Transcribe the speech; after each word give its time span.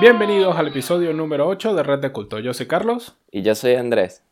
Bienvenidos 0.00 0.56
al 0.56 0.68
episodio 0.68 1.12
número 1.12 1.46
8 1.46 1.74
de 1.74 1.82
Red 1.82 1.98
de 1.98 2.10
Culto. 2.10 2.38
Yo 2.38 2.54
soy 2.54 2.66
Carlos. 2.66 3.18
Y 3.30 3.42
yo 3.42 3.54
soy 3.54 3.74
Andrés. 3.74 4.22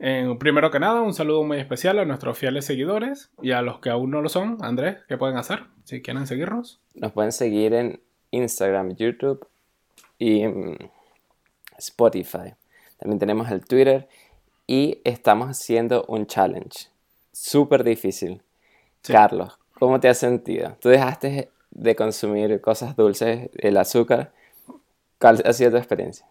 Eh, 0.00 0.34
primero 0.40 0.72
que 0.72 0.80
nada, 0.80 1.02
un 1.02 1.14
saludo 1.14 1.44
muy 1.44 1.58
especial 1.58 2.00
a 2.00 2.04
nuestros 2.04 2.36
fieles 2.36 2.64
seguidores 2.64 3.30
y 3.40 3.52
a 3.52 3.62
los 3.62 3.78
que 3.78 3.90
aún 3.90 4.10
no 4.10 4.20
lo 4.20 4.28
son. 4.28 4.58
Andrés, 4.60 4.96
¿qué 5.06 5.16
pueden 5.16 5.36
hacer 5.36 5.66
si 5.84 6.02
quieren 6.02 6.26
seguirnos? 6.26 6.80
Nos 6.94 7.12
pueden 7.12 7.30
seguir 7.30 7.74
en 7.74 8.00
Instagram, 8.32 8.96
YouTube 8.96 9.46
y 10.18 10.48
mm, 10.48 10.76
Spotify. 11.78 12.54
También 12.98 13.20
tenemos 13.20 13.52
el 13.52 13.64
Twitter 13.64 14.08
y 14.66 15.00
estamos 15.04 15.48
haciendo 15.48 16.04
un 16.08 16.26
challenge 16.26 16.88
súper 17.30 17.84
difícil. 17.84 18.42
Carlos, 19.02 19.60
¿cómo 19.78 20.00
te 20.00 20.08
has 20.08 20.18
sentido? 20.18 20.76
Tú 20.80 20.88
dejaste 20.88 21.50
de 21.70 21.94
consumir 21.94 22.60
cosas 22.60 22.96
dulces, 22.96 23.48
el 23.54 23.76
azúcar. 23.76 24.32
¿Cuál 25.22 25.40
ha 25.44 25.52
sido 25.52 25.70
tu 25.70 25.76
experiencia? 25.76 26.26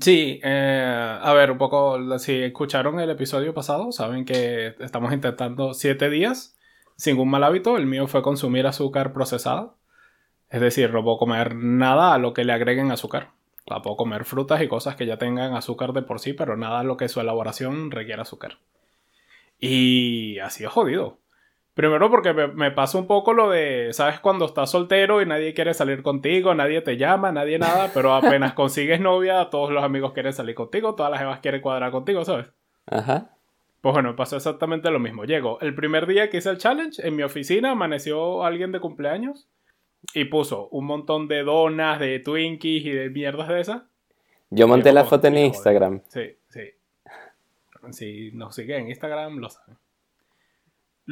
Sí, 0.00 0.38
eh, 0.44 1.18
a 1.20 1.32
ver, 1.32 1.50
un 1.50 1.58
poco, 1.58 1.98
si 2.20 2.44
escucharon 2.44 3.00
el 3.00 3.10
episodio 3.10 3.52
pasado, 3.52 3.90
saben 3.90 4.24
que 4.24 4.76
estamos 4.78 5.12
intentando 5.12 5.74
siete 5.74 6.08
días 6.08 6.56
sin 6.94 7.18
un 7.18 7.28
mal 7.28 7.42
hábito. 7.42 7.76
El 7.76 7.86
mío 7.86 8.06
fue 8.06 8.22
consumir 8.22 8.68
azúcar 8.68 9.12
procesada. 9.12 9.74
Es 10.50 10.60
decir, 10.60 10.92
no 10.92 11.02
puedo 11.02 11.18
comer 11.18 11.56
nada 11.56 12.14
a 12.14 12.18
lo 12.18 12.32
que 12.32 12.44
le 12.44 12.52
agreguen 12.52 12.92
azúcar. 12.92 13.32
La 13.66 13.82
puedo 13.82 13.96
comer 13.96 14.24
frutas 14.24 14.62
y 14.62 14.68
cosas 14.68 14.94
que 14.94 15.04
ya 15.04 15.18
tengan 15.18 15.56
azúcar 15.56 15.92
de 15.92 16.02
por 16.02 16.20
sí, 16.20 16.32
pero 16.32 16.56
nada 16.56 16.78
a 16.78 16.84
lo 16.84 16.96
que 16.96 17.08
su 17.08 17.20
elaboración 17.20 17.90
requiera 17.90 18.22
azúcar. 18.22 18.58
Y 19.58 20.38
así 20.38 20.62
es 20.62 20.70
jodido. 20.70 21.18
Primero 21.74 22.10
porque 22.10 22.34
me, 22.34 22.70
pasa 22.70 22.98
un 22.98 23.06
poco 23.06 23.32
lo 23.32 23.48
de, 23.48 23.88
¿sabes? 23.92 24.20
Cuando 24.20 24.44
estás 24.44 24.70
soltero 24.70 25.22
y 25.22 25.26
nadie 25.26 25.54
quiere 25.54 25.72
salir 25.72 26.02
contigo, 26.02 26.54
nadie 26.54 26.82
te 26.82 26.98
llama, 26.98 27.32
nadie 27.32 27.58
nada, 27.58 27.90
pero 27.94 28.14
apenas 28.14 28.52
consigues 28.54 29.00
novia, 29.00 29.48
todos 29.50 29.70
los 29.70 29.82
amigos 29.82 30.12
quieren 30.12 30.34
salir 30.34 30.54
contigo, 30.54 30.94
todas 30.94 31.10
las 31.10 31.22
evas 31.22 31.40
quieren 31.40 31.62
cuadrar 31.62 31.90
contigo, 31.90 32.26
¿sabes? 32.26 32.52
Ajá. 32.86 33.30
Pues 33.80 33.94
bueno, 33.94 34.14
pasó 34.16 34.36
exactamente 34.36 34.90
lo 34.90 35.00
mismo. 35.00 35.24
Llego, 35.24 35.58
el 35.60 35.74
primer 35.74 36.06
día 36.06 36.28
que 36.28 36.36
hice 36.36 36.50
el 36.50 36.58
challenge, 36.58 37.06
en 37.06 37.16
mi 37.16 37.22
oficina 37.22 37.70
amaneció 37.70 38.44
alguien 38.44 38.70
de 38.70 38.80
cumpleaños 38.80 39.48
y 40.12 40.26
puso 40.26 40.68
un 40.68 40.84
montón 40.84 41.26
de 41.26 41.42
donas, 41.42 41.98
de 41.98 42.18
Twinkies 42.18 42.84
y 42.84 42.90
de 42.90 43.08
mierdas 43.08 43.48
de 43.48 43.60
esas. 43.60 43.82
Yo 44.50 44.68
monté 44.68 44.92
la 44.92 45.04
foto 45.04 45.28
en 45.28 45.38
Instagram. 45.38 46.02
Sí, 46.08 46.36
sí. 46.48 46.60
Si 47.90 48.30
nos 48.32 48.54
sigue 48.54 48.76
en 48.76 48.88
Instagram, 48.88 49.38
lo 49.38 49.48
saben. 49.48 49.76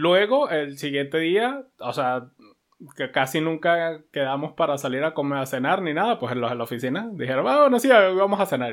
Luego, 0.01 0.49
el 0.49 0.79
siguiente 0.79 1.19
día, 1.19 1.63
o 1.79 1.93
sea, 1.93 2.31
que 2.97 3.11
casi 3.11 3.43
nunca 3.43 4.01
quedamos 4.11 4.55
para 4.55 4.79
salir 4.79 5.05
a 5.05 5.13
comer, 5.13 5.41
a 5.41 5.45
cenar 5.45 5.83
ni 5.83 5.93
nada, 5.93 6.19
pues 6.19 6.33
en 6.33 6.41
la, 6.41 6.55
oficina 6.55 7.11
dijeron, 7.13 7.47
ah, 7.47 7.61
bueno, 7.61 7.79
sí, 7.79 7.89
vamos 7.89 8.41
a 8.41 8.47
cenar. 8.47 8.73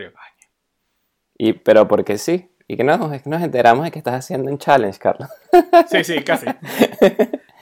Y, 1.37 1.51
pero 1.51 1.85
porque 1.85 2.17
sí. 2.17 2.49
Y 2.65 2.77
que 2.77 2.85
no, 2.85 3.13
es 3.13 3.23
que 3.23 3.29
nos 3.29 3.41
enteramos 3.41 3.83
de 3.83 3.91
que 3.91 3.99
estás 3.99 4.13
haciendo 4.13 4.49
un 4.49 4.57
challenge, 4.57 4.99
Carlos. 4.99 5.29
Sí, 5.87 6.05
sí, 6.05 6.23
casi. 6.23 6.45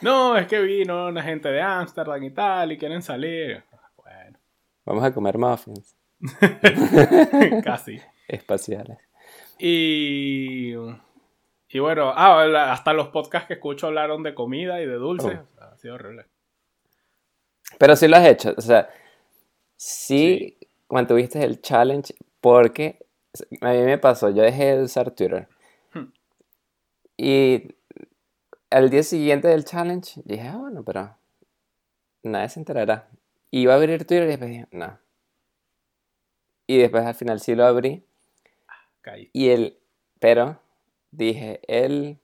No, 0.00 0.36
es 0.36 0.46
que 0.46 0.60
vino 0.60 1.08
una 1.08 1.24
gente 1.24 1.48
de 1.48 1.60
Ámsterdam 1.60 2.22
y 2.22 2.30
tal, 2.30 2.70
y 2.70 2.78
quieren 2.78 3.02
salir. 3.02 3.64
Bueno. 3.96 4.38
Vamos 4.84 5.02
a 5.02 5.12
comer 5.12 5.38
muffins. 5.38 5.96
casi. 7.64 8.00
Espaciales. 8.28 8.98
Y 9.58 10.74
y 11.68 11.78
bueno, 11.80 12.12
ah, 12.14 12.72
hasta 12.72 12.92
los 12.92 13.08
podcasts 13.08 13.48
que 13.48 13.54
escucho 13.54 13.88
hablaron 13.88 14.22
de 14.22 14.34
comida 14.34 14.80
y 14.80 14.86
de 14.86 14.94
dulce. 14.94 15.40
Oh. 15.58 15.62
ha 15.62 15.76
sido 15.76 15.94
horrible. 15.94 16.26
Pero 17.78 17.96
sí 17.96 18.06
lo 18.06 18.16
has 18.16 18.26
hecho. 18.26 18.54
O 18.56 18.60
sea, 18.60 18.88
sí, 19.76 20.56
cuando 20.86 21.14
tuviste 21.14 21.42
el 21.42 21.60
challenge, 21.60 22.14
porque 22.40 23.04
a 23.60 23.72
mí 23.72 23.82
me 23.82 23.98
pasó, 23.98 24.30
yo 24.30 24.42
dejé 24.42 24.76
de 24.76 24.84
usar 24.84 25.10
Twitter. 25.10 25.48
Hmm. 25.92 26.12
Y 27.16 27.74
al 28.70 28.88
día 28.88 29.02
siguiente 29.02 29.48
del 29.48 29.64
challenge, 29.64 30.22
dije, 30.24 30.48
ah, 30.48 30.56
bueno, 30.56 30.84
pero 30.84 31.16
nadie 32.22 32.48
se 32.48 32.60
enterará. 32.60 33.08
Y 33.50 33.62
iba 33.62 33.74
a 33.74 33.76
abrir 33.76 34.06
Twitter 34.06 34.24
y 34.24 34.28
después 34.28 34.50
dije, 34.50 34.66
no. 34.70 34.98
Y 36.68 36.78
después 36.78 37.04
al 37.04 37.14
final 37.14 37.40
sí 37.40 37.54
lo 37.54 37.64
abrí. 37.64 38.04
Ah, 38.68 39.16
y 39.32 39.48
el, 39.48 39.78
pero 40.20 40.60
dije 41.16 41.60
el, 41.68 42.18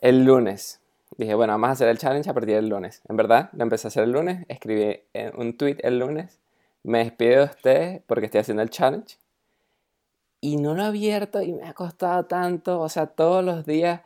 el 0.00 0.24
lunes. 0.24 0.80
Dije, 1.16 1.34
bueno, 1.34 1.52
vamos 1.52 1.68
a 1.68 1.72
hacer 1.72 1.88
el 1.88 1.98
challenge 1.98 2.28
a 2.28 2.34
partir 2.34 2.56
del 2.56 2.68
lunes. 2.68 3.02
En 3.08 3.16
verdad, 3.16 3.50
lo 3.52 3.62
empecé 3.62 3.86
a 3.86 3.88
hacer 3.88 4.04
el 4.04 4.12
lunes, 4.12 4.44
escribí 4.48 5.00
un 5.36 5.56
tweet 5.56 5.76
el 5.82 5.98
lunes, 5.98 6.40
me 6.82 6.98
despido 6.98 7.38
de 7.38 7.44
ustedes 7.44 8.02
porque 8.06 8.26
estoy 8.26 8.40
haciendo 8.40 8.62
el 8.62 8.70
challenge. 8.70 9.18
Y 10.40 10.56
no 10.56 10.74
lo 10.74 10.82
he 10.82 10.86
abierto 10.86 11.40
y 11.40 11.52
me 11.52 11.68
ha 11.68 11.72
costado 11.72 12.26
tanto, 12.26 12.80
o 12.80 12.88
sea, 12.88 13.06
todos 13.06 13.44
los 13.44 13.64
días 13.64 14.02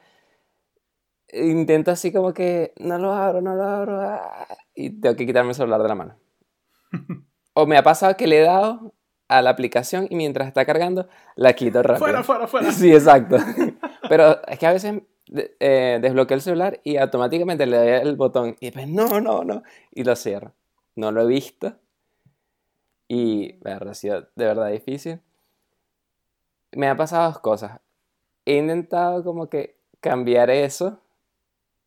intento 1.32 1.90
así 1.90 2.12
como 2.12 2.32
que 2.32 2.72
no 2.78 2.98
lo 2.98 3.12
abro, 3.12 3.40
no 3.40 3.54
lo 3.54 3.64
abro, 3.64 4.00
ah, 4.00 4.46
y 4.74 4.90
tengo 4.90 5.16
que 5.16 5.26
quitarme 5.26 5.50
el 5.50 5.54
celular 5.54 5.82
de 5.82 5.88
la 5.88 5.94
mano. 5.94 6.16
o 7.54 7.66
me 7.66 7.76
ha 7.76 7.82
pasado 7.82 8.16
que 8.16 8.26
le 8.26 8.38
he 8.38 8.42
dado 8.42 8.94
a 9.28 9.42
la 9.42 9.50
aplicación 9.50 10.06
y 10.08 10.16
mientras 10.16 10.48
está 10.48 10.64
cargando, 10.64 11.08
la 11.36 11.52
quito 11.52 11.82
rápido. 11.82 11.98
Fuera, 11.98 12.22
fuera, 12.22 12.46
fuera. 12.46 12.72
Sí, 12.72 12.92
exacto. 12.92 13.36
Pero 14.08 14.42
es 14.46 14.58
que 14.58 14.66
a 14.66 14.72
veces 14.72 15.02
eh, 15.30 15.98
desbloqueo 16.00 16.36
el 16.36 16.40
celular 16.40 16.80
y 16.84 16.96
automáticamente 16.96 17.66
le 17.66 17.76
doy 17.76 17.88
el 17.88 18.16
botón 18.16 18.56
y 18.60 18.66
después, 18.66 18.88
no, 18.88 19.20
no, 19.20 19.44
no, 19.44 19.62
y 19.92 20.04
lo 20.04 20.16
cierro. 20.16 20.54
No 20.96 21.12
lo 21.12 21.22
he 21.22 21.26
visto. 21.26 21.74
Y 23.08 23.58
me 23.62 23.72
ha 23.72 23.94
sido 23.94 24.28
de 24.34 24.44
verdad 24.44 24.70
difícil. 24.70 25.20
Me 26.72 26.88
ha 26.88 26.96
pasado 26.96 27.30
dos 27.30 27.38
cosas. 27.40 27.80
He 28.44 28.56
intentado 28.56 29.24
como 29.24 29.48
que 29.48 29.78
cambiar 30.00 30.50
eso 30.50 31.00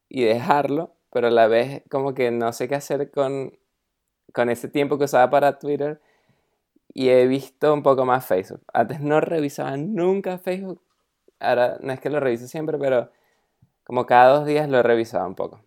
y 0.09 0.23
dejarlo, 0.23 0.93
pero 1.11 1.27
a 1.27 1.31
la 1.31 1.47
vez 1.47 1.83
como 1.89 2.13
que 2.13 2.31
no 2.31 2.53
sé 2.53 2.67
qué 2.67 2.75
hacer 2.75 3.11
con, 3.11 3.57
con 4.33 4.49
ese 4.49 4.67
tiempo 4.67 4.97
que 4.97 5.05
usaba 5.05 5.29
para 5.29 5.59
Twitter 5.59 6.01
y 6.93 7.09
he 7.09 7.27
visto 7.27 7.73
un 7.73 7.83
poco 7.83 8.05
más 8.05 8.25
Facebook. 8.25 8.61
Antes 8.73 8.99
no 8.99 9.21
revisaba 9.21 9.77
nunca 9.77 10.37
Facebook. 10.37 10.81
Ahora 11.41 11.77
no 11.81 11.91
es 11.91 11.99
que 11.99 12.09
lo 12.09 12.19
revise 12.19 12.47
siempre, 12.47 12.77
pero 12.77 13.09
como 13.83 14.05
cada 14.05 14.37
dos 14.37 14.45
días 14.45 14.69
lo 14.69 14.79
he 14.79 14.83
revisado 14.83 15.27
un 15.27 15.35
poco. 15.35 15.61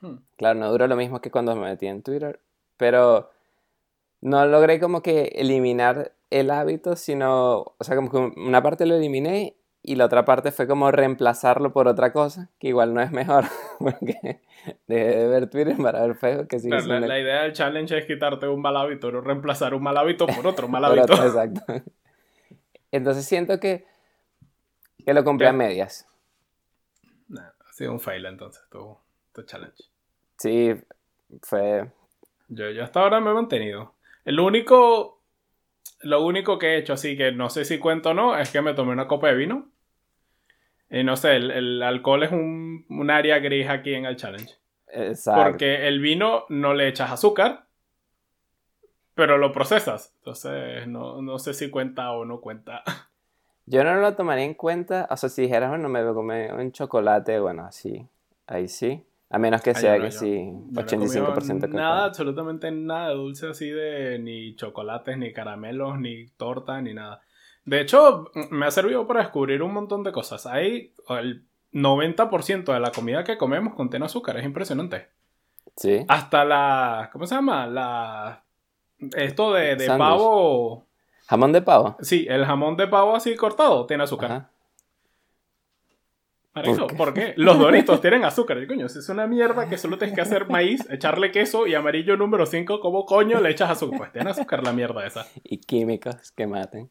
Hmm. 0.00 0.16
Claro, 0.36 0.58
no 0.58 0.70
dura 0.70 0.86
lo 0.86 0.96
mismo 0.96 1.20
que 1.20 1.30
cuando 1.30 1.54
me 1.54 1.62
metí 1.62 1.86
en 1.86 2.02
Twitter, 2.02 2.40
pero 2.76 3.30
no 4.20 4.44
logré 4.46 4.80
como 4.80 5.02
que 5.02 5.32
eliminar 5.36 6.12
el 6.30 6.50
hábito, 6.50 6.96
sino, 6.96 7.74
o 7.76 7.76
sea, 7.80 7.94
como 7.96 8.10
que 8.10 8.40
una 8.40 8.62
parte 8.62 8.86
lo 8.86 8.96
eliminé 8.96 9.56
y 9.86 9.96
la 9.96 10.06
otra 10.06 10.24
parte 10.24 10.50
fue 10.50 10.66
como 10.66 10.90
reemplazarlo 10.90 11.72
por 11.72 11.88
otra 11.88 12.10
cosa, 12.10 12.48
que 12.58 12.68
igual 12.68 12.94
no 12.94 13.02
es 13.02 13.12
mejor, 13.12 13.44
porque 13.78 14.40
dejé 14.86 15.16
de 15.16 15.28
ver 15.28 15.50
Twitter 15.50 15.76
para 15.76 16.06
ver 16.06 16.16
Facebook. 16.16 16.48
Que 16.48 16.58
sigue 16.58 16.80
la, 16.80 17.00
la, 17.00 17.20
idea 17.20 17.42
del 17.42 17.52
challenge 17.52 17.98
es 17.98 18.06
quitarte 18.06 18.48
un 18.48 18.62
mal 18.62 18.76
hábito, 18.78 19.12
no 19.12 19.20
reemplazar 19.20 19.74
un 19.74 19.82
mal 19.82 19.96
hábito 19.98 20.26
por 20.26 20.46
otro 20.46 20.68
mal 20.68 20.84
hábito. 20.86 21.12
exacto. 21.12 21.60
Entonces 22.90 23.26
siento 23.26 23.60
que, 23.60 23.84
que 25.02 25.14
lo 25.14 25.24
compré 25.24 25.48
a 25.48 25.52
medias. 25.52 26.06
ha 27.36 27.72
sido 27.72 27.92
un 27.92 28.00
fail 28.00 28.26
entonces 28.26 28.62
tu, 28.70 28.96
tu 29.32 29.42
challenge. 29.42 29.84
Sí, 30.38 30.74
fue... 31.42 31.90
Yo, 32.48 32.70
yo 32.70 32.84
hasta 32.84 33.00
ahora 33.00 33.20
me 33.20 33.30
he 33.30 33.34
mantenido. 33.34 33.94
El 34.24 34.40
único... 34.40 35.22
Lo 36.00 36.22
único 36.22 36.58
que 36.58 36.74
he 36.74 36.78
hecho, 36.78 36.92
así 36.92 37.16
que 37.16 37.32
no 37.32 37.48
sé 37.48 37.64
si 37.64 37.78
cuento 37.78 38.10
o 38.10 38.14
no, 38.14 38.36
es 38.36 38.50
que 38.50 38.60
me 38.60 38.74
tomé 38.74 38.92
una 38.92 39.08
copa 39.08 39.28
de 39.28 39.36
vino 39.36 39.70
y 40.94 41.02
no 41.02 41.16
sé, 41.16 41.36
el, 41.36 41.82
alcohol 41.82 42.22
es 42.22 42.30
un, 42.30 43.10
área 43.10 43.40
gris 43.40 43.68
aquí 43.68 43.94
en 43.94 44.06
el 44.06 44.14
challenge. 44.14 44.54
Exacto. 44.86 45.42
Porque 45.42 45.88
el 45.88 46.00
vino 46.00 46.44
no 46.48 46.72
le 46.72 46.86
echas 46.86 47.10
azúcar, 47.10 47.66
pero 49.16 49.36
lo 49.36 49.50
procesas. 49.50 50.14
Entonces, 50.18 50.86
no, 50.86 51.38
sé 51.40 51.52
si 51.52 51.68
cuenta 51.68 52.12
o 52.12 52.24
no 52.24 52.40
cuenta. 52.40 52.84
Yo 53.66 53.82
no 53.84 53.94
lo 53.96 54.14
tomaría 54.14 54.44
en 54.44 54.54
cuenta. 54.54 55.06
O 55.10 55.16
sea, 55.16 55.28
si 55.28 55.42
dijeras, 55.42 55.70
bueno, 55.70 55.88
me 55.88 56.04
comer 56.12 56.54
un 56.54 56.72
chocolate, 56.72 57.38
bueno, 57.40 57.68
sí. 57.72 58.06
Ahí 58.46 58.68
sí. 58.68 59.04
A 59.30 59.38
menos 59.38 59.62
que 59.62 59.74
sea 59.74 59.98
que 59.98 60.12
sí, 60.12 60.52
85% 60.74 61.60
de 61.60 61.68
Nada, 61.68 62.04
absolutamente 62.04 62.70
nada 62.70 63.08
de 63.08 63.14
dulce 63.16 63.48
así 63.48 63.68
de 63.68 64.18
ni 64.20 64.54
chocolates, 64.54 65.18
ni 65.18 65.32
caramelos, 65.32 65.98
ni 65.98 66.26
torta, 66.36 66.80
ni 66.80 66.94
nada. 66.94 67.20
De 67.64 67.80
hecho, 67.80 68.30
me 68.50 68.66
ha 68.66 68.70
servido 68.70 69.08
para 69.08 69.22
descubrir 69.22 69.62
un 69.62 69.72
montón 69.72 70.04
de 70.04 70.12
cosas. 70.12 70.46
Hay 70.46 70.92
el 71.08 71.42
90% 71.72 72.72
de 72.72 72.78
la 72.78 72.92
comida 72.92 73.24
que 73.24 73.36
comemos 73.36 73.74
contiene 73.74 74.06
azúcar, 74.06 74.36
es 74.36 74.44
impresionante. 74.44 75.08
Sí. 75.74 76.04
Hasta 76.06 76.44
la. 76.44 77.10
¿Cómo 77.12 77.26
se 77.26 77.34
llama? 77.34 77.66
La. 77.66 78.44
Esto 79.16 79.52
de, 79.54 79.74
de 79.74 79.86
pavo. 79.88 80.86
¿Jamón 81.26 81.52
de 81.52 81.62
pavo? 81.62 81.96
Sí, 82.00 82.26
el 82.28 82.44
jamón 82.44 82.76
de 82.76 82.86
pavo 82.86 83.16
así 83.16 83.34
cortado 83.34 83.86
tiene 83.86 84.04
azúcar. 84.04 84.48
Marico, 86.54 86.86
¿por 86.86 87.12
qué? 87.12 87.34
Los 87.36 87.58
doritos 87.58 88.00
tienen 88.00 88.24
azúcar. 88.24 88.58
Y 88.58 88.66
coño, 88.68 88.88
si 88.88 89.00
es 89.00 89.08
una 89.08 89.26
mierda 89.26 89.68
que 89.68 89.76
solo 89.76 89.98
tienes 89.98 90.14
que 90.14 90.20
hacer 90.20 90.48
maíz, 90.48 90.86
echarle 90.90 91.32
queso 91.32 91.66
y 91.66 91.74
amarillo 91.74 92.16
número 92.16 92.46
5, 92.46 92.78
¿cómo 92.80 93.04
coño 93.06 93.40
le 93.40 93.50
echas 93.50 93.70
azúcar? 93.70 93.98
Pues 93.98 94.12
tiene 94.12 94.30
azúcar 94.30 94.62
la 94.62 94.72
mierda 94.72 95.04
esa. 95.04 95.26
Y 95.42 95.58
químicos 95.58 96.30
que 96.32 96.46
maten. 96.46 96.90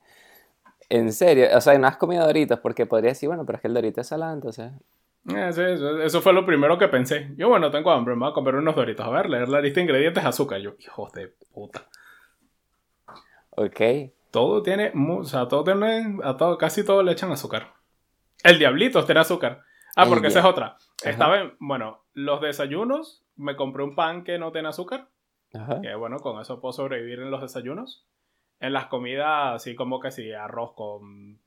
En 0.89 1.13
serio, 1.13 1.47
o 1.56 1.62
sea, 1.62 1.77
no 1.77 1.88
has 1.88 1.95
comido 1.95 2.25
doritos 2.25 2.59
porque 2.59 2.86
podría 2.86 3.12
decir, 3.12 3.29
bueno, 3.29 3.45
pero 3.45 3.56
es 3.56 3.62
que 3.62 3.68
el 3.69 3.74
dorito 3.74 4.01
es 4.01 4.07
salado, 4.07 4.33
entonces. 4.33 4.71
Eh, 5.33 5.47
eso, 5.47 6.01
eso 6.01 6.21
fue 6.21 6.33
lo 6.33 6.45
primero 6.45 6.77
que 6.77 6.89
pensé. 6.89 7.31
Yo, 7.38 7.47
bueno, 7.47 7.71
tengo 7.71 7.89
hambre, 7.91 8.15
me 8.15 8.21
voy 8.21 8.31
a 8.31 8.33
comer 8.33 8.56
unos 8.56 8.75
doritos. 8.75 9.06
A 9.06 9.09
ver, 9.09 9.29
leer 9.29 9.47
la 9.47 9.62
lista 9.62 9.79
de 9.79 9.83
ingredientes, 9.83 10.25
azúcar. 10.25 10.59
Yo, 10.59 10.75
hijos 10.79 11.13
de 11.13 11.33
puta. 11.53 11.88
Ok. 13.51 13.81
Todo 14.33 14.63
tiene, 14.63 14.91
o 14.95 15.24
sea, 15.25 15.47
todo 15.47 15.63
tiene, 15.63 16.18
a 16.24 16.35
todo, 16.38 16.57
casi 16.57 16.83
todo 16.83 17.03
le 17.03 17.12
echan 17.12 17.31
azúcar. 17.31 17.75
El 18.44 18.57
diablito 18.57 19.06
tiene 19.06 19.21
azúcar. 19.21 19.62
Ah, 19.95 20.07
porque 20.09 20.30
esa 20.30 20.39
es 20.39 20.45
otra. 20.45 20.75
Estaba 21.06 21.39
en, 21.39 21.56
bueno, 21.59 22.06
los 22.13 22.41
desayunos, 22.41 23.24
me 23.35 23.56
compré 23.56 23.83
un 23.83 23.94
pan 23.94 24.24
que 24.24 24.39
no 24.39 24.51
tiene 24.51 24.69
azúcar. 24.69 25.07
Ajá. 25.53 25.81
Que 25.81 25.94
bueno, 25.94 26.18
con 26.18 26.41
eso 26.41 26.59
puedo 26.59 26.74
sobrevivir 26.74 27.19
en 27.19 27.30
los 27.30 27.41
desayunos. 27.41 28.07
En 28.59 28.74
las 28.74 28.88
comidas, 28.88 29.53
así 29.53 29.75
como 29.75 30.00
que 30.00 30.09
si 30.09 30.31
arroz 30.31 30.74
con 30.74 31.38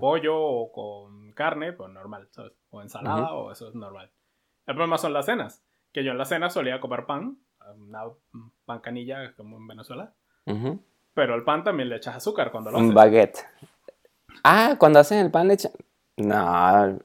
pollo 0.00 0.40
o 0.40 0.72
con 0.72 1.32
carne, 1.32 1.74
pues 1.74 1.90
normal, 1.90 2.28
¿sabes? 2.30 2.54
O 2.70 2.80
ensalada, 2.80 3.34
o 3.34 3.52
eso 3.52 3.68
es 3.68 3.74
normal. 3.74 4.10
El 4.66 4.74
problema 4.76 4.96
son 4.96 5.12
las 5.12 5.26
cenas. 5.26 5.62
Que 5.92 6.02
yo 6.02 6.12
en 6.12 6.18
la 6.18 6.24
cena 6.24 6.48
solía 6.48 6.80
comer 6.80 7.04
pan, 7.04 7.36
una 7.76 8.04
pan 8.64 8.80
canilla 8.80 9.34
como 9.34 9.58
en 9.58 9.66
Venezuela. 9.66 10.14
Pero 11.18 11.34
al 11.34 11.42
pan 11.42 11.64
también 11.64 11.88
le 11.88 11.96
echas 11.96 12.14
azúcar 12.14 12.52
cuando 12.52 12.70
lo 12.70 12.78
Un 12.78 12.84
haces. 12.84 12.94
baguette. 12.94 13.38
Ah, 14.44 14.76
cuando 14.78 15.00
hacen 15.00 15.18
el 15.18 15.32
pan 15.32 15.48
le 15.48 15.54
echan. 15.54 15.72
No, 16.16 17.00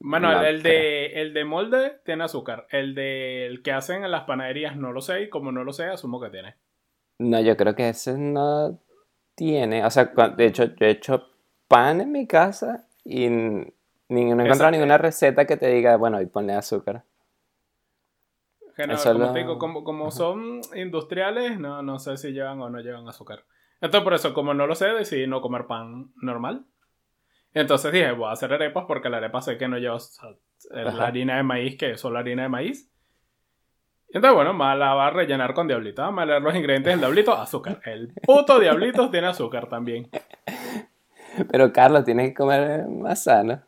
Bueno, 0.00 0.30
el, 0.32 0.38
No 0.40 0.42
el 0.46 0.62
de, 0.62 1.06
el 1.20 1.34
de 1.34 1.44
molde 1.44 2.00
tiene 2.02 2.24
azúcar. 2.24 2.66
El 2.70 2.94
de 2.94 3.44
el 3.46 3.62
que 3.62 3.72
hacen 3.72 4.04
en 4.04 4.10
las 4.10 4.24
panaderías 4.24 4.76
no 4.76 4.90
lo 4.92 5.02
sé. 5.02 5.20
Y 5.24 5.28
como 5.28 5.52
no 5.52 5.64
lo 5.64 5.74
sé, 5.74 5.84
asumo 5.84 6.18
que 6.18 6.30
tiene. 6.30 6.54
no, 7.18 7.40
yo 7.40 7.56
creo 7.58 7.74
que 7.74 7.90
ese 7.90 8.16
no 8.16 8.78
tiene. 9.34 9.84
O 9.84 9.90
sea, 9.90 10.06
de 10.06 10.46
hecho, 10.46 10.64
yo 10.64 10.86
he 10.86 10.90
hecho 10.90 11.26
pan 11.68 12.00
en 12.00 12.10
mi 12.10 12.26
casa 12.26 12.86
y 13.04 13.28
no 13.28 13.66
he 14.08 14.20
encontrado 14.22 14.70
ninguna 14.70 14.96
receta 14.96 15.44
que 15.44 15.58
te 15.58 15.68
diga, 15.68 15.96
bueno, 15.98 16.22
y 16.22 16.26
ponle 16.26 16.54
azúcar. 16.54 17.04
Eso 18.76 19.12
como 19.12 19.32
te 19.32 19.38
digo, 19.38 19.58
como, 19.58 19.84
como 19.84 20.10
son 20.10 20.60
industriales, 20.74 21.58
no, 21.58 21.82
no 21.82 21.98
sé 21.98 22.16
si 22.16 22.32
llevan 22.32 22.60
o 22.60 22.70
no 22.70 22.80
llevan 22.80 23.08
azúcar. 23.08 23.44
Entonces, 23.80 24.04
por 24.04 24.14
eso, 24.14 24.34
como 24.34 24.54
no 24.54 24.66
lo 24.66 24.74
sé, 24.74 24.86
decidí 24.86 25.26
no 25.26 25.40
comer 25.40 25.66
pan 25.66 26.12
normal. 26.20 26.64
Entonces 27.52 27.92
dije, 27.92 28.10
voy 28.12 28.28
a 28.28 28.32
hacer 28.32 28.52
arepas 28.52 28.84
porque 28.88 29.08
la 29.08 29.18
arepa 29.18 29.40
sé 29.40 29.56
que 29.56 29.68
no 29.68 29.78
lleva 29.78 29.94
o 29.94 30.00
sea, 30.00 30.30
la 30.70 31.06
harina 31.06 31.36
de 31.36 31.44
maíz, 31.44 31.76
que 31.78 31.92
es 31.92 32.00
solo 32.00 32.18
harina 32.18 32.42
de 32.42 32.48
maíz. 32.48 32.90
Entonces, 34.08 34.34
bueno, 34.34 34.54
me 34.54 34.76
la 34.76 34.94
va 34.94 35.08
a 35.08 35.10
rellenar 35.10 35.54
con 35.54 35.66
diablito. 35.66 36.02
A 36.04 36.24
leer 36.24 36.42
los 36.42 36.54
ingredientes 36.54 36.92
del 36.92 37.00
diablito. 37.00 37.32
Azúcar. 37.32 37.80
El 37.84 38.12
puto 38.24 38.58
diablito 38.60 39.10
tiene 39.10 39.28
azúcar 39.28 39.68
también. 39.68 40.08
Pero 41.50 41.72
Carlos, 41.72 42.04
tienes 42.04 42.28
que 42.28 42.34
comer 42.34 42.86
más 42.86 43.24
sano. 43.24 43.60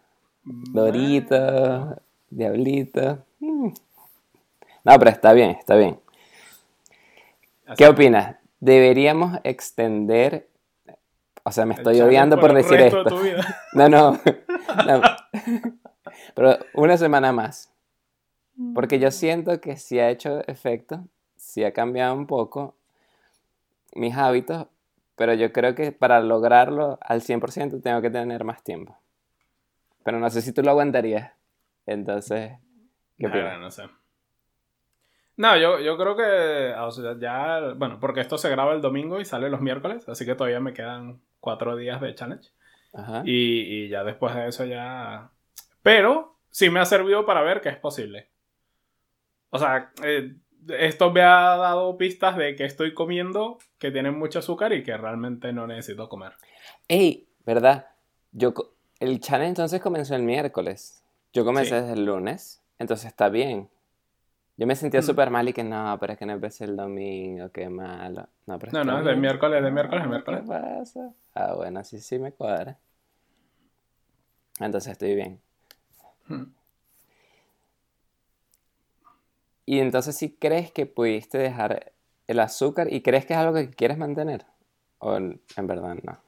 Dorito, 0.45 2.01
diablito. 2.31 3.25
Mm. 3.41 3.71
No, 4.87 4.97
pero 5.01 5.11
está 5.11 5.33
bien, 5.33 5.51
está 5.51 5.75
bien. 5.75 5.99
Así 7.67 7.77
¿Qué 7.77 7.89
opinas? 7.89 8.37
¿Deberíamos 8.61 9.41
extender? 9.43 10.49
O 11.43 11.51
sea, 11.51 11.67
me 11.67 11.75
estoy 11.75 12.01
odiando 12.01 12.39
por 12.39 12.51
el 12.51 12.59
decir 12.59 12.79
de 12.79 12.87
esto. 12.87 13.05
tu 13.05 13.21
vida. 13.21 13.45
No, 13.73 13.89
no. 13.89 14.13
no. 14.87 15.03
Pero 16.37 16.59
una 16.75 16.97
semana 16.97 17.33
más. 17.33 17.75
Porque 18.75 19.01
yo 19.01 19.11
siento 19.11 19.61
que 19.61 19.77
sí 19.77 19.99
ha 19.99 20.09
hecho 20.09 20.47
efecto, 20.47 21.05
sí 21.35 21.65
ha 21.65 21.73
cambiado 21.73 22.15
un 22.15 22.29
poco 22.29 22.77
mis 23.93 24.17
hábitos, 24.17 24.69
pero 25.17 25.35
yo 25.35 25.53
creo 25.53 25.75
que 25.75 25.91
para 25.91 26.21
lograrlo 26.21 26.99
al 27.03 27.23
100% 27.23 27.83
tengo 27.83 28.01
que 28.01 28.11
tener 28.11 28.45
más 28.45 28.63
tiempo. 28.63 28.97
Pero 30.05 30.21
no 30.21 30.31
sé 30.31 30.43
si 30.43 30.53
tú 30.53 30.63
lo 30.63 30.71
aguantarías. 30.71 31.33
Entonces, 31.87 32.53
¿qué 33.19 33.27
no 33.29 33.71
sé. 33.71 33.83
No, 35.37 35.57
yo, 35.57 35.79
yo 35.81 35.97
creo 35.99 36.17
que, 36.17 36.75
o 36.79 36.91
sea, 36.91 37.15
ya, 37.19 37.75
bueno, 37.77 37.99
porque 38.01 38.21
esto 38.21 38.39
se 38.39 38.49
graba 38.49 38.73
el 38.73 38.81
domingo 38.81 39.21
y 39.21 39.25
sale 39.25 39.51
los 39.51 39.61
miércoles, 39.61 40.09
así 40.09 40.25
que 40.25 40.35
todavía 40.35 40.61
me 40.61 40.73
quedan 40.73 41.21
cuatro 41.41 41.77
días 41.77 42.01
de 42.01 42.15
challenge. 42.15 42.51
Ajá. 42.95 43.23
Y, 43.27 43.61
y 43.85 43.89
ya 43.89 44.03
después 44.05 44.35
de 44.35 44.49
eso 44.49 44.65
ya... 44.65 45.31
Pero 45.83 46.37
sí 46.51 46.71
me 46.71 46.81
ha 46.81 46.87
servido 46.87 47.27
para 47.27 47.43
ver 47.43 47.61
que 47.61 47.69
es 47.69 47.77
posible. 47.77 48.31
O 49.51 49.59
sea, 49.59 49.93
eh, 50.03 50.35
esto 50.79 51.13
me 51.13 51.21
ha 51.21 51.57
dado 51.57 51.97
pistas 51.99 52.37
de 52.39 52.57
que 52.57 52.65
estoy 52.65 52.95
comiendo 52.95 53.59
que 53.79 53.91
tienen 53.91 54.19
mucho 54.19 54.39
azúcar 54.39 54.73
y 54.73 54.83
que 54.83 54.97
realmente 54.97 55.53
no 55.53 55.67
necesito 55.67 56.09
comer. 56.09 56.33
Ey, 56.89 57.29
¿verdad? 57.45 57.87
Yo, 58.33 58.55
el 59.01 59.21
challenge 59.21 59.51
entonces 59.51 59.81
comenzó 59.83 60.17
el 60.17 60.23
miércoles. 60.23 61.05
Yo 61.33 61.45
comencé 61.45 61.71
Sí. 61.71 61.75
desde 61.83 61.93
el 61.93 62.07
lunes, 62.07 62.63
entonces 62.79 63.07
está 63.09 63.29
bien. 63.29 63.69
Yo 64.59 64.67
me 64.67 64.75
sentía 64.75 65.01
Mm. 65.01 65.05
súper 65.05 65.31
mal 65.31 65.49
y 65.49 65.53
que 65.53 65.63
no, 65.65 65.97
pero 66.01 66.15
es 66.15 66.19
que 66.19 66.25
no 66.27 66.33
empecé 66.33 66.65
el 66.65 66.77
domingo, 66.77 67.51
qué 67.51 67.69
malo. 67.69 68.27
No, 68.47 68.59
pero 68.59 68.73
No, 68.73 68.85
no, 68.85 68.99
es 69.01 69.05
de 69.05 69.15
miércoles, 69.17 69.63
de 69.63 69.71
miércoles 69.71 70.05
No, 70.05 70.11
miércoles. 70.11 70.41
¿Qué 70.43 70.47
pasa? 70.49 71.13
Ah, 71.35 71.53
bueno, 71.55 71.85
sí, 71.85 72.01
sí 72.01 72.19
me 72.19 72.33
cuadra. 72.33 72.79
Entonces 74.59 74.93
estoy 74.93 75.15
bien. 75.15 75.41
Hmm. 76.29 76.45
Y 79.67 79.81
entonces 79.81 80.17
sí 80.17 80.37
crees 80.39 80.71
que 80.71 80.87
pudiste 80.87 81.39
dejar 81.39 81.93
el 82.27 82.41
azúcar 82.41 82.93
y 82.93 83.03
crees 83.03 83.27
que 83.27 83.35
es 83.35 83.39
algo 83.39 83.55
que 83.55 83.71
quieres 83.71 83.99
mantener. 83.99 84.47
O 84.99 85.17
en, 85.17 85.41
en 85.57 85.67
verdad 85.67 85.97
no. 86.03 86.19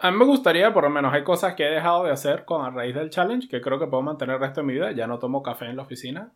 A 0.00 0.10
mí 0.12 0.16
me 0.16 0.24
gustaría, 0.24 0.72
por 0.72 0.84
lo 0.84 0.90
menos, 0.90 1.12
hay 1.12 1.24
cosas 1.24 1.54
que 1.56 1.66
he 1.66 1.70
dejado 1.70 2.04
de 2.04 2.12
hacer 2.12 2.44
con 2.44 2.64
a 2.64 2.70
raíz 2.70 2.94
del 2.94 3.10
challenge 3.10 3.48
que 3.48 3.60
creo 3.60 3.80
que 3.80 3.88
puedo 3.88 4.02
mantener 4.02 4.36
el 4.36 4.40
resto 4.40 4.60
de 4.60 4.66
mi 4.68 4.74
vida. 4.74 4.92
Ya 4.92 5.08
no 5.08 5.18
tomo 5.18 5.42
café 5.42 5.64
en 5.66 5.76
la 5.76 5.82
oficina, 5.82 6.30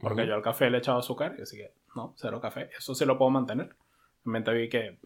porque 0.00 0.26
yo 0.26 0.34
al 0.34 0.42
café 0.42 0.70
le 0.70 0.78
he 0.78 0.80
echado 0.80 0.98
azúcar, 0.98 1.34
y 1.38 1.42
así 1.42 1.56
que 1.56 1.72
no, 1.94 2.12
cero 2.16 2.40
café. 2.40 2.70
Eso 2.76 2.94
sí 2.94 3.04
lo 3.04 3.16
puedo 3.18 3.30
mantener. 3.30 3.74
Realmente 4.24 4.52
vi 4.52 4.68
que 4.68 4.98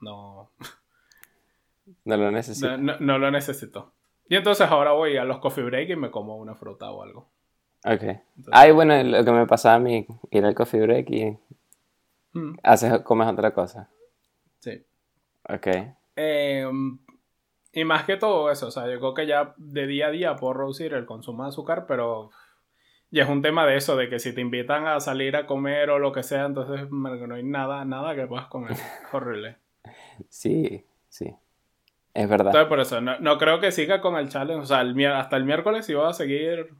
no, 0.00 0.50
No 2.04 2.16
lo 2.16 2.30
necesito. 2.30 2.76
no, 2.76 2.78
no- 2.78 2.96
no 3.00 3.18
lo 3.18 3.30
necesito. 3.30 3.92
Y 4.28 4.36
entonces 4.36 4.68
ahora 4.70 4.92
voy 4.92 5.16
a 5.16 5.24
los 5.24 5.38
coffee 5.38 5.64
break 5.64 5.90
y 5.90 5.96
me 5.96 6.10
como 6.10 6.36
una 6.36 6.54
fruta 6.54 6.90
o 6.90 7.02
algo. 7.02 7.28
Ok. 7.84 8.02
Entonces, 8.02 8.52
Ay, 8.52 8.70
bueno, 8.72 9.02
lo 9.02 9.24
que 9.24 9.32
me 9.32 9.46
pasaba 9.46 9.76
a 9.76 9.80
mí, 9.80 10.06
ir 10.30 10.44
al 10.44 10.54
coffee 10.54 10.80
break 10.82 11.10
y 11.10 11.38
mm, 12.34 12.58
haces, 12.62 13.00
comes 13.02 13.26
otra 13.28 13.52
cosa. 13.52 13.88
sí. 14.60 14.84
Ok. 15.48 15.66
Eh, 16.16 16.70
y 17.72 17.84
más 17.84 18.04
que 18.04 18.16
todo 18.16 18.50
eso, 18.50 18.66
o 18.68 18.70
sea, 18.70 18.84
yo 18.90 18.98
creo 18.98 19.14
que 19.14 19.26
ya 19.26 19.54
de 19.56 19.86
día 19.86 20.08
a 20.08 20.10
día 20.10 20.36
puedo 20.36 20.52
reducir 20.54 20.92
el 20.92 21.06
consumo 21.06 21.44
de 21.44 21.48
azúcar, 21.48 21.86
pero 21.88 22.30
ya 23.10 23.24
es 23.24 23.28
un 23.28 23.42
tema 23.42 23.66
de 23.66 23.76
eso, 23.76 23.96
de 23.96 24.08
que 24.08 24.18
si 24.18 24.34
te 24.34 24.40
invitan 24.40 24.86
a 24.86 25.00
salir 25.00 25.36
a 25.36 25.46
comer 25.46 25.90
o 25.90 25.98
lo 25.98 26.12
que 26.12 26.22
sea, 26.22 26.44
entonces 26.46 26.90
no 26.90 27.34
hay 27.34 27.42
nada, 27.42 27.84
nada 27.84 28.14
que 28.14 28.26
puedas 28.26 28.46
comer. 28.46 28.72
Es 28.72 28.82
horrible. 29.12 29.56
Sí, 30.28 30.84
sí. 31.08 31.34
Es 32.14 32.28
verdad. 32.28 32.48
Entonces 32.48 32.68
por 32.68 32.80
eso, 32.80 33.00
no, 33.00 33.18
no 33.20 33.38
creo 33.38 33.60
que 33.60 33.72
siga 33.72 34.00
con 34.00 34.16
el 34.16 34.28
challenge, 34.28 34.62
o 34.62 34.66
sea, 34.66 34.80
el 34.80 35.06
hasta 35.06 35.36
el 35.36 35.44
miércoles 35.44 35.88
iba 35.88 36.08
a 36.08 36.12
seguir 36.12 36.74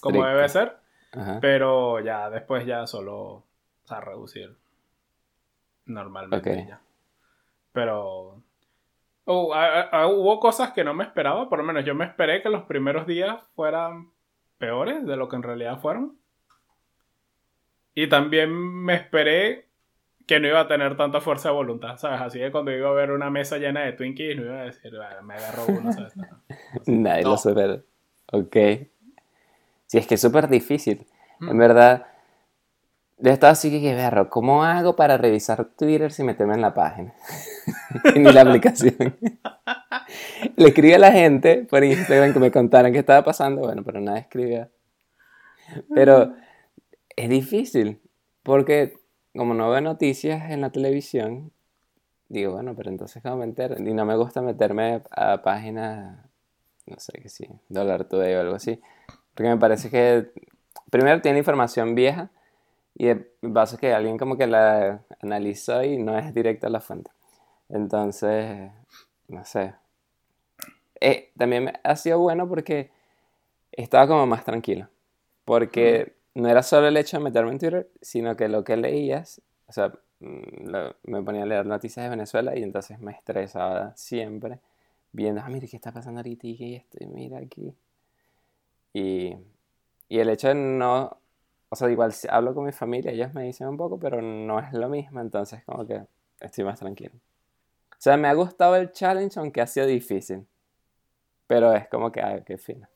como 0.00 0.24
debe 0.26 0.48
ser, 0.48 0.76
Ajá. 1.12 1.38
pero 1.40 2.00
ya 2.00 2.28
después 2.28 2.66
ya 2.66 2.86
solo, 2.86 3.16
o 3.18 3.44
sea, 3.84 4.00
reducir 4.00 4.56
normalmente 5.86 6.66
ya. 6.68 6.80
Pero 7.72 8.42
oh, 9.24 9.54
a- 9.54 9.82
a- 9.82 10.06
hubo 10.08 10.40
cosas 10.40 10.72
que 10.72 10.84
no 10.84 10.92
me 10.94 11.04
esperaba, 11.04 11.48
por 11.48 11.58
lo 11.58 11.64
menos 11.64 11.84
yo 11.84 11.94
me 11.94 12.04
esperé 12.04 12.42
que 12.42 12.48
los 12.50 12.64
primeros 12.64 13.06
días 13.06 13.38
fueran 13.54 14.10
peores 14.60 15.04
de 15.06 15.16
lo 15.16 15.28
que 15.28 15.36
en 15.36 15.42
realidad 15.42 15.80
fueron. 15.80 16.16
Y 17.94 18.08
también 18.08 18.52
me 18.52 18.94
esperé 18.94 19.66
que 20.26 20.38
no 20.38 20.46
iba 20.46 20.60
a 20.60 20.68
tener 20.68 20.96
tanta 20.96 21.20
fuerza 21.20 21.48
de 21.48 21.54
voluntad, 21.56 21.96
¿sabes? 21.96 22.20
Así 22.20 22.38
que 22.38 22.52
cuando 22.52 22.70
iba 22.70 22.88
a 22.88 22.92
ver 22.92 23.10
una 23.10 23.30
mesa 23.30 23.58
llena 23.58 23.80
de 23.80 23.92
Twinkies, 23.94 24.36
no 24.36 24.44
iba 24.44 24.60
a 24.60 24.64
decir, 24.64 24.92
"Bueno, 24.94 25.22
me 25.22 25.34
agarro 25.34 25.66
uno, 25.66 25.92
¿sabes? 25.92 26.14
Nadie 26.86 27.24
No. 27.24 27.30
lo 27.30 27.36
supera. 27.36 27.80
Ok. 28.32 28.56
Sí, 29.86 29.98
es 29.98 30.06
que 30.06 30.14
es 30.14 30.20
súper 30.20 30.46
difícil. 30.48 31.04
En 31.40 31.56
Mm. 31.56 31.58
verdad, 31.58 32.06
yo 33.20 33.30
estaba 33.30 33.52
así 33.52 33.70
que, 33.70 33.94
berro, 33.94 34.30
¿cómo 34.30 34.64
hago 34.64 34.96
para 34.96 35.16
revisar 35.16 35.64
Twitter 35.76 36.12
sin 36.12 36.26
meterme 36.26 36.54
en 36.54 36.62
la 36.62 36.74
página? 36.74 37.14
Ni 38.16 38.32
la 38.32 38.42
aplicación. 38.42 39.16
Le 40.56 40.68
escribí 40.68 40.92
a 40.92 40.98
la 40.98 41.12
gente 41.12 41.66
por 41.68 41.84
Instagram 41.84 42.32
que 42.32 42.38
me 42.38 42.50
contaran 42.50 42.92
qué 42.92 42.98
estaba 42.98 43.24
pasando, 43.24 43.62
bueno, 43.62 43.82
pero 43.84 44.00
nadie 44.00 44.20
escribía. 44.20 44.70
Pero 45.94 46.34
es 47.16 47.28
difícil, 47.28 48.00
porque 48.42 48.98
como 49.36 49.54
no 49.54 49.70
veo 49.70 49.80
noticias 49.80 50.50
en 50.50 50.60
la 50.60 50.70
televisión, 50.70 51.52
digo, 52.28 52.52
bueno, 52.52 52.74
pero 52.76 52.90
entonces 52.90 53.22
¿cómo 53.22 53.36
me 53.36 53.44
entero? 53.44 53.76
Y 53.78 53.94
no 53.94 54.04
me 54.04 54.16
gusta 54.16 54.42
meterme 54.42 55.02
a 55.10 55.42
páginas 55.42 56.30
no 56.90 56.98
sé 56.98 57.12
qué 57.22 57.28
sí, 57.28 57.46
Dollar 57.68 58.04
Today 58.04 58.34
o 58.34 58.40
algo 58.40 58.54
así. 58.54 58.80
Porque 59.34 59.48
me 59.48 59.56
parece 59.56 59.90
que 59.90 60.32
primero 60.90 61.20
tiene 61.20 61.38
información 61.38 61.94
vieja 61.94 62.30
y 63.00 63.06
de 63.06 63.16
paso 63.54 63.78
que 63.78 63.94
alguien 63.94 64.18
como 64.18 64.36
que 64.36 64.46
la 64.46 65.02
analizó 65.22 65.82
y 65.82 65.96
no 65.96 66.18
es 66.18 66.34
directa 66.34 66.68
la 66.68 66.80
fuente. 66.80 67.10
Entonces, 67.70 68.70
no 69.26 69.42
sé. 69.46 69.72
Eh, 71.00 71.32
también 71.34 71.72
ha 71.82 71.96
sido 71.96 72.18
bueno 72.18 72.46
porque 72.46 72.90
estaba 73.72 74.06
como 74.06 74.26
más 74.26 74.44
tranquilo. 74.44 74.90
Porque 75.46 76.14
no 76.34 76.50
era 76.50 76.62
solo 76.62 76.88
el 76.88 76.96
hecho 76.98 77.16
de 77.16 77.24
meterme 77.24 77.52
en 77.52 77.58
Twitter, 77.58 77.90
sino 78.02 78.36
que 78.36 78.48
lo 78.48 78.64
que 78.64 78.76
leías, 78.76 79.40
o 79.66 79.72
sea, 79.72 79.94
mm, 80.18 80.76
me 81.04 81.22
ponía 81.22 81.44
a 81.44 81.46
leer 81.46 81.64
noticias 81.64 82.04
de 82.04 82.10
Venezuela 82.10 82.54
y 82.54 82.62
entonces 82.62 83.00
me 83.00 83.12
estresaba 83.12 83.96
siempre 83.96 84.60
viendo, 85.10 85.40
ah, 85.40 85.48
mira, 85.48 85.66
¿qué 85.66 85.76
está 85.76 85.90
pasando 85.90 86.20
ahorita? 86.20 86.46
Y 86.46 86.74
esto, 86.74 86.98
mira 87.08 87.38
aquí. 87.38 87.74
Y, 88.92 89.38
y 90.06 90.18
el 90.18 90.28
hecho 90.28 90.48
de 90.48 90.54
no, 90.54 91.19
o 91.70 91.76
sea, 91.76 91.88
igual 91.88 92.12
hablo 92.28 92.52
con 92.52 92.66
mi 92.66 92.72
familia, 92.72 93.12
ellos 93.12 93.32
me 93.32 93.44
dicen 93.44 93.68
un 93.68 93.76
poco, 93.76 93.98
pero 93.98 94.20
no 94.20 94.58
es 94.58 94.72
lo 94.72 94.88
mismo, 94.88 95.20
entonces 95.20 95.64
como 95.64 95.86
que 95.86 96.02
estoy 96.40 96.64
más 96.64 96.80
tranquilo. 96.80 97.12
O 97.90 98.02
sea, 98.02 98.16
me 98.16 98.28
ha 98.28 98.34
gustado 98.34 98.76
el 98.76 98.90
challenge, 98.92 99.38
aunque 99.38 99.60
ha 99.60 99.66
sido 99.66 99.86
difícil. 99.86 100.46
Pero 101.46 101.72
es 101.72 101.86
como 101.88 102.10
que, 102.10 102.20
ah, 102.20 102.42
qué 102.44 102.58
fino. 102.58 102.88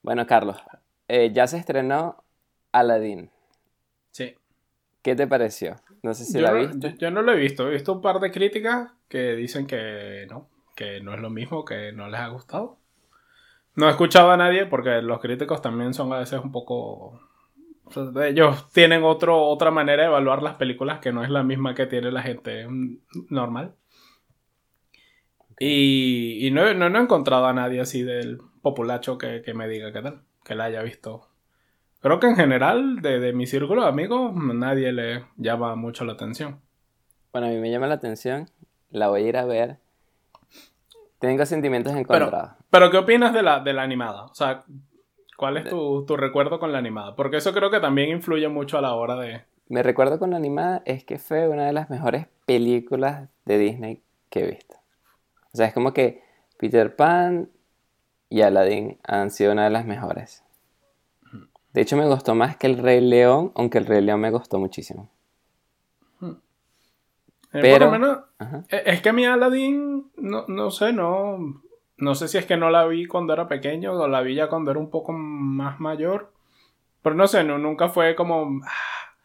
Bueno, 0.00 0.26
Carlos, 0.26 0.56
eh, 1.08 1.32
ya 1.32 1.46
se 1.46 1.58
estrenó 1.58 2.22
Aladdin. 2.72 3.30
Sí. 4.10 4.34
¿Qué 5.02 5.16
te 5.16 5.26
pareció? 5.26 5.76
No 6.02 6.14
sé 6.14 6.24
si 6.24 6.38
la 6.38 6.52
viste. 6.52 6.96
yo, 6.98 7.10
no 7.10 7.22
lo 7.22 7.32
he 7.32 7.36
visto. 7.36 7.68
He 7.68 7.72
visto 7.72 7.92
un 7.92 8.00
par 8.00 8.20
de 8.20 8.30
críticas 8.30 8.92
que 9.08 9.34
dicen 9.34 9.66
que 9.66 10.26
no, 10.30 10.48
que 10.76 11.00
no 11.00 11.12
es 11.14 11.20
lo 11.20 11.30
mismo, 11.30 11.64
que 11.64 11.92
no 11.92 12.08
les 12.08 12.20
ha 12.20 12.28
gustado. 12.28 12.78
No 13.78 13.86
he 13.86 13.90
escuchado 13.90 14.32
a 14.32 14.36
nadie 14.36 14.66
porque 14.66 15.00
los 15.02 15.20
críticos 15.20 15.62
también 15.62 15.94
son 15.94 16.12
a 16.12 16.18
veces 16.18 16.40
un 16.42 16.50
poco... 16.50 17.20
ellos 18.24 18.72
tienen 18.72 19.04
otro, 19.04 19.40
otra 19.40 19.70
manera 19.70 20.02
de 20.02 20.08
evaluar 20.08 20.42
las 20.42 20.56
películas 20.56 20.98
que 20.98 21.12
no 21.12 21.22
es 21.22 21.30
la 21.30 21.44
misma 21.44 21.76
que 21.76 21.86
tiene 21.86 22.10
la 22.10 22.22
gente 22.22 22.66
normal. 23.30 23.76
Y, 25.60 26.50
no, 26.52 26.74
no, 26.74 26.98
he 26.98 27.02
encontrado 27.02 27.46
a 27.46 27.52
nadie 27.52 27.80
así 27.80 28.02
del 28.02 28.38
populacho 28.62 29.16
que, 29.16 29.44
me 29.54 29.68
diga 29.68 29.92
qué 29.92 30.02
tal, 30.02 30.22
que 30.44 30.56
la 30.56 30.64
haya 30.64 30.82
visto. 30.82 31.28
Creo 32.00 32.18
que 32.18 32.26
en 32.26 32.34
general, 32.34 33.00
de, 33.00 33.32
mi 33.32 33.46
círculo 33.46 33.82
de 33.82 33.88
amigos, 33.90 34.34
nadie 34.34 34.90
le 34.90 35.24
llama 35.36 35.76
mucho 35.76 36.04
la 36.04 36.14
atención. 36.14 36.60
Bueno, 37.30 37.46
a 37.46 37.50
mí 37.50 37.58
me 37.58 37.70
llama 37.70 37.86
la 37.86 37.94
atención, 37.94 38.50
la 38.90 39.06
voy 39.06 39.22
a 39.22 39.28
ir 39.28 39.36
a 39.36 39.44
ver 39.44 39.78
tengo 41.18 41.44
sentimientos 41.46 41.94
encontrados. 41.94 42.50
Pero, 42.50 42.66
pero 42.70 42.90
¿qué 42.90 42.98
opinas 42.98 43.32
de 43.32 43.42
la, 43.42 43.60
de 43.60 43.72
la 43.72 43.82
animada? 43.82 44.24
O 44.24 44.34
sea, 44.34 44.64
¿cuál 45.36 45.56
es 45.56 45.68
tu, 45.68 46.04
tu, 46.06 46.16
recuerdo 46.16 46.58
con 46.58 46.72
la 46.72 46.78
animada? 46.78 47.16
Porque 47.16 47.38
eso 47.38 47.52
creo 47.52 47.70
que 47.70 47.80
también 47.80 48.10
influye 48.10 48.48
mucho 48.48 48.78
a 48.78 48.80
la 48.80 48.94
hora 48.94 49.16
de... 49.16 49.42
Mi 49.68 49.82
recuerdo 49.82 50.18
con 50.18 50.30
la 50.30 50.36
animada 50.36 50.82
es 50.84 51.04
que 51.04 51.18
fue 51.18 51.48
una 51.48 51.66
de 51.66 51.72
las 51.72 51.90
mejores 51.90 52.26
películas 52.46 53.28
de 53.44 53.58
Disney 53.58 54.02
que 54.30 54.40
he 54.40 54.46
visto. 54.46 54.76
O 55.52 55.56
sea, 55.56 55.66
es 55.66 55.74
como 55.74 55.92
que 55.92 56.22
Peter 56.58 56.94
Pan 56.94 57.50
y 58.30 58.42
Aladdin 58.42 58.98
han 59.04 59.30
sido 59.30 59.52
una 59.52 59.64
de 59.64 59.70
las 59.70 59.84
mejores. 59.84 60.44
De 61.72 61.82
hecho, 61.82 61.96
me 61.96 62.06
gustó 62.06 62.34
más 62.34 62.56
que 62.56 62.66
El 62.66 62.78
Rey 62.78 63.00
León, 63.00 63.52
aunque 63.54 63.78
El 63.78 63.86
Rey 63.86 64.00
León 64.00 64.20
me 64.20 64.30
gustó 64.30 64.58
muchísimo. 64.58 65.10
Eh, 67.52 67.60
Pero, 67.62 67.90
por 67.90 67.98
lo 67.98 68.06
menos, 68.06 68.18
eh, 68.68 68.82
es 68.86 69.00
que 69.00 69.12
mi 69.12 69.24
Aladdin, 69.24 70.10
no, 70.16 70.44
no 70.48 70.70
sé, 70.70 70.92
no, 70.92 71.62
no 71.96 72.14
sé 72.14 72.28
si 72.28 72.38
es 72.38 72.46
que 72.46 72.56
no 72.56 72.70
la 72.70 72.86
vi 72.86 73.06
cuando 73.06 73.32
era 73.32 73.48
pequeño 73.48 73.92
o 73.92 74.08
la 74.08 74.20
vi 74.20 74.34
ya 74.34 74.48
cuando 74.48 74.70
era 74.70 74.80
un 74.80 74.90
poco 74.90 75.12
más 75.12 75.80
mayor. 75.80 76.32
Pero 77.02 77.14
no 77.14 77.26
sé, 77.26 77.44
no, 77.44 77.58
nunca 77.58 77.88
fue 77.88 78.14
como... 78.14 78.60
Ah. 78.64 79.16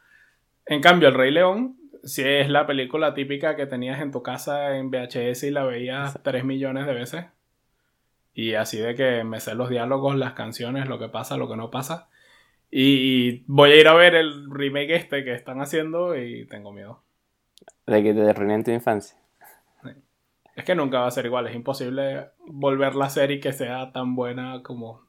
En 0.66 0.82
cambio, 0.82 1.10
El 1.10 1.16
Rey 1.16 1.32
León, 1.32 1.78
si 2.04 2.24
es 2.24 2.50
la 2.50 2.66
película 2.66 3.14
típica 3.14 3.58
que 3.58 3.66
tenías 3.66 4.02
en 4.02 4.12
tu 4.12 4.24
casa 4.24 4.78
en 4.78 4.90
VHS 4.90 5.44
y 5.44 5.52
la 5.52 5.66
veías 5.66 6.18
3 6.24 6.46
millones 6.46 6.86
de 6.88 6.94
veces. 6.94 7.26
Y 8.34 8.54
así 8.54 8.78
de 8.78 8.96
que 8.96 9.24
me 9.26 9.40
sé 9.42 9.56
los 9.56 9.70
diálogos, 9.70 10.16
las 10.16 10.34
canciones, 10.34 10.88
lo 10.88 10.98
que 11.00 11.10
pasa, 11.10 11.38
lo 11.38 11.50
que 11.50 11.58
no 11.58 11.70
pasa. 11.72 12.08
y 12.72 13.44
voy 13.48 13.72
a 13.74 13.76
ir 13.76 13.88
a 13.88 13.94
ver 13.94 14.16
el 14.16 14.50
remake 14.50 14.96
este 14.96 15.24
que 15.24 15.34
están 15.34 15.62
haciendo 15.62 16.18
y 16.18 16.46
tengo 16.48 16.72
miedo. 16.72 17.03
De 17.86 18.04
que 18.04 18.14
te 18.14 18.30
arruinen 18.30 18.64
tu 18.64 18.72
infancia. 18.72 19.18
Es 20.56 20.66
que 20.66 20.76
nunca 20.76 21.00
va 21.00 21.08
a 21.08 21.12
ser 21.12 21.26
igual, 21.26 21.48
es 21.48 21.56
imposible 21.56 22.30
volver 22.46 22.96
la 22.96 23.10
serie 23.10 23.40
que 23.40 23.54
sea 23.54 23.92
tan 23.92 24.16
buena 24.16 24.62
como, 24.62 25.02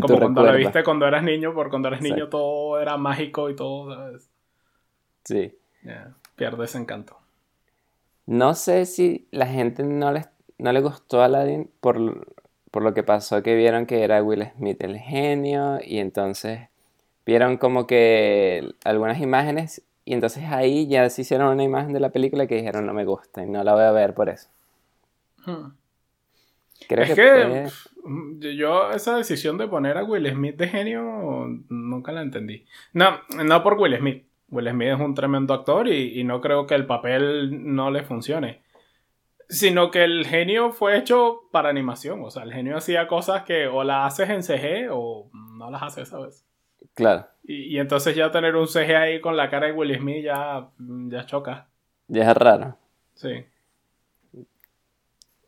como 0.00 0.18
cuando 0.18 0.42
la 0.44 0.52
viste 0.52 0.84
cuando 0.84 1.08
eras 1.08 1.24
niño, 1.24 1.54
porque 1.54 1.70
cuando 1.70 1.88
eras 1.88 2.02
niño 2.02 2.28
todo 2.28 2.80
era 2.80 2.96
mágico 2.96 3.50
y 3.50 3.56
todo, 3.56 4.16
Sí. 5.24 5.52
pierde 6.36 6.64
ese 6.64 6.78
encanto. 6.78 7.18
No 8.26 8.54
sé 8.54 8.86
si 8.86 9.26
la 9.32 9.46
gente 9.46 9.82
no 9.82 10.12
le, 10.12 10.26
no 10.58 10.72
le 10.72 10.80
gustó 10.80 11.20
a 11.20 11.24
Aladdin 11.24 11.68
por, 11.80 12.34
por 12.70 12.82
lo 12.84 12.94
que 12.94 13.02
pasó 13.02 13.42
que 13.42 13.56
vieron 13.56 13.86
que 13.86 14.04
era 14.04 14.22
Will 14.22 14.48
Smith 14.56 14.82
el 14.82 14.98
genio 14.98 15.80
y 15.84 15.98
entonces 15.98 16.68
vieron 17.24 17.56
como 17.56 17.86
que 17.88 18.72
algunas 18.84 19.20
imágenes 19.20 19.82
y 20.08 20.14
entonces 20.14 20.44
ahí 20.44 20.86
ya 20.86 21.10
se 21.10 21.22
hicieron 21.22 21.48
una 21.48 21.64
imagen 21.64 21.92
de 21.92 21.98
la 21.98 22.10
película 22.10 22.46
que 22.46 22.54
dijeron 22.54 22.86
no 22.86 22.94
me 22.94 23.04
gusta 23.04 23.42
y 23.42 23.50
no 23.50 23.64
la 23.64 23.74
voy 23.74 23.82
a 23.82 23.90
ver 23.90 24.14
por 24.14 24.28
eso. 24.28 24.48
Hmm. 25.44 25.72
es 26.88 27.14
que, 27.14 27.66
yo 28.56 28.92
esa 28.92 29.16
decisión 29.16 29.58
de 29.58 29.66
poner 29.66 29.98
a 29.98 30.04
Will 30.04 30.30
Smith 30.30 30.54
de 30.54 30.68
genio 30.68 31.02
nunca 31.68 32.12
la 32.12 32.22
entendí. 32.22 32.64
No, 32.92 33.18
no 33.44 33.62
por 33.64 33.74
Will 33.74 33.98
Smith. 33.98 34.24
Will 34.48 34.70
Smith 34.70 34.88
es 34.90 35.00
un 35.00 35.14
tremendo 35.14 35.52
actor 35.52 35.88
y, 35.88 36.20
y 36.20 36.22
no 36.22 36.40
creo 36.40 36.68
que 36.68 36.76
el 36.76 36.86
papel 36.86 37.74
no 37.74 37.90
le 37.90 38.04
funcione. 38.04 38.62
Sino 39.48 39.90
que 39.90 40.04
el 40.04 40.24
genio 40.24 40.70
fue 40.70 40.96
hecho 40.98 41.48
para 41.50 41.68
animación. 41.68 42.22
O 42.22 42.30
sea, 42.30 42.44
el 42.44 42.52
genio 42.52 42.76
hacía 42.76 43.08
cosas 43.08 43.42
que 43.42 43.66
o 43.66 43.82
las 43.82 44.12
haces 44.12 44.30
en 44.30 44.44
CG 44.44 44.88
o 44.92 45.28
no 45.32 45.68
las 45.68 45.82
haces, 45.82 46.10
¿sabes? 46.10 46.45
Claro. 46.96 47.28
Y, 47.44 47.78
entonces 47.78 48.16
ya 48.16 48.32
tener 48.32 48.56
un 48.56 48.66
CG 48.66 48.96
ahí 48.96 49.20
con 49.20 49.36
la 49.36 49.50
cara 49.50 49.66
de 49.66 49.72
Will 49.72 49.96
Smith 49.96 50.24
ya, 50.24 50.68
ya 50.78 51.26
choca. 51.26 51.68
Ya 52.08 52.28
es 52.30 52.36
raro. 52.36 52.76
Sí. 53.14 53.46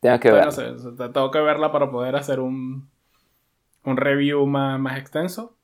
Tengo 0.01 0.21
que 0.21 0.31
verla. 0.31 1.13
tengo 1.13 1.31
que 1.31 1.41
verla 1.41 1.73
para 1.73 1.91
poder 1.91 2.15
hacer 2.15 2.39
un, 2.39 2.89
un 3.83 3.97
review 3.97 4.47
más, 4.47 4.79
más 4.79 4.99
extenso. 4.99 5.57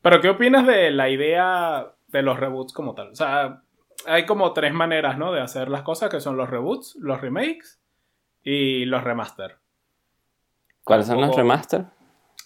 Pero, 0.00 0.20
¿qué 0.20 0.30
opinas 0.30 0.66
de 0.66 0.90
la 0.92 1.10
idea 1.10 1.92
de 2.08 2.22
los 2.22 2.38
reboots 2.38 2.72
como 2.72 2.94
tal? 2.94 3.08
O 3.10 3.14
sea, 3.14 3.62
hay 4.06 4.24
como 4.24 4.52
tres 4.52 4.72
maneras, 4.72 5.18
¿no? 5.18 5.32
De 5.32 5.40
hacer 5.40 5.68
las 5.68 5.82
cosas, 5.82 6.10
que 6.10 6.20
son 6.20 6.36
los 6.36 6.48
reboots, 6.48 6.96
los 7.00 7.20
remakes 7.20 7.82
y 8.42 8.84
los 8.84 9.02
remaster. 9.02 9.58
¿Cuáles 10.84 11.06
son 11.06 11.20
los 11.20 11.34
remaster? 11.34 11.86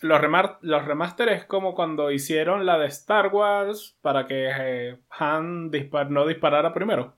Los, 0.03 0.21
los 0.61 0.85
remaster 0.85 1.29
es 1.31 1.45
como 1.45 1.75
cuando 1.75 2.11
hicieron 2.11 2.67
la 2.67 2.79
de 2.79 2.87
Star 2.87 3.29
Wars 3.29 3.97
para 4.03 4.26
que 4.26 4.50
eh, 4.59 4.99
Han 5.11 5.71
no 6.11 6.26
disparara 6.26 6.75
primero. 6.75 7.15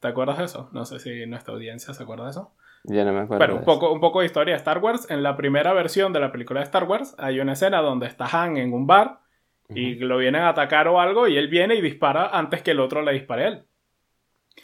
¿Te 0.00 0.08
acuerdas 0.08 0.38
de 0.38 0.44
eso? 0.44 0.68
No 0.72 0.84
sé 0.84 0.98
si 0.98 1.26
nuestra 1.26 1.54
audiencia 1.54 1.94
se 1.94 2.02
acuerda 2.02 2.24
de 2.24 2.30
eso. 2.30 2.52
Ya 2.84 3.04
no 3.04 3.12
me 3.12 3.20
acuerdo. 3.20 3.38
Pero 3.38 3.56
un 3.56 3.64
poco, 3.64 3.92
un 3.92 4.00
poco 4.00 4.20
de 4.20 4.26
historia 4.26 4.54
de 4.54 4.58
Star 4.58 4.78
Wars. 4.78 5.08
En 5.10 5.22
la 5.22 5.36
primera 5.36 5.72
versión 5.72 6.12
de 6.12 6.20
la 6.20 6.32
película 6.32 6.60
de 6.60 6.64
Star 6.64 6.84
Wars 6.84 7.14
hay 7.18 7.40
una 7.40 7.52
escena 7.52 7.80
donde 7.80 8.06
está 8.06 8.26
Han 8.26 8.56
en 8.56 8.72
un 8.72 8.86
bar 8.86 9.20
y 9.68 9.94
lo 9.94 10.18
vienen 10.18 10.42
a 10.42 10.50
atacar 10.50 10.88
o 10.88 11.00
algo 11.00 11.28
y 11.28 11.38
él 11.38 11.48
viene 11.48 11.74
y 11.76 11.80
dispara 11.80 12.28
antes 12.28 12.62
que 12.62 12.72
el 12.72 12.80
otro 12.80 13.02
le 13.02 13.12
dispare 13.12 13.44
a 13.44 13.48
él. 13.48 13.64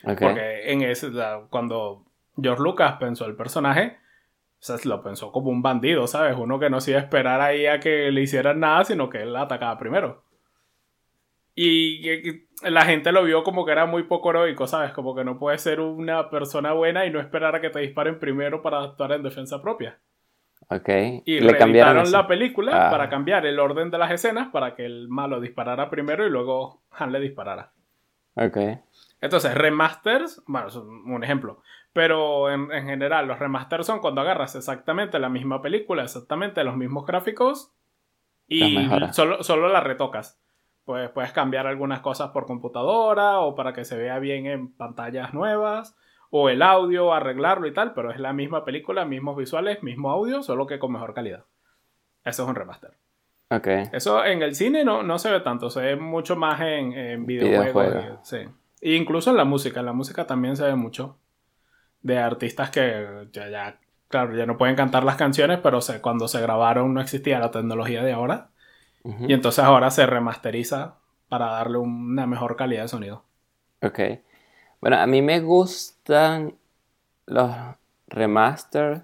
Porque 0.03 0.71
en 0.71 0.83
ese, 0.83 1.11
cuando 1.51 2.05
George 2.41 2.63
Lucas 2.63 2.97
pensó 2.99 3.25
el 3.27 3.37
personaje, 3.37 3.99
o 4.61 4.65
sea, 4.65 4.77
lo 4.85 5.03
pensó 5.03 5.31
como 5.31 5.51
un 5.51 5.63
bandido, 5.63 6.07
¿sabes? 6.09 6.37
Uno 6.37 6.59
que 6.59 6.69
no 6.69 6.81
se 6.81 6.91
iba 6.91 7.01
a 7.01 7.05
esperar 7.05 7.41
ahí 7.41 7.67
a 7.67 7.79
que 7.79 8.11
le 8.11 8.23
hicieran 8.23 8.59
nada, 8.59 8.85
sino 8.85 9.09
que 9.09 9.23
él 9.23 9.33
la 9.33 9.43
atacaba 9.43 9.79
primero. 9.79 10.25
Y 11.55 12.47
la 12.63 12.85
gente 12.85 13.13
lo 13.13 13.25
vio 13.25 13.43
como 13.43 13.65
que 13.65 13.73
era 13.73 13.87
muy 13.87 14.05
poco 14.05 14.31
heroico, 14.31 14.67
¿sabes? 14.67 14.93
Como 14.93 15.15
que 15.15 15.25
no 15.25 15.39
puedes 15.39 15.61
ser 15.61 15.81
una 15.81 16.31
persona 16.31 16.73
buena 16.73 17.07
y 17.07 17.11
no 17.11 17.21
esperar 17.21 17.55
a 17.55 17.61
que 17.61 17.71
te 17.71 17.81
disparen 17.81 18.19
primero 18.19 18.63
para 18.63 18.83
actuar 18.83 19.13
en 19.13 19.23
defensa 19.23 19.61
propia. 19.61 19.99
Ok. 20.71 20.89
Y 21.25 21.41
le 21.41 21.57
cambiaron 21.57 22.11
la 22.11 22.27
película 22.27 22.87
ah. 22.87 22.91
para 22.91 23.09
cambiar 23.09 23.47
el 23.47 23.59
orden 23.59 23.91
de 23.91 23.99
las 23.99 24.11
escenas 24.11 24.49
para 24.49 24.75
que 24.75 24.85
el 24.85 25.09
malo 25.09 25.41
disparara 25.41 25.89
primero 25.89 26.27
y 26.27 26.31
luego 26.31 26.83
Han 26.91 27.13
le 27.13 27.21
disparara. 27.21 27.73
Ok. 28.39 28.57
Entonces, 29.21 29.55
remasters, 29.55 30.43
bueno, 30.47 30.69
es 30.69 30.77
un 30.77 31.23
ejemplo. 31.25 31.61
Pero 31.93 32.51
en, 32.51 32.71
general, 32.71 33.27
los 33.27 33.39
remasters 33.39 33.87
son 33.87 34.01
cuando 34.01 34.21
agarras 34.21 34.55
exactamente 34.55 35.19
la 35.19 35.29
misma 35.29 35.63
película, 35.63 36.05
exactamente 36.05 36.63
los 36.63 36.77
mismos 36.77 37.07
gráficos 37.07 37.73
y 38.47 38.89
solo, 39.13 39.43
solo 39.43 39.69
la 39.69 39.81
retocas. 39.81 40.41
Pues 40.85 41.11
puedes 41.11 41.33
cambiar 41.33 41.67
algunas 41.67 42.01
cosas 42.01 42.31
por 42.31 42.47
computadora 42.47 43.41
o 43.41 43.55
para 43.55 43.73
que 43.73 43.85
se 43.85 43.97
vea 43.97 44.19
bien 44.21 44.47
en 44.47 44.73
pantallas 44.73 45.35
nuevas 45.35 45.97
o 46.31 46.49
el 46.51 46.63
audio, 46.63 47.13
arreglarlo 47.13 47.67
y 47.67 47.75
tal, 47.75 47.95
pero 47.95 48.11
es 48.11 48.21
la 48.21 48.33
misma 48.33 48.65
película, 48.65 49.05
mismos 49.05 49.37
visuales, 49.37 49.83
mismo 49.83 50.11
audio, 50.11 50.43
solo 50.43 50.67
que 50.67 50.79
con 50.79 50.93
mejor 50.93 51.15
calidad. 51.15 51.47
Eso 52.25 52.43
es 52.43 52.49
un 52.49 52.55
remaster. 52.55 52.93
Ok. 53.51 53.67
Eso 53.93 54.25
en 54.25 54.43
el 54.43 54.55
cine 54.55 54.85
no, 54.85 55.03
no 55.03 55.19
se 55.19 55.31
ve 55.31 55.41
tanto, 55.41 55.71
se 55.71 55.81
ve 55.81 55.97
mucho 55.97 56.37
más 56.37 56.61
en, 56.61 56.93
en 56.93 57.27
videojuegos. 57.27 58.05
Sí. 58.23 58.39
E 58.81 58.95
incluso 58.95 59.31
en 59.31 59.37
la 59.37 59.45
música, 59.45 59.81
en 59.81 59.87
la 59.87 59.93
música 59.93 60.27
también 60.27 60.57
se 60.57 60.65
ve 60.65 60.75
mucho. 60.75 61.19
De 62.03 62.19
artistas 62.19 62.71
que 62.71 63.27
ya, 63.33 63.49
ya 63.49 63.81
claro, 64.09 64.37
ya 64.37 64.47
no 64.47 64.57
pueden 64.59 64.77
cantar 64.77 65.03
las 65.05 65.17
canciones, 65.17 65.59
pero 65.63 65.81
se- 65.81 66.01
cuando 66.01 66.29
se 66.29 66.41
grabaron 66.41 66.95
no 66.95 67.01
existía 67.01 67.39
la 67.39 67.51
tecnología 67.51 68.03
de 68.03 68.13
ahora. 68.13 68.51
Y 69.27 69.33
entonces 69.33 69.65
ahora 69.65 69.91
se 69.91 70.05
remasteriza 70.05 70.97
para 71.31 71.47
darle 71.47 71.79
una 71.79 72.27
mejor 72.27 72.57
calidad 72.57 72.83
de 72.83 72.89
sonido. 72.89 73.25
Ok. 73.81 73.99
Bueno, 74.81 74.99
a 74.99 75.07
mí 75.07 75.23
me 75.23 75.41
gustan 75.41 76.55
los 77.27 77.51
remasters 78.09 79.03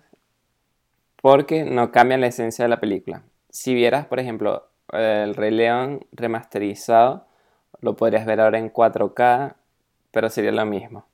porque 1.23 1.65
no 1.65 1.91
cambian 1.91 2.21
la 2.21 2.27
esencia 2.27 2.65
de 2.65 2.69
la 2.69 2.81
película. 2.81 3.23
Si 3.55 3.73
vieras, 3.73 4.07
por 4.07 4.19
ejemplo, 4.19 4.67
el 4.93 5.37
Rey 5.37 5.53
León 5.53 6.05
remasterizado, 6.11 7.25
lo 7.81 7.95
podrías 7.95 8.27
ver 8.27 8.41
ahora 8.41 8.59
en 8.59 8.69
4K, 8.69 9.55
pero 10.11 10.29
sería 10.29 10.51
lo 10.51 10.67
mismo. 10.67 11.07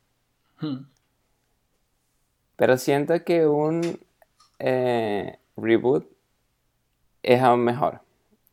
Hmm. 0.58 0.86
Pero 2.56 2.78
siento 2.78 3.22
que 3.24 3.46
un 3.46 4.00
eh, 4.58 5.38
reboot 5.58 6.06
es 7.22 7.42
aún 7.42 7.60
mejor. 7.60 8.00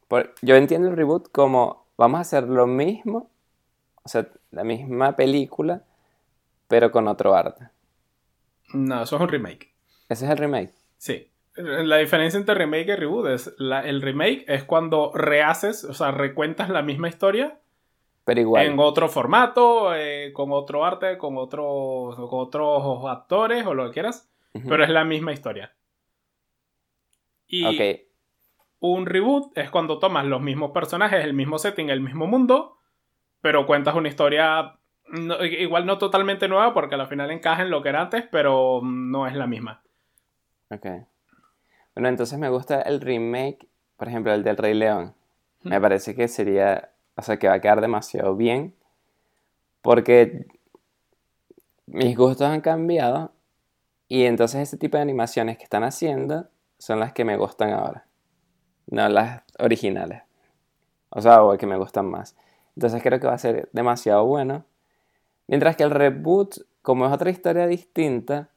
Por- 0.09 0.35
yo 0.41 0.57
entiendo 0.57 0.89
el 0.89 0.97
reboot 0.97 1.31
como 1.31 1.85
vamos 1.97 2.17
a 2.17 2.21
hacer 2.21 2.43
lo 2.43 2.67
mismo, 2.67 3.29
o 4.03 4.09
sea, 4.09 4.27
la 4.51 4.65
misma 4.65 5.15
película, 5.15 5.83
pero 6.67 6.91
con 6.91 7.07
otro 7.07 7.33
arte. 7.35 7.69
No, 8.73 9.03
eso 9.03 9.15
es 9.15 9.21
un 9.21 9.29
remake. 9.29 9.73
Ese 10.09 10.25
es 10.25 10.31
el 10.31 10.37
remake. 10.37 10.73
Sí. 10.97 11.29
La 11.57 11.97
diferencia 11.97 12.37
entre 12.39 12.55
remake 12.55 12.89
y 12.89 12.95
reboot 12.95 13.27
es 13.27 13.53
la- 13.57 13.81
el 13.81 14.01
remake 14.01 14.45
es 14.47 14.63
cuando 14.63 15.11
rehaces, 15.13 15.83
o 15.83 15.93
sea, 15.93 16.11
recuentas 16.11 16.69
la 16.69 16.81
misma 16.83 17.07
historia 17.09 17.59
Pero 18.25 18.41
igual. 18.41 18.65
en 18.67 18.79
otro 18.79 19.09
formato, 19.09 19.95
eh, 19.95 20.31
con 20.33 20.51
otro 20.51 20.85
arte, 20.85 21.17
con 21.17 21.37
otros, 21.37 22.15
con 22.15 22.39
otros 22.39 23.05
actores 23.07 23.65
o 23.65 23.73
lo 23.73 23.87
que 23.87 23.93
quieras, 23.93 24.29
pero 24.67 24.83
es 24.83 24.89
la 24.89 25.03
misma 25.03 25.33
historia. 25.33 25.73
Y 27.47 27.65
un 28.79 29.05
reboot 29.05 29.57
es 29.57 29.69
cuando 29.71 29.99
tomas 29.99 30.25
los 30.25 30.41
mismos 30.41 30.71
personajes, 30.71 31.23
el 31.23 31.33
mismo 31.33 31.57
setting, 31.57 31.89
el 31.89 32.01
mismo 32.01 32.27
mundo, 32.27 32.77
pero 33.41 33.65
cuentas 33.65 33.95
una 33.95 34.09
historia 34.09 34.75
no- 35.09 35.43
igual 35.43 35.85
no 35.85 35.97
totalmente 35.97 36.47
nueva 36.47 36.73
porque 36.73 36.95
al 36.95 37.07
final 37.07 37.31
encaja 37.31 37.61
en 37.63 37.69
lo 37.69 37.81
que 37.81 37.89
era 37.89 38.01
antes, 38.01 38.25
pero 38.29 38.81
no 38.83 39.25
es 39.25 39.33
la 39.35 39.47
misma. 39.47 39.81
ok. 40.69 40.85
Bueno, 41.97 42.09
entonces 42.09 42.37
me 42.37 42.49
gusta 42.49 42.83
el 42.83 43.01
remake, 43.01 43.67
por 43.95 44.07
ejemplo, 44.07 44.31
el 44.31 44.43
del 44.43 44.55
Rey 44.55 44.75
León. 44.75 45.15
Me 45.63 45.81
parece 45.81 46.13
que 46.13 46.27
sería, 46.27 46.91
o 47.15 47.23
sea, 47.23 47.39
que 47.39 47.47
va 47.47 47.55
a 47.55 47.59
quedar 47.59 47.81
demasiado 47.81 48.35
bien, 48.35 48.75
porque 49.81 50.45
mis 51.87 52.15
gustos 52.15 52.45
han 52.47 52.61
cambiado 52.61 53.31
y 54.07 54.25
entonces 54.25 54.61
ese 54.61 54.77
tipo 54.77 54.97
de 54.97 55.01
animaciones 55.01 55.57
que 55.57 55.63
están 55.63 55.83
haciendo 55.83 56.47
son 56.77 56.99
las 56.99 57.13
que 57.13 57.25
me 57.25 57.35
gustan 57.35 57.71
ahora, 57.71 58.05
no 58.85 59.09
las 59.09 59.41
originales. 59.57 60.21
O 61.09 61.19
sea, 61.19 61.41
o 61.41 61.57
que 61.57 61.65
me 61.65 61.77
gustan 61.77 62.05
más. 62.05 62.35
Entonces 62.75 63.01
creo 63.01 63.19
que 63.19 63.25
va 63.25 63.33
a 63.33 63.39
ser 63.39 63.69
demasiado 63.73 64.23
bueno. 64.23 64.65
Mientras 65.47 65.75
que 65.75 65.81
el 65.81 65.89
reboot, 65.89 66.57
como 66.83 67.07
es 67.07 67.11
otra 67.11 67.31
historia 67.31 67.65
distinta, 67.65 68.51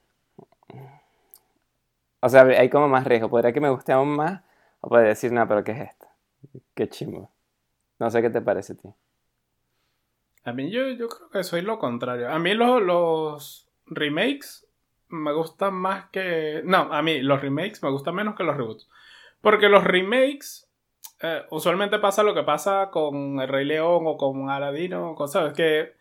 o 2.21 2.29
sea, 2.29 2.43
hay 2.43 2.69
como 2.69 2.89
más 2.89 3.07
riesgo. 3.07 3.31
Podría 3.31 3.53
que 3.53 3.61
me 3.61 3.71
guste 3.71 3.93
aún 3.93 4.17
más, 4.17 4.43
o 4.81 4.89
podría 4.89 5.09
decir, 5.09 5.33
no, 5.33 5.47
pero 5.49 5.65
¿qué 5.65 5.73
es 5.73 5.81
esto? 5.81 6.07
Qué 6.75 6.89
chimbo. 6.89 7.31
No 7.99 8.11
sé 8.11 8.23
qué 8.23 8.31
te 8.31 8.41
parece 8.41 8.75
a 8.75 8.77
ti. 8.77 8.89
A 10.45 10.53
mí 10.53 10.71
yo, 10.71 10.89
yo 10.89 11.09
creo 11.09 11.31
que 11.31 11.45
soy 11.45 11.63
lo 11.63 11.79
contrario. 11.79 12.31
A 12.31 12.39
mí 12.39 12.55
los, 12.55 12.83
los 12.83 13.69
remakes 13.87 14.67
me 15.09 15.33
gustan 15.33 15.75
más 15.75 16.07
que... 16.11 16.63
No, 16.65 16.93
a 16.93 17.03
mí 17.03 17.21
los 17.21 17.43
remakes 17.43 17.83
me 17.83 17.91
gustan 17.91 18.15
menos 18.15 18.37
que 18.37 18.45
los 18.45 18.57
reboots. 18.57 18.89
Porque 19.43 19.69
los 19.69 19.85
remakes, 19.85 20.71
eh, 21.21 21.43
usualmente 21.51 21.99
pasa 21.99 22.23
lo 22.23 22.35
que 22.35 22.43
pasa 22.43 22.91
con 22.91 23.41
El 23.41 23.49
Rey 23.49 23.67
León 23.67 24.05
o 24.07 24.17
con 24.17 24.49
Aladino, 24.49 25.11
o 25.11 25.15
cosas 25.15 25.53
que 25.53 25.95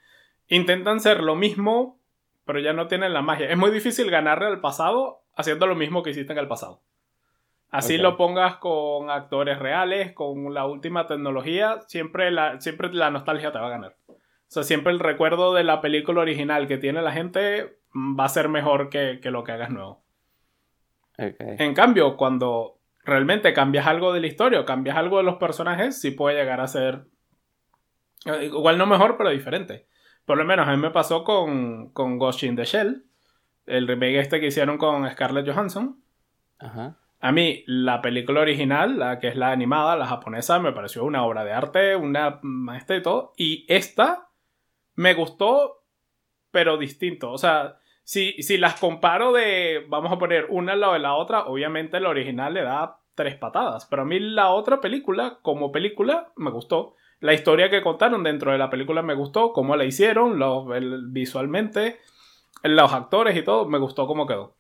intentan 0.48 1.00
ser 1.00 1.22
lo 1.22 1.36
mismo, 1.36 2.00
pero 2.46 2.60
ya 2.60 2.74
no 2.74 2.88
tienen 2.88 3.14
la 3.14 3.22
magia. 3.22 3.50
Es 3.50 3.58
muy 3.58 3.72
difícil 3.72 4.10
ganarle 4.10 4.48
al 4.48 4.62
pasado 4.62 5.24
haciendo 5.40 5.68
lo 5.68 5.76
mismo 5.76 6.04
que 6.04 6.10
hiciste 6.10 6.34
en 6.34 6.40
el 6.40 6.48
pasado. 6.48 6.82
Así 7.72 7.98
lo 7.98 8.18
pongas 8.18 8.56
con 8.56 9.10
actores 9.10 9.60
reales, 9.60 10.12
con 10.12 10.54
la 10.54 10.66
última 10.66 11.08
tecnología, 11.08 11.80
siempre 11.88 12.30
la, 12.30 12.60
siempre 12.60 12.92
la 12.92 13.10
nostalgia 13.10 13.52
te 13.52 13.60
va 13.60 13.68
a 13.68 13.72
ganar. 13.72 13.96
O 14.08 14.18
sea, 14.48 14.64
siempre 14.64 14.92
el 14.92 15.00
recuerdo 15.00 15.54
de 15.54 15.64
la 15.64 15.80
película 15.80 16.22
original 16.22 16.68
que 16.68 16.78
tiene 16.78 17.02
la 17.02 17.12
gente 17.12 17.78
mm, 17.94 18.20
va 18.20 18.26
a 18.26 18.30
ser 18.30 18.50
mejor 18.50 18.90
que, 18.90 19.20
que 19.22 19.32
lo 19.32 19.44
que 19.44 19.52
hagas 19.54 19.70
nuevo. 19.70 20.04
En 21.18 21.74
cambio, 21.74 22.16
cuando 22.18 22.80
realmente 23.04 23.54
cambias 23.54 23.88
algo 23.88 24.14
de 24.14 24.22
la 24.22 24.28
historia 24.28 24.62
o 24.62 24.66
cambias 24.66 24.98
algo 24.98 25.18
de 25.18 25.24
los 25.24 25.36
personajes, 25.36 26.00
sí 26.00 26.12
puede 26.12 26.38
llegar 26.38 26.62
a 26.62 26.68
ser 26.68 27.06
eh, 28.26 28.46
igual 28.46 28.78
no 28.78 28.88
mejor, 28.88 29.16
pero 29.18 29.30
diferente. 29.30 29.88
Por 30.26 30.38
lo 30.38 30.46
menos 30.46 30.68
a 30.68 30.72
mí 30.72 30.78
me 30.78 30.92
pasó 30.92 31.24
con, 31.24 31.92
con 31.92 32.18
Ghost 32.18 32.44
in 32.44 32.56
the 32.56 32.66
Shell, 32.66 33.06
el 33.70 33.88
remake 33.88 34.20
este 34.20 34.40
que 34.40 34.48
hicieron 34.48 34.78
con 34.78 35.10
Scarlett 35.10 35.48
Johansson. 35.48 36.02
Ajá. 36.60 36.98
A 37.22 37.32
mí, 37.32 37.64
la 37.68 38.02
película 38.02 38.42
original, 38.42 38.98
la 38.98 39.20
que 39.20 39.28
es 39.28 39.36
la 39.36 39.52
animada, 39.52 39.96
la 39.98 40.06
japonesa, 40.08 40.60
me 40.60 40.72
pareció 40.72 41.04
una 41.04 41.24
obra 41.26 41.44
de 41.44 41.52
arte, 41.52 41.96
una 41.96 42.40
maestra 42.42 42.96
y 42.96 43.02
todo. 43.02 43.34
Y 43.38 43.66
esta 43.68 44.30
me 44.96 45.14
gustó, 45.14 45.84
pero 46.52 46.78
distinto. 46.78 47.32
O 47.32 47.38
sea, 47.38 47.78
si, 48.04 48.42
si 48.42 48.58
las 48.58 48.80
comparo 48.80 49.34
de, 49.34 49.86
vamos 49.90 50.12
a 50.12 50.18
poner 50.18 50.48
una 50.50 50.74
al 50.74 50.80
lado 50.80 50.94
de 50.94 51.00
la 51.00 51.14
otra, 51.16 51.44
obviamente 51.46 52.00
la 52.00 52.10
original 52.10 52.54
le 52.54 52.64
da 52.64 53.00
tres 53.16 53.36
patadas. 53.36 53.86
Pero 53.86 54.04
a 54.04 54.06
mí 54.06 54.20
la 54.20 54.50
otra 54.52 54.80
película, 54.80 55.40
como 55.42 55.72
película, 55.74 56.32
me 56.38 56.52
gustó. 56.52 56.96
La 57.20 57.34
historia 57.34 57.70
que 57.70 57.82
contaron 57.82 58.24
dentro 58.24 58.54
de 58.54 58.58
la 58.58 58.70
película 58.70 59.02
me 59.02 59.14
gustó, 59.14 59.52
cómo 59.52 59.76
la 59.76 59.84
hicieron, 59.84 60.40
los- 60.40 60.74
el- 60.74 61.08
visualmente, 61.10 61.98
los 62.64 62.94
actores 62.94 63.36
y 63.36 63.44
todo, 63.44 63.66
me 63.66 63.78
gustó 63.78 64.08
cómo 64.08 64.28
quedó. 64.28 64.56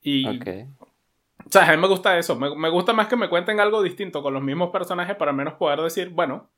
Y 0.00 0.26
o 1.48 1.50
sea, 1.50 1.68
a 1.68 1.74
mí 1.74 1.80
me 1.80 1.88
gusta 1.88 2.18
eso. 2.18 2.36
Me, 2.36 2.54
me 2.54 2.68
gusta 2.68 2.92
más 2.92 3.06
que 3.06 3.16
me 3.16 3.28
cuenten 3.28 3.58
algo 3.60 3.82
distinto 3.82 4.22
con 4.22 4.34
los 4.34 4.42
mismos 4.42 4.70
personajes 4.70 5.16
para 5.16 5.32
menos 5.32 5.54
poder 5.54 5.80
decir, 5.80 6.10
bueno, 6.10 6.50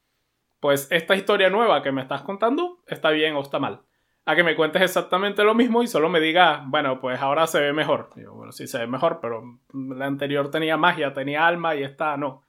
pues 0.58 0.88
esta 0.90 1.14
historia 1.14 1.48
nueva 1.48 1.82
que 1.82 1.92
me 1.92 2.02
estás 2.02 2.22
contando 2.22 2.78
está 2.86 3.10
bien 3.10 3.34
o 3.34 3.40
está 3.40 3.58
mal. 3.58 3.82
A 4.26 4.36
que 4.36 4.44
me 4.44 4.54
cuentes 4.54 4.82
exactamente 4.82 5.42
lo 5.44 5.54
mismo 5.54 5.82
y 5.82 5.86
solo 5.86 6.08
me 6.08 6.20
digas, 6.20 6.60
bueno, 6.66 7.00
pues 7.00 7.20
ahora 7.20 7.46
se 7.46 7.60
ve 7.60 7.72
mejor. 7.72 8.10
Digo, 8.14 8.34
bueno, 8.34 8.52
sí 8.52 8.66
se 8.66 8.78
ve 8.78 8.86
mejor, 8.86 9.20
pero 9.22 9.60
la 9.72 10.06
anterior 10.06 10.50
tenía 10.50 10.76
magia, 10.76 11.12
tenía 11.12 11.46
alma 11.46 11.74
y 11.74 11.82
esta 11.82 12.16
no. 12.16 12.42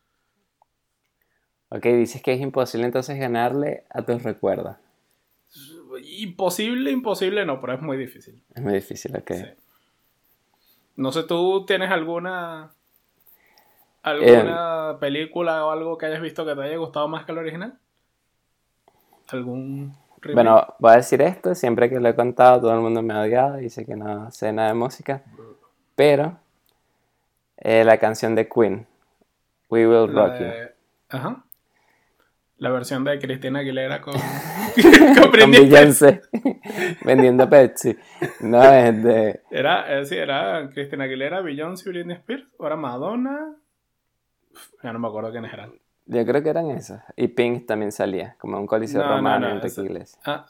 Ok, 1.70 1.86
dices 1.86 2.22
que 2.22 2.34
es 2.34 2.42
imposible 2.42 2.86
entonces 2.86 3.18
ganarle 3.18 3.86
a 3.90 4.02
tus 4.02 4.24
recuerdos. 4.24 4.76
Imposible, 6.00 6.92
imposible 6.92 7.46
no, 7.46 7.60
pero 7.60 7.74
es 7.74 7.82
muy 7.82 7.98
difícil. 7.98 8.42
Es 8.54 8.62
muy 8.62 8.74
difícil, 8.74 9.16
ok. 9.16 9.32
Sí. 9.34 9.46
No 10.96 11.12
sé, 11.12 11.24
¿tú 11.24 11.66
tienes 11.66 11.90
alguna 11.90 12.72
alguna 14.04 14.98
película 15.00 15.66
o 15.66 15.72
algo 15.72 15.98
que 15.98 16.08
hayas 16.08 16.22
visto 16.22 16.46
que 16.46 16.56
te 16.56 16.62
haya 16.62 16.78
gustado 16.78 17.08
más 17.08 17.26
que 17.26 17.32
el 17.32 17.38
original? 17.38 17.78
¿Algún 19.30 19.96
remake? 20.22 20.34
Bueno, 20.34 20.76
voy 20.80 20.92
a 20.92 20.96
decir 20.98 21.22
esto, 21.22 21.56
siempre 21.56 21.90
que 21.90 22.00
lo 22.00 22.10
he 22.10 22.16
contado 22.16 22.62
todo 22.62 22.74
el 22.74 22.82
mundo 22.82 23.02
me 23.02 23.14
ha 23.14 23.22
odiado, 23.22 23.58
dice 23.58 23.86
que 23.86 23.96
no 23.96 24.30
sé 24.32 24.52
nada 24.52 24.70
de 24.70 24.74
música, 24.74 25.24
pero 25.96 26.38
eh, 27.58 27.84
la 27.84 27.98
canción 27.98 28.36
de 28.36 28.50
Queen, 28.50 28.88
We 29.70 29.88
Will 29.88 30.14
Rock 30.14 30.40
You, 30.40 30.48
Ajá. 31.10 31.44
La 32.62 32.70
versión 32.70 33.04
de 33.04 33.18
Cristina 33.18 33.60
Aguilera 33.60 34.02
con, 34.02 34.14
con 35.20 35.32
con. 35.32 35.52
Beyoncé 35.52 36.22
vendiendo 37.04 37.50
Pepsi, 37.50 37.98
no 38.42 38.64
es 38.64 39.04
de... 39.04 39.42
Era, 39.50 39.98
eh, 40.00 40.06
sí, 40.06 40.16
era 40.16 40.70
Cristina 40.72 41.06
Aguilera, 41.06 41.42
Beyoncé 41.42 41.90
y 41.90 41.92
Britney 41.94 42.18
Spears. 42.18 42.46
Ahora 42.60 42.76
Madonna. 42.76 43.56
Ya 44.84 44.94
no 44.94 45.00
me 45.00 45.08
acuerdo 45.08 45.32
quiénes 45.32 45.52
eran. 45.52 45.74
Yo 46.06 46.26
creo 46.26 46.44
que 46.44 46.50
eran 46.50 46.70
esas, 46.72 47.04
y 47.16 47.30
Pink 47.30 47.66
también 47.66 47.92
salía, 47.92 48.36
como 48.38 48.60
un 48.60 48.68
coliseo 48.68 49.02
No, 49.02 49.08
no, 49.10 49.16
romano 49.18 49.40
no, 49.40 49.46
en 49.48 49.52
Enrique 49.54 49.68
esa- 49.68 49.82
Iglesias. 49.84 50.20
Ah, 50.26 50.46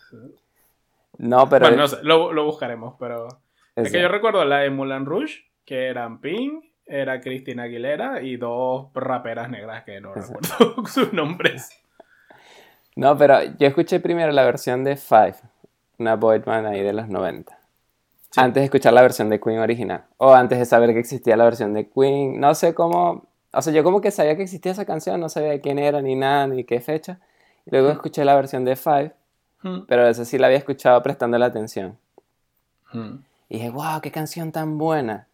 No, 1.17 1.47
pero... 1.49 1.65
bueno, 1.67 1.77
no 1.83 1.87
sé, 1.87 1.97
lo, 2.03 2.33
lo 2.33 2.45
buscaremos, 2.45 2.95
pero. 2.99 3.27
Es 3.75 3.91
que 3.91 4.01
yo 4.01 4.07
recuerdo 4.09 4.43
la 4.43 4.59
de 4.59 4.69
Moulin 4.69 5.05
Rouge, 5.05 5.45
que 5.65 5.87
eran 5.87 6.19
Pink, 6.19 6.65
era 6.85 7.21
Cristina 7.21 7.63
Aguilera 7.63 8.21
y 8.21 8.35
dos 8.37 8.87
raperas 8.93 9.49
negras 9.49 9.83
que 9.85 10.01
no 10.01 10.13
recuerdo 10.13 10.85
sus 10.87 11.13
nombres. 11.13 11.80
No, 12.95 13.17
pero 13.17 13.41
yo 13.57 13.67
escuché 13.67 13.99
primero 13.99 14.31
la 14.31 14.43
versión 14.43 14.83
de 14.83 14.95
Five, 14.97 15.35
una 15.97 16.15
boy 16.15 16.39
band 16.39 16.67
ahí 16.67 16.81
de 16.81 16.93
los 16.93 17.07
90. 17.07 17.57
Antes 18.37 18.61
de 18.61 18.65
escuchar 18.65 18.93
la 18.93 19.01
versión 19.01 19.29
de 19.29 19.39
Queen 19.39 19.59
original. 19.59 20.05
O 20.17 20.33
antes 20.33 20.57
de 20.59 20.65
saber 20.65 20.93
que 20.93 20.99
existía 20.99 21.35
la 21.35 21.43
versión 21.43 21.73
de 21.73 21.89
Queen. 21.89 22.39
No 22.39 22.55
sé 22.55 22.73
cómo. 22.73 23.25
O 23.51 23.61
sea, 23.61 23.73
yo 23.73 23.83
como 23.83 23.99
que 23.99 24.11
sabía 24.11 24.37
que 24.37 24.43
existía 24.43 24.71
esa 24.71 24.85
canción, 24.85 25.19
no 25.19 25.27
sabía 25.27 25.59
quién 25.59 25.79
era, 25.79 26.01
ni 26.01 26.15
nada, 26.15 26.47
ni 26.47 26.63
qué 26.63 26.79
fecha. 26.79 27.19
Luego 27.65 27.89
escuché 27.89 28.23
la 28.23 28.35
versión 28.35 28.63
de 28.63 28.75
Five. 28.75 29.13
Pero 29.87 30.07
esa 30.07 30.25
sí 30.25 30.39
la 30.39 30.47
había 30.47 30.57
escuchado 30.57 31.03
prestando 31.03 31.37
la 31.37 31.45
atención. 31.45 31.97
Y 32.93 33.57
dije, 33.57 33.69
wow, 33.69 34.01
qué 34.01 34.11
canción 34.11 34.51
tan 34.51 34.77
buena. 34.77 35.27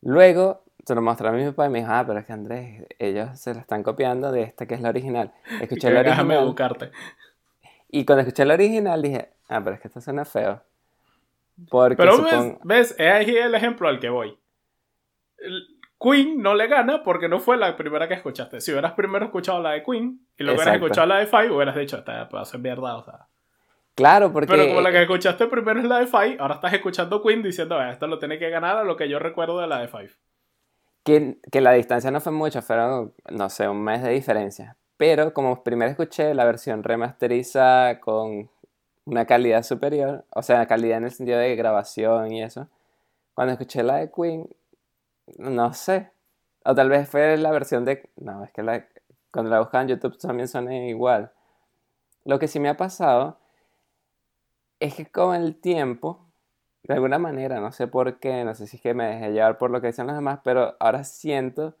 Luego 0.00 0.62
se 0.84 0.94
lo 0.94 1.02
mostré 1.02 1.28
a 1.28 1.32
mi 1.32 1.44
papá 1.44 1.66
y 1.66 1.70
me 1.70 1.80
dijo, 1.80 1.92
ah, 1.92 2.04
pero 2.06 2.18
es 2.18 2.26
que 2.26 2.32
Andrés, 2.32 2.86
ellos 2.98 3.38
se 3.38 3.54
la 3.54 3.60
están 3.60 3.82
copiando 3.82 4.32
de 4.32 4.42
esta 4.42 4.66
que 4.66 4.74
es 4.74 4.80
la 4.80 4.88
original. 4.88 5.32
Escuché 5.60 5.90
la 5.90 6.00
original. 6.00 6.28
Déjame 6.28 6.44
buscarte. 6.44 6.90
Y 7.88 8.04
cuando 8.04 8.22
escuché 8.22 8.44
la 8.44 8.54
original 8.54 9.02
dije, 9.02 9.30
ah, 9.48 9.60
pero 9.62 9.76
es 9.76 9.80
que 9.80 9.88
esta 9.88 10.00
suena 10.00 10.24
feo. 10.24 10.62
Porque 11.68 11.96
pero 11.96 12.22
ves, 12.22 12.56
ves, 12.64 12.94
es 12.98 13.12
ahí 13.12 13.36
el 13.36 13.54
ejemplo 13.54 13.88
al 13.88 14.00
que 14.00 14.08
voy. 14.08 14.36
Queen 16.00 16.42
no 16.42 16.54
le 16.54 16.66
gana 16.66 17.02
porque 17.04 17.28
no 17.28 17.38
fue 17.38 17.56
la 17.56 17.76
primera 17.76 18.08
que 18.08 18.14
escuchaste. 18.14 18.60
Si 18.60 18.72
hubieras 18.72 18.92
primero 18.92 19.24
escuchado 19.26 19.60
la 19.60 19.72
de 19.72 19.84
Queen 19.84 20.20
y 20.36 20.42
luego 20.42 20.58
hubieras 20.58 20.76
escuchado 20.76 21.06
la 21.06 21.18
de 21.18 21.26
Five, 21.26 21.50
hubieras 21.50 21.76
dicho, 21.76 21.96
esta 21.96 22.28
puede 22.28 22.44
ser 22.44 22.60
mierda, 22.60 22.96
o 22.96 23.04
sea. 23.04 23.26
Claro, 23.94 24.32
porque... 24.32 24.48
Pero 24.48 24.66
como 24.68 24.80
la 24.80 24.90
que 24.90 25.02
escuchaste 25.02 25.46
primero 25.46 25.78
es 25.78 25.86
la 25.86 25.98
de 25.98 26.06
Five, 26.06 26.38
ahora 26.40 26.54
estás 26.54 26.72
escuchando 26.72 27.22
Queen 27.22 27.42
diciendo, 27.42 27.80
esto 27.80 28.06
lo 28.06 28.18
tiene 28.18 28.38
que 28.38 28.50
ganar 28.50 28.78
a 28.78 28.84
lo 28.84 28.96
que 28.96 29.08
yo 29.08 29.18
recuerdo 29.18 29.60
de 29.60 29.66
la 29.68 29.78
de 29.80 29.88
Five. 29.88 30.12
Que, 31.04 31.38
que 31.50 31.60
la 31.60 31.72
distancia 31.72 32.10
no 32.10 32.20
fue 32.20 32.32
mucho, 32.32 32.62
fueron, 32.62 33.12
no 33.30 33.48
sé, 33.50 33.68
un 33.68 33.82
mes 33.82 34.02
de 34.02 34.10
diferencia. 34.10 34.76
Pero 34.96 35.34
como 35.34 35.64
primero 35.64 35.90
escuché 35.90 36.32
la 36.34 36.44
versión 36.44 36.84
remasteriza 36.84 37.98
con 38.00 38.50
una 39.04 39.26
calidad 39.26 39.62
superior, 39.64 40.24
o 40.30 40.42
sea, 40.42 40.66
calidad 40.66 40.98
en 40.98 41.04
el 41.04 41.10
sentido 41.10 41.38
de 41.38 41.56
grabación 41.56 42.32
y 42.32 42.42
eso, 42.42 42.68
cuando 43.34 43.52
escuché 43.52 43.82
la 43.82 43.96
de 43.96 44.10
Queen, 44.12 44.48
no 45.38 45.72
sé. 45.72 46.10
O 46.64 46.74
tal 46.74 46.88
vez 46.88 47.08
fue 47.08 47.36
la 47.36 47.50
versión 47.50 47.84
de... 47.84 48.08
No, 48.16 48.44
es 48.44 48.52
que 48.52 48.62
la, 48.62 48.86
cuando 49.32 49.50
la 49.50 49.60
buscaba 49.60 49.82
en 49.82 49.88
YouTube 49.88 50.18
también 50.18 50.48
suena 50.48 50.74
igual. 50.86 51.32
Lo 52.24 52.38
que 52.38 52.46
sí 52.46 52.60
me 52.60 52.68
ha 52.68 52.76
pasado 52.76 53.38
es 54.78 54.94
que 54.94 55.06
con 55.06 55.34
el 55.34 55.56
tiempo, 55.56 56.26
de 56.84 56.94
alguna 56.94 57.18
manera, 57.18 57.60
no 57.60 57.70
sé 57.72 57.86
por 57.86 58.18
qué, 58.18 58.44
no 58.44 58.54
sé 58.54 58.66
si 58.66 58.76
es 58.76 58.82
que 58.82 58.94
me 58.94 59.06
dejé 59.06 59.32
llevar 59.32 59.58
por 59.58 59.70
lo 59.70 59.80
que 59.80 59.88
dicen 59.88 60.06
los 60.06 60.16
demás, 60.16 60.40
pero 60.42 60.76
ahora 60.80 61.04
siento 61.04 61.76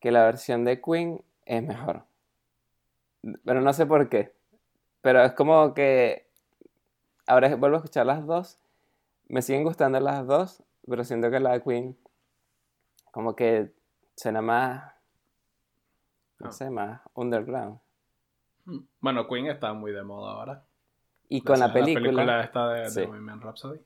que 0.00 0.12
la 0.12 0.24
versión 0.24 0.64
de 0.64 0.80
Queen 0.82 1.22
es 1.46 1.62
mejor. 1.62 2.04
Pero 3.44 3.62
no 3.62 3.72
sé 3.72 3.86
por 3.86 4.08
qué. 4.10 4.34
Pero 5.00 5.22
es 5.22 5.32
como 5.32 5.72
que 5.72 6.26
ahora 7.26 7.56
vuelvo 7.56 7.76
a 7.76 7.78
escuchar 7.78 8.04
las 8.04 8.26
dos. 8.26 8.58
Me 9.28 9.40
siguen 9.40 9.64
gustando 9.64 9.98
las 10.00 10.26
dos, 10.26 10.62
pero 10.86 11.04
siento 11.04 11.30
que 11.30 11.40
la 11.40 11.52
de 11.52 11.62
Queen 11.62 11.96
como 13.10 13.34
que 13.36 13.72
suena 14.16 14.42
más, 14.42 14.92
no 16.40 16.48
ah. 16.48 16.52
sé, 16.52 16.68
más 16.68 17.00
underground. 17.14 17.78
Hmm. 18.64 18.80
Bueno, 19.00 19.26
Queen 19.28 19.46
está 19.46 19.72
muy 19.72 19.92
de 19.92 20.02
moda 20.02 20.32
ahora. 20.32 20.64
Y 21.28 21.40
con 21.40 21.58
la 21.60 21.72
película. 21.72 22.00
La 22.00 22.12
película 22.12 22.40
esta 22.42 22.68
de, 22.70 22.90
sí. 22.90 23.06
Bohemian 23.06 23.40
Rhapsody. 23.40 23.80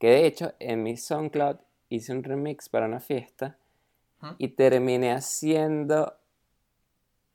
Que 0.00 0.08
de 0.08 0.26
hecho, 0.26 0.54
en 0.58 0.82
mi 0.82 0.96
SoundCloud 0.96 1.58
hice 1.90 2.12
un 2.12 2.24
remix 2.24 2.68
para 2.68 2.86
una 2.86 3.00
fiesta 3.00 3.56
y 4.38 4.48
terminé 4.48 5.12
haciendo 5.12 6.16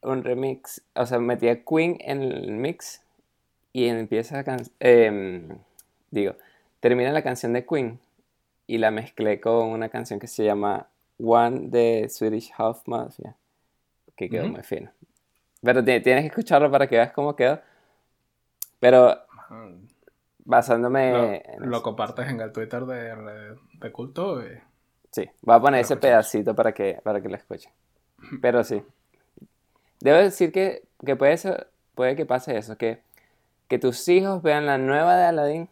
un 0.01 0.23
remix. 0.23 0.81
O 0.95 1.05
sea, 1.05 1.19
metí 1.19 1.47
a 1.47 1.63
Queen 1.63 1.97
en 2.01 2.23
el 2.23 2.51
mix 2.51 3.01
y 3.71 3.85
empieza 3.85 4.39
a 4.39 4.57
eh, 4.79 5.47
digo, 6.09 6.35
termina 6.79 7.11
la 7.11 7.21
canción 7.21 7.53
de 7.53 7.65
Queen 7.65 7.99
y 8.67 8.79
la 8.79 8.89
mezclé 8.89 9.39
con 9.39 9.67
una 9.67 9.89
canción 9.89 10.19
que 10.19 10.27
se 10.27 10.43
llama 10.43 10.87
One 11.19 11.67
de 11.67 12.09
Swedish 12.09 12.51
Half 12.57 12.87
Mafia, 12.87 13.35
que 14.15 14.27
quedó 14.27 14.47
muy 14.47 14.63
fino. 14.63 14.89
Pero 15.61 15.83
tienes 15.83 16.03
que 16.03 16.27
escucharlo 16.27 16.71
para 16.71 16.87
que 16.87 16.95
veas 16.95 17.11
cómo 17.11 17.35
quedó. 17.35 17.59
Pero 18.79 19.19
basándome... 20.45 21.43
Lo, 21.59 21.81
compartes 21.83 22.29
en 22.29 22.39
el 22.39 22.51
Twitter 22.51 22.85
de, 22.85 23.57
de 23.73 23.91
culto. 23.91 24.41
Sí, 25.11 25.29
voy 25.41 25.55
a 25.55 25.59
poner 25.59 25.81
ese 25.81 25.97
pedacito 25.97 26.55
para 26.55 26.73
que, 26.73 26.99
para 27.03 27.21
que 27.21 27.29
lo 27.29 27.35
escuchen. 27.35 27.71
Pero 28.41 28.63
sí. 28.63 28.81
Debo 29.99 30.17
decir 30.17 30.51
que, 30.51 30.83
que 31.05 31.15
puede, 31.15 31.37
ser, 31.37 31.67
puede 31.95 32.15
que 32.15 32.25
pase 32.25 32.57
eso, 32.57 32.77
que, 32.77 33.01
que 33.67 33.79
tus 33.79 34.07
hijos 34.07 34.41
vean 34.41 34.65
la 34.65 34.77
nueva 34.77 35.17
de 35.17 35.25
Aladdin 35.25 35.69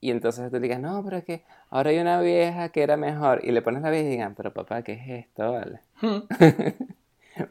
y 0.00 0.10
entonces 0.10 0.50
te 0.50 0.60
digas, 0.60 0.80
no, 0.80 1.04
pero 1.04 1.18
es 1.18 1.24
que 1.24 1.44
ahora 1.68 1.90
hay 1.90 1.98
una 1.98 2.20
vieja 2.20 2.70
que 2.70 2.82
era 2.82 2.96
mejor. 2.96 3.44
Y 3.44 3.52
le 3.52 3.60
pones 3.60 3.82
la 3.82 3.90
vieja 3.90 4.06
y 4.06 4.10
digan, 4.10 4.34
pero 4.34 4.52
papá, 4.52 4.82
¿qué 4.82 4.92
es 4.92 5.26
esto? 5.26 5.52
Vale. 5.52 5.80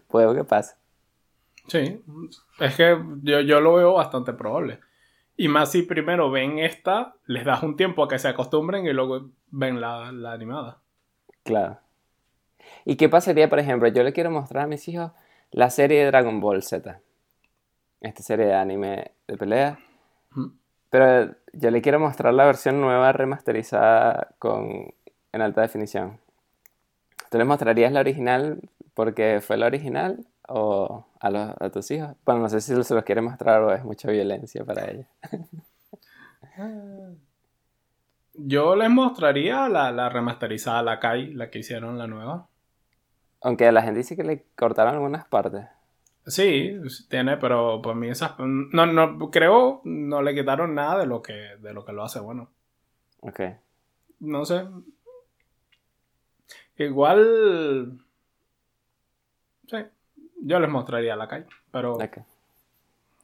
Puede 0.08 0.36
que 0.36 0.44
pase. 0.44 0.76
Sí, 1.68 2.02
es 2.60 2.76
que 2.76 2.98
yo, 3.22 3.42
yo 3.42 3.62
lo 3.62 3.76
veo 3.76 3.94
bastante 3.94 4.34
probable. 4.34 4.80
Y 5.42 5.48
más 5.48 5.72
si 5.72 5.84
primero 5.84 6.30
ven 6.30 6.60
esta, 6.60 7.16
les 7.26 7.46
das 7.46 7.64
un 7.64 7.78
tiempo 7.78 8.04
a 8.04 8.10
que 8.10 8.20
se 8.20 8.28
acostumbren 8.28 8.86
y 8.86 8.92
luego 8.92 9.30
ven 9.52 9.80
la, 9.80 10.12
la 10.12 10.34
animada. 10.34 10.82
Claro. 11.44 11.80
¿Y 12.84 12.98
qué 12.98 13.08
pasaría, 13.08 13.48
por 13.48 13.60
ejemplo, 13.60 13.88
yo 13.88 14.04
le 14.04 14.12
quiero 14.12 14.32
mostrar 14.32 14.66
a 14.66 14.68
mis 14.68 14.86
hijos 14.90 15.14
la 15.52 15.70
serie 15.70 16.02
de 16.02 16.08
Dragon 16.08 16.42
Ball 16.42 16.62
Z? 16.62 17.00
Esta 18.02 18.22
serie 18.22 18.48
de 18.48 18.54
anime 18.54 19.12
de 19.30 19.38
pelea. 19.38 19.80
Pero 20.90 21.34
yo 21.54 21.72
le 21.72 21.82
quiero 21.82 22.02
mostrar 22.02 22.34
la 22.34 22.46
versión 22.46 22.82
nueva 22.82 23.14
remasterizada 23.14 24.36
con, 24.40 24.94
en 25.32 25.42
alta 25.42 25.62
definición. 25.62 26.20
¿Tú 27.32 27.38
les 27.38 27.48
mostrarías 27.48 27.94
la 27.94 28.02
original 28.02 28.60
porque 28.94 29.40
fue 29.40 29.56
la 29.56 29.68
original 29.68 30.26
o 30.50 31.06
a, 31.20 31.30
los, 31.30 31.54
a 31.60 31.70
tus 31.70 31.90
hijos? 31.92 32.16
Bueno, 32.26 32.42
no 32.42 32.50
sé 32.50 32.62
si 32.62 32.84
se 32.84 32.94
los 32.94 33.04
quiere 33.04 33.22
mostrar 33.22 33.62
o 33.62 33.74
es 33.74 33.84
mucha 33.84 34.10
violencia 34.12 34.64
para 34.66 34.90
ellos. 34.90 35.06
Yo 38.34 38.76
les 38.76 38.90
mostraría 38.90 39.68
la, 39.68 39.92
la 39.92 40.10
remasterizada, 40.10 40.82
la 40.82 41.00
Kai, 41.00 41.34
la 41.34 41.50
que 41.50 41.60
hicieron, 41.60 41.98
la 41.98 42.08
nueva. 42.08 42.48
Aunque 43.42 43.72
la 43.72 43.82
gente 43.82 44.00
dice 44.00 44.16
que 44.16 44.24
le 44.24 44.46
cortaron 44.56 44.94
algunas 44.94 45.26
partes. 45.26 45.66
Sí, 46.26 46.80
tiene, 47.10 47.38
pero 47.38 47.82
por 47.82 47.96
mí 47.96 48.10
esas... 48.10 48.36
No, 48.38 48.86
no, 48.86 49.32
creo, 49.32 49.82
no 49.84 50.22
le 50.22 50.36
quitaron 50.36 50.76
nada 50.76 51.00
de 51.00 51.08
lo 51.08 51.22
que, 51.22 51.34
de 51.34 51.74
lo 51.74 51.84
que 51.84 51.94
lo 51.94 52.04
hace 52.04 52.20
bueno. 52.20 52.50
Ok. 53.22 53.42
No 54.20 54.46
sé. 54.46 54.68
Igual... 56.78 58.00
Sí, 59.68 59.78
yo 60.42 60.60
les 60.60 60.70
mostraría 60.70 61.16
la 61.16 61.28
calle, 61.28 61.48
pero... 61.72 61.98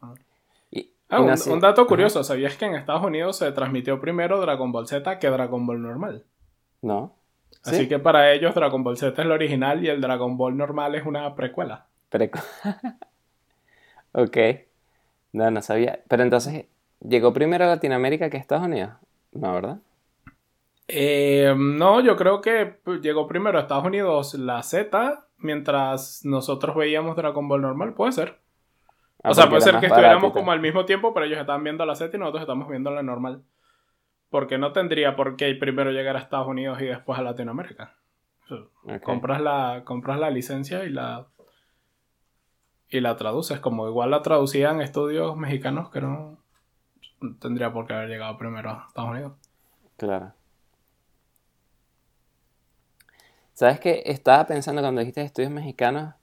Ah. 0.02 0.14
Ah, 1.08 1.22
un, 1.22 1.60
dato 1.60 1.86
curioso, 1.86 2.24
¿sabías 2.24 2.58
que 2.58 2.66
en 2.66 2.76
Estados 2.76 3.04
Unidos 3.04 3.38
se 3.38 3.52
transmitió 3.52 4.02
primero 4.02 4.42
Dragon 4.42 4.72
Ball 4.72 4.88
Z 4.88 5.20
que 5.20 5.30
Dragon 5.30 5.66
Ball 5.66 5.82
normal? 5.82 6.24
No. 6.82 7.16
Así 7.64 7.88
que 7.88 8.00
para 8.00 8.34
ellos 8.34 8.56
Dragon 8.56 8.84
Ball 8.84 8.98
Z 8.98 9.14
es 9.14 9.20
el 9.20 9.32
original 9.32 9.84
y 9.84 9.90
el 9.90 10.02
Dragon 10.02 10.36
Ball 10.36 10.58
normal 10.58 10.96
es 10.96 11.06
una 11.06 11.36
precuela. 11.36 11.86
ok. 14.14 14.38
No, 15.34 15.52
no 15.52 15.62
sabía. 15.62 16.00
Pero 16.08 16.24
entonces, 16.24 16.66
¿llegó 17.02 17.34
primero 17.34 17.66
a 17.66 17.68
Latinoamérica 17.68 18.30
que 18.30 18.38
a 18.38 18.40
Estados 18.40 18.66
Unidos? 18.66 18.92
No, 19.32 19.54
¿verdad? 19.54 19.78
Eh, 20.88 21.54
no, 21.58 22.02
yo 22.02 22.16
creo 22.16 22.42
que 22.42 22.78
llegó 23.02 23.28
primero 23.28 23.58
a 23.58 23.62
Estados 23.62 23.86
Unidos 23.86 24.36
la 24.36 24.62
Z, 24.64 25.25
mientras 25.38 26.24
nosotros 26.26 26.76
veíamos 26.76 27.16
Dragon 27.16 27.48
Ball 27.48 27.62
normal, 27.62 27.94
puede 27.94 28.12
ser. 28.12 28.40
Ah, 29.24 29.32
o 29.32 29.34
sea, 29.34 29.50
puede 29.50 29.62
ser 29.62 29.80
que 29.80 29.88
estuviéramos 29.88 30.34
como 30.34 30.52
al 30.52 30.60
mismo 30.60 30.86
tiempo, 30.86 31.14
pero 31.14 31.26
ellos 31.26 31.40
estaban 31.40 31.64
viendo 31.64 31.86
la 31.86 31.96
Z 31.96 32.16
y 32.16 32.20
nosotros 32.20 32.42
estamos 32.42 32.70
viendo 32.70 32.92
la 32.92 33.04
normal. 33.04 33.44
Porque 34.30 34.58
no 34.58 34.72
tendría 34.72 35.16
por 35.16 35.36
qué 35.36 35.54
primero 35.56 35.92
llegar 35.92 36.16
a 36.16 36.20
Estados 36.20 36.48
Unidos 36.48 36.82
y 36.82 36.86
después 36.86 37.18
a 37.18 37.24
Latinoamérica. 37.24 37.96
compras, 39.04 39.42
la, 39.42 39.84
compras 39.86 40.20
la 40.20 40.30
licencia 40.30 40.84
y 40.84 40.90
la 40.90 41.28
y 42.90 43.02
la 43.02 43.16
traduces, 43.16 43.60
como 43.60 43.88
igual 43.88 44.12
la 44.12 44.22
traducían 44.22 44.82
estudios 44.82 45.36
mexicanos 45.36 45.90
que 45.90 46.02
no 46.02 46.38
tendría 47.40 47.74
por 47.74 47.88
qué 47.88 47.94
haber 47.94 48.10
llegado 48.10 48.38
primero 48.38 48.70
a 48.70 48.86
Estados 48.88 49.12
Unidos. 49.12 49.34
Claro. 49.98 50.34
¿Sabes 53.56 53.80
qué? 53.80 54.04
Estaba 54.06 54.46
pensando 54.46 54.84
cuando 54.84 55.02
dijiste 55.02 55.24
estudios 55.24 55.52
mexicanos 55.52 56.14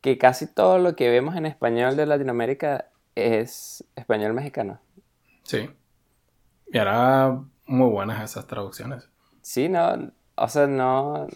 que 0.00 0.18
casi 0.18 0.48
todo 0.48 0.78
lo 0.78 0.96
que 0.96 1.08
vemos 1.08 1.36
en 1.36 1.46
español 1.46 1.96
de 1.96 2.06
Latinoamérica 2.06 2.86
es 3.14 3.84
español 3.94 4.32
mexicano. 4.32 4.80
Sí. 5.44 5.70
Y 6.72 6.78
ahora 6.78 7.40
muy 7.66 7.88
buenas 7.88 8.28
esas 8.28 8.48
traducciones. 8.48 9.08
Sí, 9.42 9.68
no, 9.68 10.10
o 10.34 10.48
sea, 10.48 10.66
no, 10.66 11.28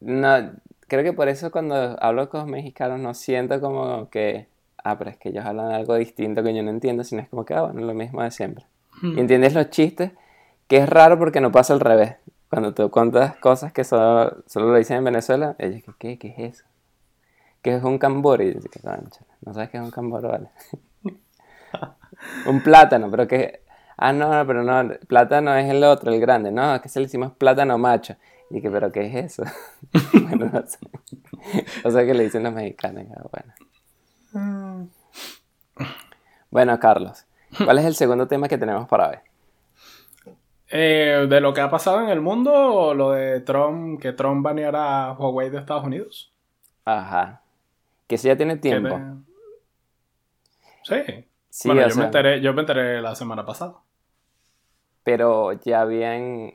no, 0.00 0.50
creo 0.88 1.02
que 1.02 1.14
por 1.14 1.28
eso 1.28 1.50
cuando 1.50 1.96
hablo 2.02 2.28
con 2.28 2.50
mexicanos 2.50 3.00
no 3.00 3.14
siento 3.14 3.62
como 3.62 4.10
que 4.10 4.48
ah, 4.86 4.98
pero 4.98 5.10
es 5.10 5.16
que 5.16 5.30
ellos 5.30 5.44
hablan 5.44 5.72
algo 5.72 5.96
distinto 5.96 6.42
que 6.42 6.54
yo 6.54 6.62
no 6.62 6.70
entiendo, 6.70 7.02
sino 7.02 7.20
es 7.20 7.28
como 7.28 7.44
que, 7.44 7.54
ah, 7.54 7.62
bueno, 7.62 7.80
lo 7.80 7.94
mismo 7.94 8.22
de 8.22 8.30
siempre. 8.30 8.66
Y 9.02 9.18
entiendes 9.20 9.52
los 9.52 9.68
chistes, 9.68 10.12
que 10.68 10.78
es 10.78 10.88
raro 10.88 11.18
porque 11.18 11.40
no 11.40 11.52
pasa 11.52 11.74
al 11.74 11.80
revés. 11.80 12.16
Cuando 12.56 12.72
tú 12.72 12.90
cuentas 12.90 13.36
cosas 13.36 13.70
que 13.70 13.84
solo, 13.84 14.42
solo 14.46 14.70
lo 14.70 14.78
dicen 14.78 14.96
en 14.96 15.04
Venezuela, 15.04 15.56
ellos, 15.58 15.82
¿qué, 15.98 16.18
¿Qué 16.18 16.28
es 16.28 16.54
eso? 16.54 16.64
¿Qué 17.60 17.76
es 17.76 17.84
un 17.84 17.98
cambor? 17.98 18.40
Y 18.40 18.54
dices, 18.54 18.82
no 19.42 19.52
sabes 19.52 19.68
qué 19.68 19.76
es 19.76 19.82
un 19.82 19.90
cambor, 19.90 20.26
vale. 20.26 20.48
un 22.46 22.62
plátano, 22.62 23.10
pero 23.10 23.28
que... 23.28 23.60
Ah, 23.98 24.14
no, 24.14 24.32
no, 24.32 24.46
pero 24.46 24.62
no, 24.62 24.94
plátano 25.06 25.54
es 25.54 25.68
el 25.68 25.84
otro, 25.84 26.10
el 26.10 26.18
grande. 26.18 26.50
No, 26.50 26.76
es 26.76 26.80
que 26.80 26.88
se 26.88 26.98
le 26.98 27.04
hicimos 27.04 27.32
plátano 27.32 27.76
macho. 27.76 28.16
Y 28.48 28.62
que, 28.62 28.70
¿pero 28.70 28.90
qué 28.90 29.04
es 29.06 29.32
eso? 29.32 29.42
bueno, 30.14 30.48
no 30.50 30.66
sé. 30.66 30.78
O 31.84 31.90
sea, 31.90 32.06
que 32.06 32.14
le 32.14 32.24
dicen 32.24 32.42
los 32.42 32.54
mexicanos. 32.54 33.04
Bueno. 33.30 33.52
Mm. 34.32 34.88
bueno, 36.50 36.80
Carlos, 36.80 37.26
¿cuál 37.62 37.80
es 37.80 37.84
el 37.84 37.94
segundo 37.94 38.26
tema 38.26 38.48
que 38.48 38.56
tenemos 38.56 38.88
para 38.88 39.08
ver? 39.08 39.25
Eh, 40.68 41.26
¿De 41.28 41.40
lo 41.40 41.54
que 41.54 41.60
ha 41.60 41.70
pasado 41.70 42.00
en 42.00 42.08
el 42.08 42.20
mundo 42.20 42.92
lo 42.94 43.12
de 43.12 43.40
Trump, 43.40 44.00
que 44.00 44.12
Trump 44.12 44.44
baneara 44.44 45.06
a 45.06 45.12
Huawei 45.12 45.50
de 45.50 45.58
Estados 45.58 45.84
Unidos? 45.84 46.32
Ajá. 46.84 47.42
Que 48.06 48.18
si 48.18 48.28
ya 48.28 48.36
tiene 48.36 48.56
tiempo. 48.56 48.98
Sí. 50.82 50.96
sí. 51.50 51.68
bueno, 51.68 51.88
yo, 51.88 51.96
me 51.96 52.04
enteré, 52.04 52.40
yo 52.40 52.52
me 52.52 52.60
enteré 52.60 53.00
la 53.00 53.14
semana 53.14 53.44
pasada. 53.44 53.74
Pero 55.04 55.52
ya 55.52 55.82
habían 55.82 56.54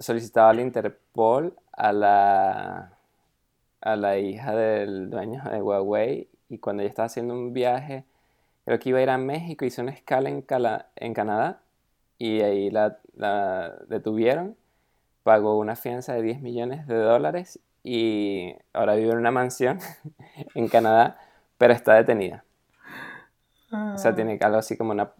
solicitado 0.00 0.48
al 0.48 0.60
Interpol 0.60 1.54
a 1.72 1.92
la, 1.92 2.98
a 3.80 3.96
la 3.96 4.18
hija 4.18 4.54
del 4.54 5.08
dueño 5.08 5.42
de 5.50 5.62
Huawei 5.62 6.28
y 6.48 6.58
cuando 6.58 6.82
ella 6.82 6.90
estaba 6.90 7.06
haciendo 7.06 7.34
un 7.34 7.54
viaje, 7.54 8.04
creo 8.66 8.78
que 8.78 8.90
iba 8.90 8.98
a 8.98 9.02
ir 9.02 9.10
a 9.10 9.18
México, 9.18 9.64
hizo 9.64 9.80
una 9.80 9.92
escala 9.92 10.28
en, 10.28 10.44
en 10.96 11.14
Canadá 11.14 11.62
y 12.18 12.40
ahí 12.40 12.70
la, 12.70 12.98
detuvieron, 13.88 14.56
pagó 15.22 15.58
una 15.58 15.76
fianza 15.76 16.14
de 16.14 16.22
10 16.22 16.40
millones 16.40 16.86
de 16.86 16.96
dólares 16.96 17.60
y 17.82 18.54
ahora 18.72 18.94
vive 18.94 19.12
en 19.12 19.18
una 19.18 19.30
mansión 19.30 19.78
en 20.54 20.68
Canadá, 20.68 21.18
pero 21.58 21.72
está 21.72 21.94
detenida. 21.94 22.44
O 23.70 23.98
sea, 23.98 24.12
ah. 24.12 24.14
tiene 24.14 24.38
algo 24.40 24.58
así 24.58 24.76
como 24.76 24.92
una 24.92 25.12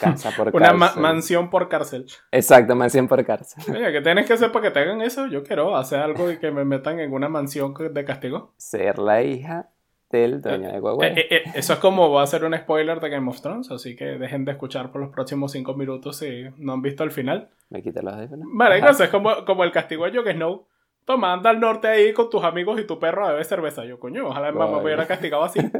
casa 0.00 0.30
por 0.36 0.50
Una 0.54 0.72
mansión 0.72 1.50
por 1.50 1.68
cárcel. 1.68 2.06
Exacto, 2.30 2.74
mansión 2.74 3.08
por 3.08 3.24
cárcel. 3.24 3.62
Oye, 3.74 3.92
¿qué 3.92 4.00
tienes 4.00 4.26
que 4.26 4.32
hacer 4.34 4.52
para 4.52 4.64
que 4.64 4.70
te 4.72 4.80
hagan 4.80 5.00
eso? 5.00 5.26
Yo 5.26 5.42
quiero 5.42 5.76
hacer 5.76 6.00
algo 6.00 6.30
y 6.30 6.38
que 6.38 6.50
me 6.50 6.64
metan 6.64 6.98
en 7.00 7.12
una 7.12 7.28
mansión 7.28 7.74
de 7.74 8.04
castigo. 8.04 8.52
Ser 8.56 8.98
la 8.98 9.22
hija 9.22 9.70
del 10.10 10.40
dueño 10.40 10.70
de 10.70 10.80
Huawei. 10.80 11.10
Eh, 11.10 11.14
eh, 11.16 11.26
eh, 11.30 11.42
eso 11.54 11.72
es 11.72 11.78
como 11.78 12.10
va 12.10 12.22
a 12.22 12.26
ser 12.26 12.44
un 12.44 12.56
spoiler 12.56 13.00
de 13.00 13.08
Game 13.08 13.28
of 13.28 13.40
Thrones, 13.40 13.70
así 13.70 13.96
que 13.96 14.04
dejen 14.04 14.44
de 14.44 14.52
escuchar 14.52 14.92
por 14.92 15.00
los 15.00 15.10
próximos 15.10 15.52
cinco 15.52 15.74
minutos 15.74 16.18
si 16.18 16.44
no 16.58 16.74
han 16.74 16.82
visto 16.82 17.04
el 17.04 17.10
final. 17.10 17.50
Me 17.70 17.82
quité 17.82 18.02
los 18.02 18.14
audífonos. 18.14 18.46
Vale, 18.52 18.78
entonces 18.78 19.06
es 19.06 19.10
como, 19.10 19.44
como 19.44 19.64
el 19.64 19.72
castigo 19.72 20.04
de 20.04 20.16
Jon 20.16 20.32
Snow. 20.32 20.66
Toma, 21.04 21.32
anda 21.32 21.50
al 21.50 21.60
norte 21.60 21.86
ahí 21.86 22.12
con 22.12 22.28
tus 22.30 22.42
amigos 22.42 22.80
y 22.80 22.84
tu 22.84 22.98
perro 22.98 23.24
a 23.24 23.30
beber 23.30 23.44
cerveza. 23.44 23.84
Yo, 23.84 24.00
coño, 24.00 24.28
ojalá 24.28 24.50
mi 24.50 24.58
mamá 24.58 24.78
me 24.78 24.84
hubiera 24.84 25.06
castigado 25.06 25.44
así. 25.44 25.60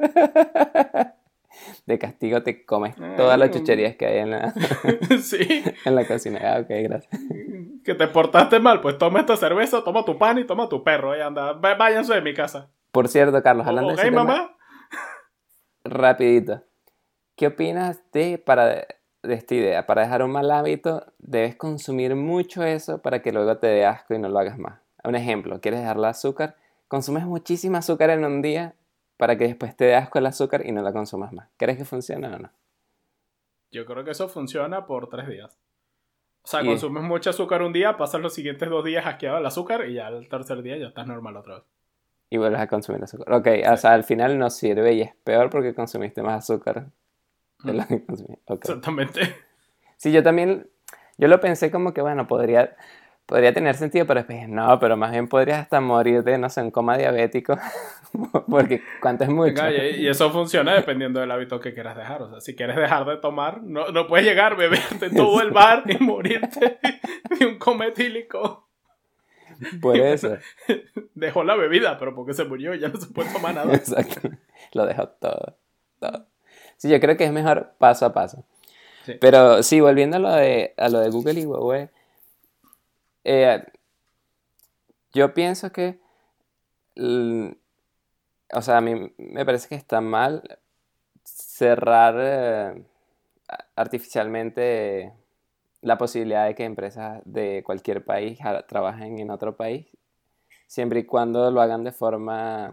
de 1.86 1.98
castigo 1.98 2.42
te 2.42 2.64
comes 2.64 2.94
todas 3.16 3.38
las 3.38 3.48
mm. 3.48 3.52
chucherías 3.52 3.96
que 3.96 4.06
hay 4.06 4.18
en 4.18 4.30
la, 4.30 4.52
sí. 5.20 5.64
en 5.84 5.94
la 5.94 6.06
cocina. 6.06 6.40
Ah, 6.42 6.60
ok, 6.60 6.68
gracias. 6.68 7.22
Que 7.84 7.94
te 7.94 8.08
portaste 8.08 8.60
mal, 8.60 8.80
pues 8.80 8.98
toma 8.98 9.20
esta 9.20 9.36
cerveza, 9.36 9.82
toma 9.84 10.04
tu 10.04 10.18
pan 10.18 10.38
y 10.38 10.44
toma 10.44 10.68
tu 10.68 10.82
perro. 10.82 11.16
Y 11.16 11.20
anda, 11.20 11.52
váyanse 11.54 12.14
de 12.14 12.22
mi 12.22 12.34
casa. 12.34 12.70
Por 12.96 13.08
cierto, 13.08 13.42
Carlos, 13.42 13.66
hablando 13.66 13.94
de 13.94 14.10
mamá? 14.10 14.56
rapidito. 15.84 16.62
¿Qué 17.36 17.48
opinas 17.48 18.02
de, 18.10 18.38
para, 18.38 18.68
de 18.68 19.34
esta 19.34 19.54
idea? 19.54 19.84
Para 19.84 20.00
dejar 20.00 20.22
un 20.22 20.30
mal 20.30 20.50
hábito, 20.50 21.04
debes 21.18 21.56
consumir 21.56 22.14
mucho 22.16 22.64
eso 22.64 23.02
para 23.02 23.20
que 23.20 23.32
luego 23.32 23.58
te 23.58 23.66
dé 23.66 23.84
asco 23.84 24.14
y 24.14 24.18
no 24.18 24.30
lo 24.30 24.38
hagas 24.38 24.58
más. 24.58 24.80
Un 25.04 25.14
ejemplo, 25.14 25.60
¿quieres 25.60 25.80
dejar 25.80 25.98
el 25.98 26.06
azúcar? 26.06 26.56
Consumes 26.88 27.26
muchísima 27.26 27.78
azúcar 27.78 28.08
en 28.08 28.24
un 28.24 28.40
día 28.40 28.74
para 29.18 29.36
que 29.36 29.46
después 29.46 29.76
te 29.76 29.84
dé 29.84 29.94
asco 29.94 30.18
el 30.18 30.24
azúcar 30.24 30.64
y 30.64 30.72
no 30.72 30.80
la 30.80 30.94
consumas 30.94 31.34
más. 31.34 31.50
¿Crees 31.58 31.76
que 31.76 31.84
funciona 31.84 32.34
o 32.34 32.38
no? 32.38 32.50
Yo 33.72 33.84
creo 33.84 34.04
que 34.04 34.12
eso 34.12 34.26
funciona 34.26 34.86
por 34.86 35.10
tres 35.10 35.28
días. 35.28 35.58
O 36.44 36.48
sea, 36.48 36.64
consumes 36.64 37.02
mucho 37.02 37.28
azúcar 37.28 37.60
un 37.60 37.74
día, 37.74 37.98
pasas 37.98 38.22
los 38.22 38.32
siguientes 38.32 38.70
dos 38.70 38.82
días 38.86 39.04
asqueado 39.04 39.36
el 39.36 39.44
azúcar 39.44 39.86
y 39.86 39.92
ya 39.92 40.08
el 40.08 40.30
tercer 40.30 40.62
día 40.62 40.78
ya 40.78 40.86
estás 40.86 41.06
normal 41.06 41.36
otra 41.36 41.56
vez. 41.56 41.75
Y 42.28 42.38
vuelves 42.38 42.60
a 42.60 42.66
consumir 42.66 43.04
azúcar. 43.04 43.32
Ok, 43.32 43.48
o 43.70 43.76
sea, 43.76 43.92
al 43.92 44.04
final 44.04 44.38
no 44.38 44.50
sirve 44.50 44.94
y 44.94 45.02
es 45.02 45.14
peor 45.22 45.48
porque 45.48 45.74
consumiste 45.74 46.22
más 46.22 46.44
azúcar 46.44 46.86
de 47.62 47.72
lo 47.72 47.86
que 47.86 48.04
consumiste. 48.04 48.54
Exactamente. 48.54 49.20
Sí, 49.96 50.12
yo 50.12 50.22
también, 50.22 50.68
yo 51.18 51.28
lo 51.28 51.40
pensé 51.40 51.70
como 51.70 51.94
que, 51.94 52.00
bueno, 52.00 52.26
podría 52.26 52.76
podría 53.26 53.52
tener 53.52 53.74
sentido, 53.74 54.06
pero 54.06 54.20
después 54.20 54.48
no, 54.48 54.78
pero 54.78 54.96
más 54.96 55.10
bien 55.10 55.28
podrías 55.28 55.60
hasta 55.62 55.80
morir 55.80 56.22
de, 56.22 56.38
no 56.38 56.48
sé, 56.48 56.62
un 56.62 56.70
coma 56.70 56.96
diabético, 56.96 57.58
porque 58.48 58.82
cuánto 59.02 59.24
es 59.24 59.30
mucho. 59.30 59.68
y 59.68 60.06
eso 60.06 60.30
funciona 60.30 60.74
dependiendo 60.74 61.20
del 61.20 61.30
hábito 61.30 61.60
que 61.60 61.74
quieras 61.74 61.96
dejar, 61.96 62.22
o 62.22 62.30
sea, 62.30 62.40
si 62.40 62.54
quieres 62.54 62.76
dejar 62.76 63.04
de 63.04 63.16
tomar, 63.16 63.62
no, 63.62 63.88
no 63.88 64.06
puedes 64.06 64.24
llegar, 64.24 64.56
beberte 64.56 65.10
todo 65.10 65.42
el 65.42 65.50
bar 65.52 65.82
y 65.86 66.02
morirte 66.02 66.78
de 67.38 67.46
un 67.46 67.58
coma 67.58 67.88
etílico. 67.88 68.68
Por 69.80 69.96
eso. 69.96 70.36
Dejó 71.14 71.44
la 71.44 71.56
bebida, 71.56 71.98
pero 71.98 72.14
porque 72.14 72.34
se 72.34 72.44
murió 72.44 72.74
ya 72.74 72.88
no 72.88 73.00
se 73.00 73.06
puede 73.08 73.32
tomar 73.32 73.54
nada. 73.54 73.74
Exacto. 73.74 74.30
Lo 74.72 74.86
dejó 74.86 75.08
todo, 75.08 75.56
todo. 75.98 76.26
Sí, 76.76 76.88
yo 76.88 77.00
creo 77.00 77.16
que 77.16 77.24
es 77.24 77.32
mejor 77.32 77.74
paso 77.78 78.06
a 78.06 78.12
paso. 78.12 78.44
Pero 79.20 79.62
sí, 79.62 79.80
volviendo 79.80 80.16
a 80.16 80.20
lo 80.20 80.32
de, 80.32 80.74
a 80.76 80.88
lo 80.88 80.98
de 80.98 81.10
Google 81.10 81.40
y 81.40 81.46
Huawei, 81.46 81.88
eh, 83.22 83.64
yo 85.12 85.32
pienso 85.32 85.70
que, 85.70 86.00
o 86.96 88.62
sea, 88.62 88.78
a 88.78 88.80
mí 88.80 89.14
me 89.16 89.46
parece 89.46 89.68
que 89.68 89.76
está 89.76 90.00
mal 90.00 90.58
cerrar 91.24 92.14
eh, 92.18 92.84
artificialmente 93.76 95.12
la 95.86 95.98
posibilidad 95.98 96.46
de 96.46 96.56
que 96.56 96.64
empresas 96.64 97.22
de 97.24 97.62
cualquier 97.64 98.04
país 98.04 98.40
trabajen 98.66 99.20
en 99.20 99.30
otro 99.30 99.54
país, 99.54 99.86
siempre 100.66 101.00
y 101.00 101.04
cuando 101.04 101.48
lo 101.52 101.60
hagan 101.60 101.84
de 101.84 101.92
forma 101.92 102.72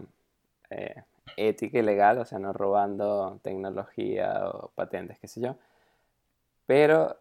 eh, 0.68 1.04
ética 1.36 1.78
y 1.78 1.82
legal, 1.82 2.18
o 2.18 2.24
sea, 2.24 2.40
no 2.40 2.52
robando 2.52 3.38
tecnología 3.40 4.48
o 4.48 4.72
patentes, 4.74 5.16
qué 5.20 5.28
sé 5.28 5.40
yo. 5.40 5.54
Pero 6.66 7.16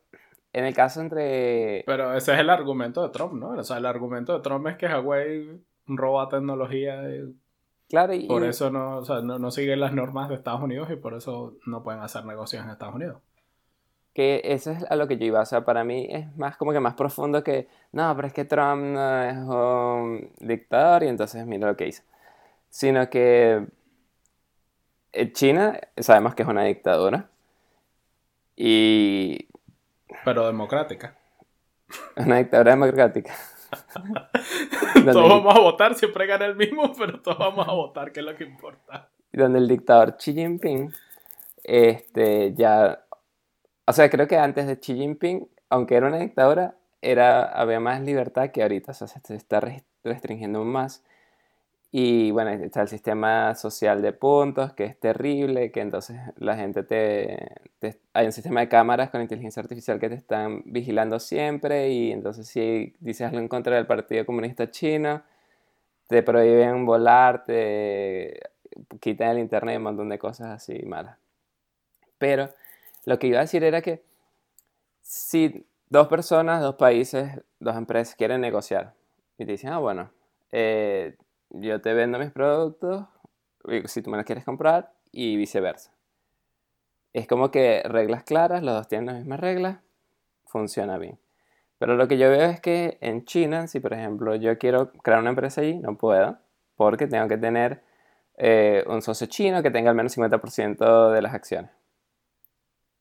en 0.51 0.65
el 0.65 0.73
caso 0.73 0.99
entre... 0.99 1.83
Pero 1.85 2.15
ese 2.15 2.33
es 2.33 2.39
el 2.39 2.49
argumento 2.49 3.03
de 3.03 3.09
Trump, 3.09 3.33
¿no? 3.33 3.49
O 3.49 3.63
sea, 3.63 3.77
el 3.77 3.85
argumento 3.85 4.33
de 4.33 4.39
Trump 4.39 4.65
es 4.65 4.77
que 4.77 4.87
Huawei 4.87 5.61
roba 5.85 6.27
tecnología. 6.27 7.03
Claro, 7.87 8.15
y... 8.15 8.25
Por 8.25 8.43
eso 8.45 8.71
no, 8.71 8.97
o 8.97 9.05
sea, 9.05 9.21
no, 9.21 9.37
no 9.37 9.51
siguen 9.51 9.79
las 9.79 9.93
normas 9.93 10.27
de 10.29 10.35
Estados 10.35 10.61
Unidos 10.61 10.89
y 10.89 10.95
por 10.95 11.13
eso 11.13 11.53
no 11.67 11.83
pueden 11.83 12.01
hacer 12.01 12.25
negocios 12.25 12.63
en 12.63 12.71
Estados 12.71 12.95
Unidos. 12.95 13.21
Que 14.13 14.41
eso 14.43 14.71
es 14.71 14.83
a 14.89 14.95
lo 14.95 15.07
que 15.07 15.17
yo 15.17 15.25
iba. 15.25 15.41
O 15.41 15.45
sea, 15.45 15.65
para 15.65 15.83
mí 15.83 16.07
es 16.09 16.35
más 16.37 16.57
como 16.57 16.71
que 16.71 16.79
más 16.79 16.93
profundo 16.93 17.43
que... 17.43 17.67
No, 17.91 18.15
pero 18.15 18.27
es 18.27 18.33
que 18.33 18.45
Trump 18.45 18.83
no 18.83 19.23
es 19.23 19.37
un 19.37 20.29
dictador 20.39 21.03
y 21.03 21.07
entonces 21.07 21.45
mira 21.45 21.67
lo 21.67 21.75
que 21.75 21.87
hizo. 21.87 22.03
Sino 22.69 23.09
que... 23.09 23.65
Eh, 25.13 25.31
China 25.31 25.79
sabemos 25.97 26.35
que 26.35 26.43
es 26.43 26.49
una 26.49 26.63
dictadura. 26.63 27.29
Y 28.55 29.47
pero 30.23 30.47
democrática. 30.47 31.15
Una 32.15 32.37
dictadura 32.37 32.71
democrática. 32.71 33.33
todos 35.11 35.29
vamos 35.29 35.55
a 35.55 35.59
votar, 35.59 35.95
siempre 35.95 36.25
gana 36.27 36.45
el 36.45 36.55
mismo, 36.55 36.93
pero 36.97 37.19
todos 37.21 37.37
vamos 37.37 37.67
a 37.67 37.73
votar, 37.73 38.11
que 38.11 38.19
es 38.19 38.25
lo 38.25 38.35
que 38.35 38.43
importa. 38.43 39.09
Donde 39.31 39.59
el 39.59 39.67
dictador 39.67 40.15
Xi 40.17 40.33
Jinping, 40.33 40.93
este, 41.63 42.53
ya, 42.53 43.02
o 43.85 43.93
sea, 43.93 44.09
creo 44.09 44.27
que 44.27 44.37
antes 44.37 44.67
de 44.67 44.79
Xi 44.79 44.95
Jinping, 44.95 45.47
aunque 45.69 45.95
era 45.95 46.07
una 46.07 46.19
dictadura, 46.19 46.75
era, 47.01 47.43
había 47.43 47.79
más 47.79 48.01
libertad 48.01 48.51
que 48.51 48.63
ahorita, 48.63 48.91
o 48.91 48.95
sea, 48.95 49.07
se 49.07 49.35
está 49.35 49.61
restringiendo 50.03 50.63
más. 50.63 51.03
Y 51.91 52.31
bueno, 52.31 52.49
está 52.51 52.81
el 52.81 52.87
sistema 52.87 53.53
social 53.55 54.01
de 54.01 54.13
puntos, 54.13 54.73
que 54.73 54.85
es 54.85 54.99
terrible, 54.99 55.71
que 55.71 55.81
entonces 55.81 56.19
la 56.37 56.55
gente 56.55 56.83
te, 56.83 57.55
Hay 58.13 58.25
un 58.25 58.31
sistema 58.31 58.61
de 58.61 58.69
cámaras 58.69 59.11
con 59.11 59.21
inteligencia 59.21 59.61
artificial 59.61 59.99
que 59.99 60.09
te 60.09 60.15
están 60.15 60.63
vigilando 60.65 61.19
siempre 61.19 61.89
y 61.91 62.11
entonces 62.11 62.47
si 62.47 62.95
dices 62.99 63.27
algo 63.27 63.39
en 63.39 63.47
contra 63.47 63.75
del 63.75 63.85
Partido 63.85 64.25
Comunista 64.25 64.71
Chino, 64.71 65.21
te 66.07 66.23
prohíben 66.23 66.85
volar, 66.85 67.43
te 67.45 68.39
quitan 68.99 69.31
el 69.31 69.39
internet, 69.39 69.77
un 69.77 69.83
montón 69.83 70.09
de 70.09 70.19
cosas 70.19 70.47
así 70.49 70.83
malas. 70.85 71.17
Pero 72.17 72.49
lo 73.05 73.19
que 73.19 73.27
iba 73.27 73.39
a 73.39 73.41
decir 73.41 73.63
era 73.63 73.81
que 73.81 74.03
si 75.01 75.65
dos 75.89 76.07
personas, 76.07 76.61
dos 76.61 76.75
países, 76.75 77.41
dos 77.59 77.75
empresas 77.75 78.15
quieren 78.15 78.41
negociar 78.41 78.93
y 79.37 79.45
te 79.45 79.51
dicen, 79.51 79.71
ah, 79.71 79.79
bueno, 79.79 80.11
eh, 80.51 81.17
yo 81.49 81.81
te 81.81 81.93
vendo 81.93 82.19
mis 82.19 82.31
productos 82.31 83.05
si 83.85 84.01
tú 84.01 84.09
me 84.09 84.17
los 84.17 84.25
quieres 84.25 84.43
comprar 84.43 84.93
y 85.11 85.37
viceversa. 85.37 85.91
es 87.13 87.27
como 87.27 87.51
que 87.51 87.83
reglas 87.85 88.23
claras, 88.23 88.63
los 88.63 88.73
dos 88.73 88.87
tienen 88.87 89.07
las 89.07 89.15
mismas 89.17 89.39
reglas, 89.39 89.77
funciona 90.45 90.97
bien. 90.97 91.19
Pero 91.77 91.95
lo 91.95 92.07
que 92.07 92.17
yo 92.17 92.29
veo 92.29 92.49
es 92.49 92.59
que 92.59 92.97
en 93.01 93.25
China, 93.25 93.67
si 93.67 93.79
por 93.79 93.93
ejemplo 93.93 94.35
yo 94.35 94.57
quiero 94.57 94.91
crear 95.03 95.19
una 95.19 95.29
empresa 95.29 95.61
allí, 95.61 95.77
no 95.77 95.97
puedo, 95.97 96.37
porque 96.75 97.07
tengo 97.07 97.27
que 97.27 97.37
tener 97.37 97.83
eh, 98.37 98.83
un 98.87 99.01
socio 99.01 99.27
chino 99.27 99.61
que 99.61 99.69
tenga 99.69 99.91
al 99.91 99.95
menos 99.95 100.17
50% 100.17 101.11
de 101.11 101.21
las 101.21 101.33
acciones. 101.33 101.71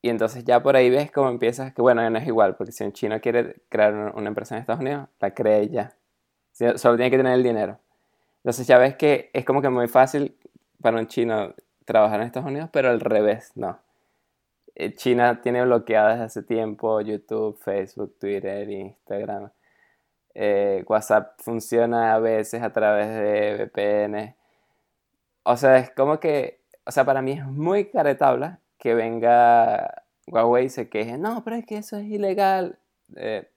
Y 0.02 0.08
entonces 0.08 0.44
ya 0.44 0.60
por 0.62 0.74
ahí 0.74 0.90
ves 0.90 1.12
cómo 1.12 1.28
empiezas, 1.28 1.72
que 1.72 1.80
bueno, 1.80 2.08
no 2.10 2.18
es 2.18 2.26
igual, 2.26 2.56
porque 2.56 2.72
si 2.72 2.82
un 2.82 2.92
chino 2.92 3.20
quiere 3.20 3.62
crear 3.68 4.12
una 4.16 4.28
empresa 4.28 4.56
en 4.56 4.60
Estados 4.60 4.80
Unidos, 4.80 5.08
la 5.20 5.32
crea 5.32 5.62
ya. 5.62 5.94
Solo 6.76 6.96
tiene 6.96 7.10
que 7.10 7.16
tener 7.16 7.34
el 7.34 7.44
dinero. 7.44 7.78
Entonces 8.38 8.66
ya 8.66 8.78
ves 8.78 8.96
que 8.96 9.30
es 9.32 9.44
como 9.44 9.62
que 9.62 9.68
muy 9.68 9.86
fácil 9.86 10.36
para 10.82 10.98
un 10.98 11.06
chino 11.06 11.54
trabajar 11.84 12.20
en 12.20 12.26
Estados 12.26 12.48
Unidos, 12.48 12.68
pero 12.72 12.90
al 12.90 13.00
revés, 13.00 13.52
no. 13.54 13.78
Eh, 14.74 14.94
China 14.96 15.40
tiene 15.40 15.64
bloqueadas 15.64 16.20
hace 16.20 16.42
tiempo 16.42 17.00
YouTube, 17.00 17.56
Facebook, 17.58 18.16
Twitter, 18.18 18.68
Instagram. 18.68 19.50
Eh, 20.34 20.84
WhatsApp 20.88 21.40
funciona 21.40 22.14
a 22.14 22.18
veces 22.18 22.62
a 22.62 22.72
través 22.72 23.08
de 23.08 23.66
VPN. 23.66 24.34
O 25.44 25.56
sea, 25.56 25.78
es 25.78 25.90
como 25.92 26.18
que, 26.18 26.60
o 26.84 26.90
sea, 26.90 27.04
para 27.04 27.22
mí 27.22 27.32
es 27.32 27.44
muy 27.46 27.90
caretabla 27.90 28.61
que 28.82 28.96
venga 28.96 30.02
Huawei 30.26 30.64
y 30.64 30.68
se 30.68 30.88
queje, 30.88 31.16
no, 31.16 31.44
pero 31.44 31.54
es 31.54 31.64
que 31.64 31.76
eso 31.76 31.96
es 31.98 32.04
ilegal. 32.04 32.80
Eh, 33.14 33.48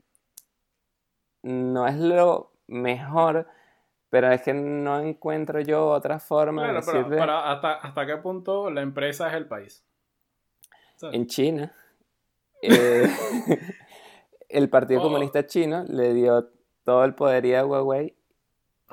no 1.41 1.88
es 1.88 1.97
lo 1.97 2.51
mejor, 2.67 3.47
pero 4.11 4.31
es 4.31 4.43
que 4.43 4.53
no 4.53 4.99
encuentro 4.99 5.61
yo 5.61 5.88
otra 5.88 6.19
forma 6.19 6.67
de 6.67 6.73
decirle... 6.73 7.17
pero, 7.17 7.39
hasta, 7.39 7.73
¿hasta 7.73 8.05
qué 8.05 8.17
punto 8.17 8.69
la 8.69 8.81
empresa 8.81 9.27
es 9.29 9.33
el 9.33 9.47
país? 9.47 9.83
En 11.01 11.25
China, 11.25 11.73
eh, 12.61 13.09
el 14.49 14.69
Partido 14.69 14.99
oh. 14.99 15.03
Comunista 15.05 15.47
Chino 15.47 15.85
le 15.85 16.13
dio 16.13 16.51
todo 16.83 17.03
el 17.03 17.15
poderío 17.15 17.61
a 17.61 17.65
Huawei 17.65 18.15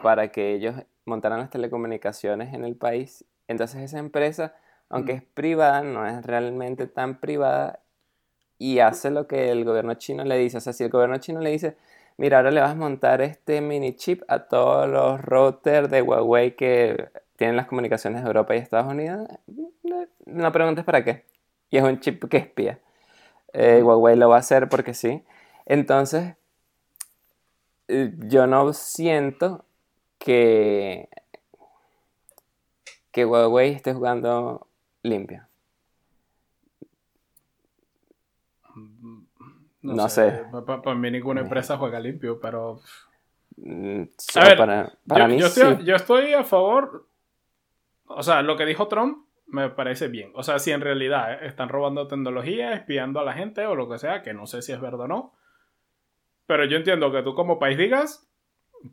para 0.03 0.33
que 0.33 0.55
ellos 0.55 0.77
montaran 1.05 1.41
las 1.41 1.51
telecomunicaciones 1.51 2.55
en 2.55 2.65
el 2.65 2.75
país. 2.75 3.27
Entonces 3.49 3.83
esa 3.83 3.99
empresa 3.99 4.57
aunque 4.93 5.13
es 5.13 5.23
privada, 5.23 5.83
no 5.83 6.07
es 6.07 6.25
realmente 6.25 6.87
tan 6.87 7.19
privada 7.19 7.81
y 8.59 8.79
hace 8.79 9.11
lo 9.11 9.27
que 9.27 9.51
el 9.51 9.65
gobierno 9.65 9.95
chino 9.95 10.23
le 10.23 10.37
dice. 10.37 10.59
O 10.59 10.61
sea, 10.61 10.75
si 10.75 10.85
el 10.85 10.91
gobierno 10.91 11.17
chino 11.17 11.41
le 11.41 11.51
dice, 11.51 11.77
mira, 12.19 12.37
ahora 12.37 12.51
le 12.51 12.61
vas 12.61 12.73
a 12.73 12.75
montar 12.75 13.23
este 13.23 13.63
mini 13.63 13.95
chip 13.97 14.23
a 14.29 14.41
todos 14.41 14.89
los 14.89 15.21
routers 15.23 15.91
de 15.91 16.03
Huawei 16.03 16.57
que 16.57 17.09
tienen 17.37 17.57
las 17.57 17.67
comunicaciones 17.67 18.23
de 18.23 18.27
Europa 18.29 18.55
y 18.55 18.59
Estados 18.59 18.93
Unidos, 18.93 19.27
no 20.27 20.53
preguntes 20.53 20.85
para 20.85 21.03
qué. 21.03 21.25
Y 21.71 21.79
es 21.79 21.83
un 21.85 21.99
chip 22.01 22.25
que 22.29 22.37
espía. 22.37 22.79
Eh, 23.55 23.83
Huawei 23.83 24.15
lo 24.17 24.29
va 24.29 24.37
a 24.37 24.41
hacer 24.41 24.69
porque 24.69 24.93
sí. 24.93 25.25
Entonces, 25.65 26.35
eh, 27.89 28.13
yo 28.19 28.47
no 28.47 28.73
siento 28.75 29.65
que, 30.19 31.09
que 33.11 33.25
Huawei 33.25 33.73
esté 33.73 33.95
jugando 33.95 34.67
limpia. 35.03 35.49
No, 39.83 40.09
sé. 40.09 40.45
Para 40.65 40.95
mí 40.95 41.11
ninguna 41.11 41.41
empresa 41.41 41.77
juega 41.77 41.99
limpio, 41.99 42.41
pero... 42.41 42.81
Mm, 43.57 44.03
a 44.37 44.45
ver, 44.45 44.57
para, 44.57 44.93
yo, 45.05 45.29
mí 45.29 45.43
estoy, 45.43 45.85
yo 45.85 45.97
estoy 45.97 46.33
a 46.35 46.45
favor... 46.45 47.07
O 48.07 48.23
sea, 48.23 48.43
lo 48.43 48.57
que 48.57 48.67
dijo 48.67 48.89
Trump 48.89 49.27
me 49.47 49.69
parece 49.71 50.09
bien. 50.09 50.33
O 50.35 50.43
sea, 50.43 50.59
si 50.59 50.71
en 50.71 50.81
realidad 50.81 51.45
están 51.45 51.69
robando 51.69 52.09
tecnología, 52.09 52.73
espiando 52.73 53.21
a 53.21 53.25
la 53.25 53.35
gente 53.35 53.67
o 53.67 53.75
lo 53.75 53.89
que 53.89 53.99
sea, 53.99 54.23
que 54.23 54.35
no 54.35 54.47
sé 54.47 54.63
si 54.63 54.73
es 54.73 54.81
verdad 54.81 55.03
o 55.03 55.09
no. 55.09 55.35
Pero 56.47 56.65
yo 56.65 56.77
entiendo 56.77 57.13
que 57.13 57.23
tú 57.23 57.35
como 57.35 57.59
país 57.59 57.77
digas, 57.77 58.29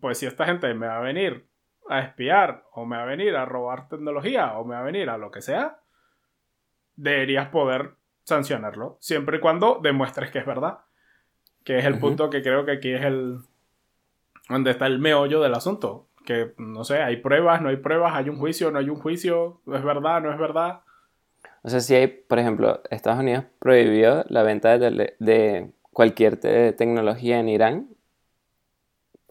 pues 0.02 0.17
si 0.17 0.26
esta 0.26 0.45
gente 0.45 0.74
me 0.74 0.88
va 0.88 0.98
a 0.98 1.02
venir 1.02 1.48
a 1.88 2.00
espiar 2.02 2.63
o 2.74 2.86
me 2.86 2.98
va 2.98 3.04
a 3.04 3.08
venir 3.08 3.36
a 3.36 3.45
robar 3.45 3.88
tecnología 3.89 4.58
o 4.58 4.65
me 4.65 4.76
va 4.76 4.82
a 4.82 4.86
venir 4.86 5.10
a 5.10 5.17
lo 5.17 5.32
que 5.32 5.41
sea, 5.41 5.80
deberías 7.00 7.48
poder 7.48 7.92
sancionarlo, 8.24 8.98
siempre 9.00 9.38
y 9.38 9.40
cuando 9.40 9.80
demuestres 9.82 10.32
que 10.32 10.40
es 10.40 10.46
verdad. 10.46 10.80
Que 11.64 11.80
es 11.80 11.86
el 11.86 12.00
punto 12.00 12.30
que 12.30 12.42
creo 12.42 12.66
que 12.66 12.72
aquí 12.74 12.92
es 12.92 13.04
el... 13.04 13.40
donde 14.48 14.72
está 14.72 14.88
el 14.88 15.00
meollo 15.00 15.42
del 15.42 15.54
asunto. 15.54 16.08
Que, 16.26 16.54
no 16.58 16.84
sé, 16.84 17.02
hay 17.02 17.18
pruebas, 17.18 17.62
no 17.62 17.70
hay 17.70 17.78
pruebas, 17.78 18.14
hay 18.16 18.30
un 18.30 18.38
juicio, 18.38 18.72
no 18.72 18.80
hay 18.80 18.90
un 18.90 18.98
juicio, 18.98 19.62
es 19.74 19.84
verdad, 19.84 20.22
no 20.22 20.32
es 20.32 20.38
verdad. 20.38 20.82
O 21.64 21.70
sea, 21.70 21.80
si 21.80 21.96
hay, 21.96 22.08
por 22.08 22.40
ejemplo, 22.40 22.82
Estados 22.90 23.20
Unidos 23.20 23.46
prohibió 23.60 24.24
la 24.30 24.44
venta 24.44 24.78
de, 24.78 25.72
cualquier 25.92 26.38
tecnología 26.38 27.40
en 27.40 27.50
Irán. 27.50 27.90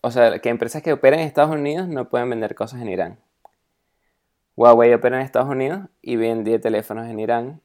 O 0.02 0.10
sea, 0.10 0.38
que 0.38 0.48
empresas 0.48 0.82
que 0.82 0.92
operan 0.92 1.20
en 1.20 1.26
Estados 1.26 1.54
Unidos 1.54 1.88
no 1.88 2.08
pueden 2.08 2.30
vender 2.30 2.54
cosas 2.54 2.80
en 2.82 2.88
Irán. 2.88 3.18
Huawei 4.58 4.92
opera 4.92 5.18
en 5.18 5.22
Estados 5.22 5.48
Unidos 5.48 5.82
y 6.02 6.16
vendía 6.16 6.60
teléfonos 6.60 7.06
en 7.06 7.20
Irán. 7.20 7.60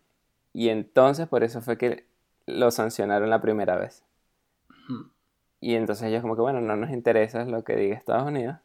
Y 0.54 0.70
entonces 0.70 1.28
por 1.28 1.44
eso 1.44 1.60
fue 1.60 1.76
que 1.76 2.06
lo 2.46 2.70
sancionaron 2.70 3.32
la 3.32 3.42
primera 3.42 3.78
vez. 3.78 4.04
Y 5.60 5.74
entonces 5.74 6.08
ellos 6.08 6.22
como 6.22 6.36
que, 6.36 6.44
bueno, 6.44 6.62
no 6.62 6.76
nos 6.76 6.92
interesa 6.92 7.46
lo 7.46 7.64
que 7.64 7.78
diga 7.78 7.96
Estados 7.96 8.28
Unidos. 8.28 8.58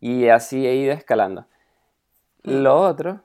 Y 0.00 0.28
así 0.28 0.66
he 0.66 0.74
ido 0.76 0.92
escalando. 0.92 1.46
Lo 2.42 2.78
otro, 2.78 3.22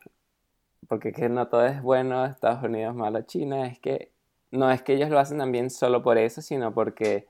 porque 0.88 1.12
que 1.12 1.28
no 1.28 1.50
todo 1.50 1.66
es 1.66 1.82
bueno, 1.82 2.26
Estados 2.26 2.64
Unidos 2.64 2.96
malo, 2.96 3.24
China, 3.24 3.68
es 3.68 3.80
que 3.80 4.14
no 4.50 4.72
es 4.72 4.82
que 4.82 4.94
ellos 4.94 5.10
lo 5.10 5.20
hacen 5.20 5.40
también 5.40 5.72
solo 5.72 6.02
por 6.04 6.18
eso, 6.18 6.42
sino 6.42 6.74
porque 6.74 7.28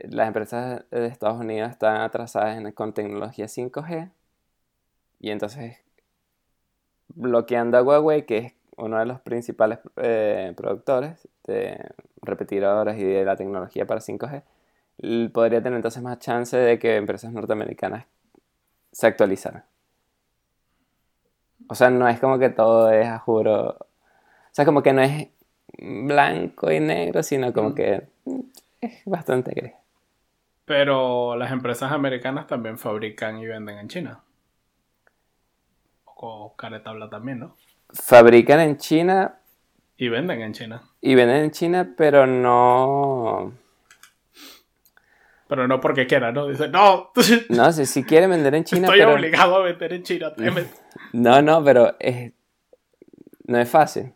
las 0.00 0.26
empresas 0.26 0.84
de 0.90 1.06
Estados 1.06 1.40
Unidos 1.40 1.70
están 1.70 2.02
atrasadas 2.02 2.60
con 2.74 2.92
tecnología 2.92 3.46
5G 3.46 4.10
y 5.20 5.30
entonces, 5.30 5.76
bloqueando 7.08 7.76
a 7.76 7.82
Huawei, 7.82 8.24
que 8.24 8.38
es 8.38 8.54
uno 8.78 8.98
de 8.98 9.04
los 9.04 9.20
principales 9.20 9.78
eh, 9.96 10.54
productores 10.56 11.28
de 11.44 11.78
repetidores 12.22 12.98
y 12.98 13.04
de 13.04 13.24
la 13.24 13.36
tecnología 13.36 13.86
para 13.86 14.00
5G, 14.00 14.42
podría 15.30 15.62
tener 15.62 15.76
entonces 15.76 16.02
más 16.02 16.18
chance 16.18 16.56
de 16.56 16.78
que 16.78 16.96
empresas 16.96 17.32
norteamericanas 17.32 18.06
se 18.92 19.06
actualizaran. 19.06 19.64
O 21.68 21.74
sea, 21.74 21.90
no 21.90 22.08
es 22.08 22.18
como 22.18 22.38
que 22.38 22.48
todo 22.48 22.90
es 22.90 23.06
a 23.06 23.18
juro. 23.18 23.76
O 23.78 23.86
sea, 24.52 24.64
como 24.64 24.82
que 24.82 24.94
no 24.94 25.02
es 25.02 25.28
blanco 25.78 26.72
y 26.72 26.80
negro, 26.80 27.22
sino 27.22 27.52
como 27.52 27.74
que 27.74 28.08
es 28.80 29.02
bastante 29.04 29.52
gris. 29.52 29.74
Pero 30.64 31.36
las 31.36 31.52
empresas 31.52 31.92
americanas 31.92 32.46
también 32.46 32.78
fabrican 32.78 33.38
y 33.38 33.46
venden 33.46 33.78
en 33.78 33.88
China 33.88 34.22
o 36.22 36.54
caretabla 36.54 37.08
también, 37.08 37.40
¿no? 37.40 37.56
Fabrican 37.88 38.60
en 38.60 38.76
China. 38.76 39.38
Y 39.96 40.08
venden 40.08 40.42
en 40.42 40.52
China. 40.52 40.82
Y 41.00 41.14
venden 41.14 41.44
en 41.44 41.50
China, 41.50 41.94
pero 41.96 42.26
no. 42.26 43.52
Pero 45.48 45.66
no 45.66 45.80
porque 45.80 46.06
quiera, 46.06 46.30
¿no? 46.30 46.46
Dice, 46.46 46.68
no. 46.68 47.10
No, 47.48 47.72
si, 47.72 47.86
si 47.86 48.04
quiere 48.04 48.26
vender 48.26 48.54
en 48.54 48.64
China. 48.64 48.86
Estoy 48.86 49.00
obligado 49.00 49.56
a 49.56 49.62
vender 49.62 49.94
en 49.94 50.02
China. 50.02 50.32
No, 51.12 51.42
no, 51.42 51.64
pero 51.64 51.96
es... 51.98 52.32
no 53.46 53.58
es 53.58 53.68
fácil. 53.68 54.12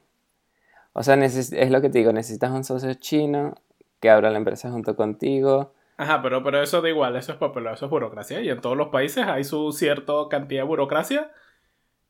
O 0.93 1.03
sea, 1.03 1.15
es 1.17 1.71
lo 1.71 1.81
que 1.81 1.89
te 1.89 1.99
digo, 1.99 2.13
necesitas 2.13 2.51
un 2.53 2.63
socio 2.63 2.95
chino 2.95 3.55
que 3.99 4.11
abra 4.11 4.31
la 4.31 4.39
empresa 4.39 4.71
junto 4.71 4.95
contigo. 4.95 5.73
Ajá, 5.97 6.23
pero, 6.23 6.43
pero 6.45 6.63
eso 6.63 6.83
da 6.83 6.89
igual, 6.89 7.17
eso 7.17 7.33
es 7.33 7.39
papel, 7.39 7.67
eso 7.67 7.87
es 7.87 7.91
burocracia. 7.91 8.41
Y 8.43 8.51
en 8.51 8.61
todos 8.61 8.77
los 8.77 8.89
países 8.89 9.27
hay 9.27 9.43
su 9.43 9.73
cierta 9.73 10.13
cantidad 10.31 10.63
de 10.63 10.69
burocracia 10.69 11.33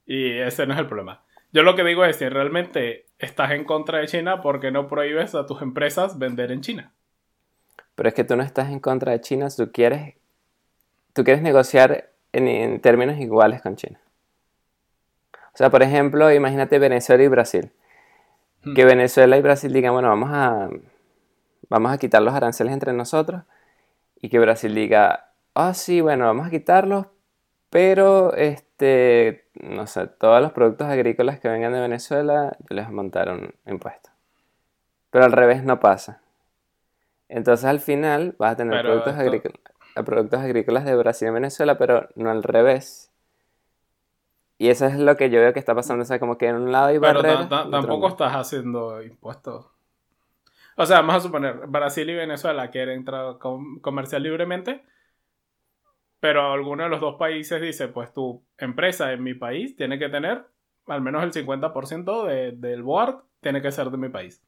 y 0.06 0.38
ese 0.38 0.66
no 0.66 0.74
es 0.74 0.80
el 0.80 0.86
problema. 0.86 1.22
Yo 1.52 1.62
lo 1.62 1.76
que 1.76 1.84
digo 1.84 2.04
es, 2.04 2.16
si 2.16 2.28
realmente 2.28 3.06
estás 3.18 3.52
en 3.52 3.64
contra 3.64 3.98
de 3.98 4.08
China, 4.08 4.42
¿por 4.42 4.60
qué 4.60 4.70
no 4.70 4.88
prohíbes 4.88 5.34
a 5.34 5.46
tus 5.46 5.62
empresas 5.62 6.18
vender 6.18 6.50
en 6.50 6.60
China? 6.62 6.92
Pero 7.94 8.08
es 8.08 8.14
que 8.14 8.24
tú 8.24 8.36
no 8.36 8.42
estás 8.42 8.70
en 8.70 8.80
contra 8.80 9.12
de 9.12 9.20
China, 9.20 9.48
tú 9.56 9.70
quieres, 9.70 10.16
tú 11.12 11.22
quieres 11.22 11.42
negociar 11.42 12.10
en, 12.32 12.80
términos 12.80 13.18
iguales 13.18 13.62
con 13.62 13.76
China. 13.76 14.00
O 15.32 15.56
sea, 15.56 15.70
por 15.70 15.84
ejemplo, 15.84 16.32
imagínate 16.32 16.80
Venezuela 16.80 17.22
y 17.22 17.28
Brasil. 17.28 17.70
Hmm. 18.64 18.74
Que 18.74 18.84
Venezuela 18.84 19.36
y 19.36 19.42
Brasil 19.42 19.72
digan, 19.72 19.92
bueno, 19.92 20.08
vamos 20.08 20.30
a, 20.32 20.68
vamos 21.68 21.92
a 21.92 21.98
quitar 21.98 22.20
los 22.22 22.34
aranceles 22.34 22.72
entre 22.72 22.92
nosotros. 22.92 23.44
Y 24.20 24.28
que 24.28 24.40
Brasil 24.40 24.74
diga, 24.74 25.30
ah, 25.54 25.68
oh, 25.68 25.74
sí, 25.74 26.00
bueno, 26.00 26.24
vamos 26.24 26.48
a 26.48 26.50
quitarlos, 26.50 27.06
pero 27.70 28.34
este, 28.34 28.63
no 28.78 29.86
sé, 29.86 30.06
todos 30.06 30.42
los 30.42 30.52
productos 30.52 30.88
agrícolas 30.88 31.40
que 31.40 31.48
vengan 31.48 31.72
de 31.72 31.80
Venezuela 31.80 32.56
les 32.68 32.90
montaron 32.90 33.54
impuestos. 33.66 34.12
Pero 35.10 35.24
al 35.24 35.32
revés 35.32 35.62
no 35.62 35.80
pasa. 35.80 36.20
Entonces 37.28 37.64
al 37.64 37.80
final 37.80 38.34
vas 38.38 38.52
a 38.52 38.56
tener 38.56 38.82
productos, 38.82 39.14
agrícolas, 39.14 39.58
productos 40.04 40.40
agrícolas 40.40 40.84
de 40.84 40.96
Brasil 40.96 41.28
y 41.28 41.30
Venezuela, 41.32 41.78
pero 41.78 42.08
no 42.16 42.30
al 42.30 42.42
revés. 42.42 43.10
Y 44.58 44.68
eso 44.68 44.86
es 44.86 44.98
lo 44.98 45.16
que 45.16 45.30
yo 45.30 45.40
veo 45.40 45.52
que 45.52 45.58
está 45.58 45.74
pasando, 45.74 46.02
o 46.02 46.06
sea, 46.06 46.18
como 46.18 46.38
que 46.38 46.46
en 46.46 46.56
un 46.56 46.72
lado 46.72 46.86
hay 46.86 46.98
Pero 46.98 47.22
barreras. 47.22 47.46
otro 47.46 47.70
tampoco 47.70 48.08
estás 48.08 48.32
haciendo 48.34 49.02
impuestos. 49.02 49.66
O 50.76 50.86
sea, 50.86 50.98
vamos 51.00 51.16
a 51.16 51.20
suponer, 51.20 51.66
Brasil 51.68 52.08
y 52.08 52.14
Venezuela 52.14 52.70
quieren 52.70 53.04
comerciar 53.80 54.20
libremente, 54.20 54.84
pero 56.24 56.50
alguno 56.54 56.84
de 56.84 56.88
los 56.88 57.02
dos 57.02 57.16
países 57.16 57.60
dice, 57.60 57.88
pues 57.88 58.10
tu 58.14 58.42
empresa 58.56 59.12
en 59.12 59.22
mi 59.22 59.34
país 59.34 59.76
tiene 59.76 59.98
que 59.98 60.08
tener 60.08 60.46
al 60.86 61.02
menos 61.02 61.22
el 61.22 61.32
50% 61.34 62.24
de- 62.24 62.52
del 62.52 62.82
board 62.82 63.16
tiene 63.42 63.60
que 63.60 63.70
ser 63.70 63.90
de 63.90 63.98
mi 63.98 64.08
país. 64.08 64.42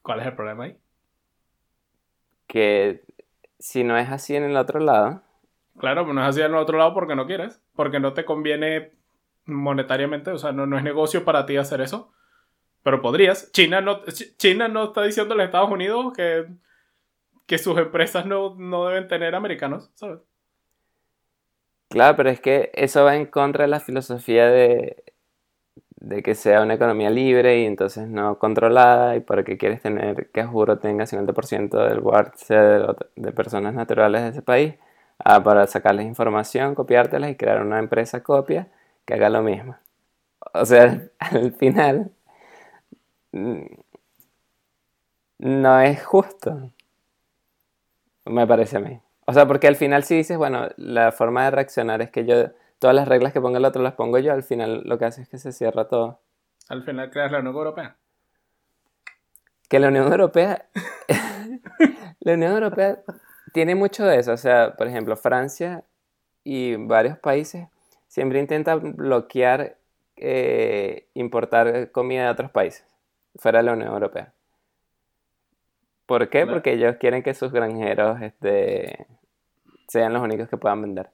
¿Cuál 0.00 0.20
es 0.20 0.26
el 0.26 0.36
problema 0.36 0.62
ahí? 0.62 0.76
Que 2.46 3.02
si 3.58 3.82
no 3.82 3.98
es 3.98 4.08
así 4.10 4.36
en 4.36 4.44
el 4.44 4.56
otro 4.56 4.78
lado, 4.78 5.22
Claro, 5.76 6.02
pero 6.02 6.14
no 6.14 6.22
es 6.22 6.28
así 6.28 6.40
en 6.40 6.46
el 6.52 6.54
otro 6.54 6.78
lado 6.78 6.94
porque 6.94 7.16
no 7.16 7.26
quieres, 7.26 7.60
porque 7.74 7.98
no 7.98 8.12
te 8.12 8.24
conviene 8.24 8.92
monetariamente, 9.44 10.30
o 10.30 10.38
sea, 10.38 10.52
no, 10.52 10.66
no 10.66 10.78
es 10.78 10.84
negocio 10.84 11.24
para 11.24 11.46
ti 11.46 11.56
hacer 11.56 11.80
eso. 11.80 12.12
Pero 12.84 13.02
podrías. 13.02 13.50
China 13.50 13.80
no, 13.80 14.02
Ch- 14.04 14.36
China 14.36 14.68
no 14.68 14.84
está 14.84 15.02
diciendo 15.02 15.34
a 15.34 15.42
Estados 15.42 15.68
Unidos 15.72 16.12
que, 16.16 16.46
que 17.46 17.58
sus 17.58 17.78
empresas 17.78 18.26
no, 18.26 18.54
no 18.56 18.86
deben 18.86 19.08
tener 19.08 19.34
americanos, 19.34 19.90
¿sabes? 19.94 20.20
claro, 21.88 22.16
pero 22.16 22.30
es 22.30 22.40
que 22.40 22.70
eso 22.74 23.04
va 23.04 23.16
en 23.16 23.26
contra 23.26 23.64
de 23.64 23.68
la 23.68 23.80
filosofía 23.80 24.46
de, 24.48 25.04
de 26.06 26.22
que 26.22 26.34
sea 26.34 26.62
una 26.62 26.74
economía 26.74 27.10
libre 27.10 27.60
y 27.60 27.66
entonces 27.66 28.08
no 28.08 28.38
controlada 28.38 29.16
y 29.16 29.20
porque 29.20 29.58
quieres 29.58 29.82
tener 29.82 30.30
que 30.30 30.44
juro 30.44 30.78
tenga 30.78 31.06
50% 31.06 31.78
del 31.88 32.02
sea 32.36 32.94
de, 33.16 33.32
personas 33.32 33.74
naturales 33.74 34.22
de 34.22 34.28
ese 34.30 34.42
país, 34.42 34.74
ah, 35.18 35.42
para 35.42 35.66
sacarles 35.66 36.06
información, 36.06 36.74
copiártelas 36.74 37.30
y 37.30 37.36
crear 37.36 37.62
una 37.62 37.78
empresa 37.78 38.22
copia 38.22 38.68
que 39.04 39.14
haga 39.14 39.30
lo 39.30 39.42
mismo. 39.42 39.76
O 40.54 40.64
sea, 40.66 41.08
al 41.18 41.52
final 41.52 42.12
no 45.38 45.80
es 45.80 46.04
justo, 46.04 46.70
me 48.26 48.46
parece 48.46 48.76
a 48.76 48.80
mí. 48.80 49.00
O 49.26 49.32
sea, 49.32 49.46
porque 49.46 49.66
al 49.66 49.76
final 49.76 50.04
si 50.04 50.16
dices, 50.16 50.36
bueno, 50.36 50.68
la 50.76 51.12
forma 51.12 51.44
de 51.44 51.50
reaccionar 51.50 52.00
es 52.02 52.10
que 52.10 52.24
yo, 52.24 52.50
todas 52.78 52.94
las 52.94 53.08
reglas 53.08 53.32
que 53.32 53.40
ponga 53.40 53.58
el 53.58 53.64
otro 53.64 53.82
las 53.82 53.94
pongo 53.94 54.18
yo, 54.18 54.32
al 54.32 54.42
final 54.42 54.82
lo 54.84 54.98
que 54.98 55.06
hace 55.06 55.22
es 55.22 55.28
que 55.28 55.38
se 55.38 55.52
cierra 55.52 55.88
todo. 55.88 56.20
Al 56.68 56.84
final 56.84 57.10
creas 57.10 57.32
la 57.32 57.40
Unión 57.40 57.54
Europea. 57.54 57.96
Que 59.68 59.80
la 59.80 59.88
Unión 59.88 60.10
Europea, 60.10 60.68
la 62.20 62.32
Unión 62.34 62.52
Europea 62.52 63.02
tiene 63.52 63.74
mucho 63.74 64.04
de 64.04 64.18
eso. 64.18 64.32
O 64.32 64.36
sea, 64.36 64.76
por 64.76 64.86
ejemplo, 64.86 65.16
Francia 65.16 65.84
y 66.44 66.76
varios 66.76 67.18
países 67.18 67.66
siempre 68.06 68.38
intentan 68.38 68.94
bloquear 68.94 69.76
eh, 70.16 71.08
importar 71.14 71.90
comida 71.90 72.24
de 72.24 72.30
otros 72.30 72.50
países 72.50 72.86
fuera 73.36 73.58
de 73.58 73.64
la 73.64 73.72
Unión 73.72 73.92
Europea. 73.92 74.32
¿Por 76.06 76.28
qué? 76.28 76.42
Claro. 76.42 76.52
Porque 76.52 76.72
ellos 76.72 76.96
quieren 76.98 77.22
que 77.22 77.34
sus 77.34 77.52
granjeros 77.52 78.22
este, 78.22 79.06
sean 79.88 80.12
los 80.12 80.22
únicos 80.22 80.48
que 80.48 80.56
puedan 80.56 80.82
vender. 80.82 81.10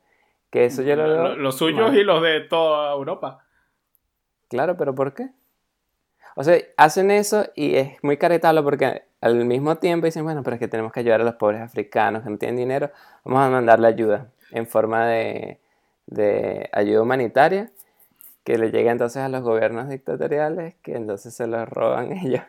Que 0.50 0.66
eso 0.66 0.82
yo 0.82 0.96
lo 0.96 1.34
Los 1.36 1.56
suyos 1.56 1.90
mal. 1.90 1.98
y 1.98 2.04
los 2.04 2.22
de 2.22 2.40
toda 2.40 2.92
Europa. 2.92 3.44
Claro, 4.48 4.76
pero 4.76 4.94
¿por 4.94 5.14
qué? 5.14 5.30
O 6.36 6.44
sea, 6.44 6.58
hacen 6.76 7.10
eso 7.10 7.46
y 7.54 7.76
es 7.76 8.02
muy 8.02 8.16
caretalo 8.18 8.62
porque 8.62 9.02
al 9.20 9.44
mismo 9.44 9.76
tiempo 9.76 10.06
dicen, 10.06 10.24
bueno, 10.24 10.42
pero 10.42 10.54
es 10.54 10.60
que 10.60 10.68
tenemos 10.68 10.92
que 10.92 11.00
ayudar 11.00 11.20
a 11.20 11.24
los 11.24 11.34
pobres 11.34 11.60
africanos 11.60 12.22
que 12.22 12.30
no 12.30 12.38
tienen 12.38 12.56
dinero, 12.56 12.90
vamos 13.24 13.42
a 13.42 13.50
mandarle 13.50 13.86
ayuda 13.88 14.28
en 14.50 14.66
forma 14.66 15.06
de, 15.06 15.60
de 16.06 16.68
ayuda 16.72 17.02
humanitaria 17.02 17.70
que 18.44 18.58
le 18.58 18.70
llega 18.70 18.90
entonces 18.90 19.22
a 19.22 19.28
los 19.28 19.42
gobiernos 19.42 19.88
dictatoriales 19.88 20.74
que 20.82 20.96
entonces 20.96 21.34
se 21.34 21.46
los 21.46 21.68
roban 21.68 22.12
ellos 22.24 22.42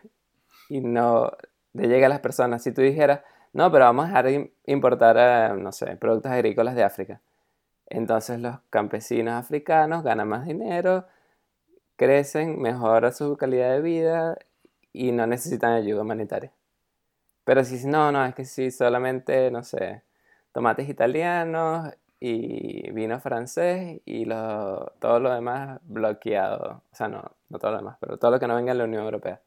y 0.70 0.82
no 0.82 1.32
le 1.74 1.88
llega 1.88 2.08
a 2.08 2.10
las 2.10 2.20
personas. 2.20 2.64
Si 2.64 2.72
tú 2.72 2.82
dijeras, 2.82 3.22
no, 3.54 3.72
pero 3.72 3.86
vamos 3.86 4.06
a 4.06 4.08
dejar 4.10 4.26
de 4.26 4.34
im- 4.40 4.52
importar, 4.66 5.16
eh, 5.20 5.56
no 5.62 5.72
sé, 5.72 5.96
productos 5.98 6.32
agrícolas 6.32 6.76
de 6.76 6.84
África. 6.84 7.22
Entonces 7.88 8.40
los 8.42 8.58
campesinos 8.72 9.36
africanos 9.36 10.04
ganan 10.04 10.28
más 10.30 10.46
dinero, 10.48 11.08
crecen, 11.98 12.62
mejora 12.62 13.12
su 13.12 13.38
calidad 13.38 13.72
de 13.72 13.82
vida 13.82 14.38
y 14.94 15.12
no 15.12 15.28
necesitan 15.28 15.74
ayuda 15.74 16.02
humanitaria. 16.04 16.52
Pero 17.46 17.64
si 17.66 17.86
no, 17.88 18.12
no, 18.12 18.26
es 18.26 18.36
que 18.36 18.46
si 18.46 18.72
solamente, 18.72 19.52
no 19.52 19.64
sé, 19.64 20.04
tomates 20.54 20.88
italianos 20.90 21.90
y 22.20 22.90
vino 22.92 23.20
francés 23.20 24.02
y 24.06 24.26
lo, 24.26 24.94
todo 25.00 25.20
lo 25.20 25.34
demás 25.34 25.80
bloqueado. 25.84 26.84
O 26.92 26.96
sea, 26.96 27.08
no, 27.10 27.24
no 27.50 27.60
todo 27.60 27.72
lo 27.72 27.78
demás, 27.78 27.98
pero 28.00 28.18
todo 28.18 28.32
lo 28.32 28.40
que 28.40 28.48
no 28.48 28.56
venga 28.56 28.74
de 28.74 28.80
la 28.80 28.86
Unión 28.86 29.04
Europea. 29.04 29.42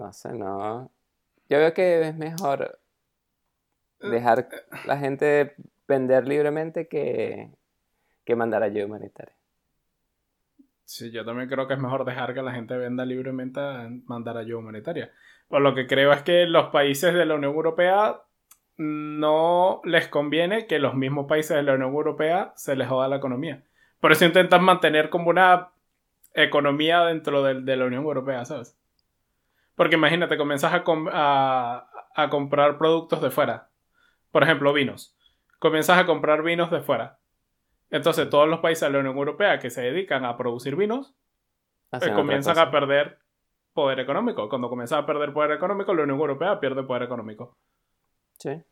No 0.00 0.08
sé, 0.20 0.32
no. 0.40 0.90
Yo 1.52 1.58
veo 1.58 1.74
que 1.74 2.08
es 2.08 2.16
mejor 2.16 2.78
dejar 4.00 4.48
la 4.86 4.96
gente 4.96 5.54
vender 5.86 6.26
libremente 6.26 6.88
que, 6.88 7.50
que 8.24 8.34
mandar 8.34 8.62
ayuda 8.62 8.86
humanitaria. 8.86 9.34
Sí, 10.86 11.10
yo 11.10 11.26
también 11.26 11.50
creo 11.50 11.68
que 11.68 11.74
es 11.74 11.78
mejor 11.78 12.06
dejar 12.06 12.32
que 12.32 12.40
la 12.40 12.52
gente 12.52 12.74
venda 12.78 13.04
libremente 13.04 13.60
a 13.60 13.86
mandar 14.06 14.38
ayuda 14.38 14.60
humanitaria. 14.60 15.12
Por 15.46 15.60
lo 15.60 15.74
que 15.74 15.86
creo 15.86 16.14
es 16.14 16.22
que 16.22 16.46
los 16.46 16.70
países 16.70 17.12
de 17.12 17.26
la 17.26 17.34
Unión 17.34 17.52
Europea 17.52 18.22
no 18.78 19.82
les 19.84 20.08
conviene 20.08 20.66
que 20.66 20.78
los 20.78 20.94
mismos 20.94 21.26
países 21.26 21.54
de 21.54 21.64
la 21.64 21.74
Unión 21.74 21.92
Europea 21.92 22.54
se 22.56 22.76
les 22.76 22.88
joda 22.88 23.08
la 23.08 23.16
economía. 23.16 23.62
Por 24.00 24.12
eso 24.12 24.24
intentan 24.24 24.64
mantener 24.64 25.10
como 25.10 25.28
una 25.28 25.68
economía 26.32 27.02
dentro 27.02 27.42
de, 27.42 27.76
la 27.76 27.84
Unión 27.84 28.04
Europea, 28.04 28.46
¿sabes? 28.46 28.81
Porque 29.74 29.96
imagínate, 29.96 30.36
comienzas 30.36 30.72
a, 30.74 30.84
com- 30.84 31.08
a- 31.12 31.88
a 32.14 32.28
comprar 32.30 32.78
productos 32.78 33.22
de 33.22 33.30
fuera. 33.30 33.68
Por 34.30 34.42
ejemplo, 34.42 34.72
vinos. 34.72 35.16
Comienzas 35.58 35.98
a 35.98 36.06
comprar 36.06 36.42
vinos 36.42 36.70
de 36.70 36.80
fuera. 36.82 37.18
Entonces, 37.90 38.28
todos 38.30 38.48
los 38.48 38.60
países 38.60 38.82
de 38.88 38.92
la 38.92 38.98
Unión 39.00 39.16
Europea 39.16 39.58
que 39.58 39.70
se 39.70 39.82
dedican 39.82 40.24
a 40.24 40.36
producir 40.36 40.76
vinos 40.76 41.14
eh, 42.08 42.14
comienzan 42.14 42.58
a 42.58 42.70
perder 42.70 43.18
poder 43.74 44.00
económico. 44.00 44.48
Cuando 44.48 44.68
comienzan 44.68 45.00
a 45.00 45.06
perder 45.06 45.32
poder 45.32 45.52
económico, 45.52 45.94
la 45.94 46.02
Unión 46.02 46.18
Europea 46.18 46.58
pierde 46.60 46.82
poder 46.82 47.02
económico. 47.04 47.56
Sí. 48.38 48.62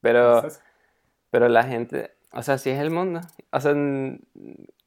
Pero, 0.00 0.36
Entonces, 0.36 0.62
pero 1.30 1.48
la 1.48 1.62
gente, 1.64 2.16
o 2.32 2.42
sea, 2.42 2.58
si 2.58 2.70
es 2.70 2.78
el 2.80 2.90
mundo. 2.90 3.20
O 3.50 3.60
sea, 3.60 3.72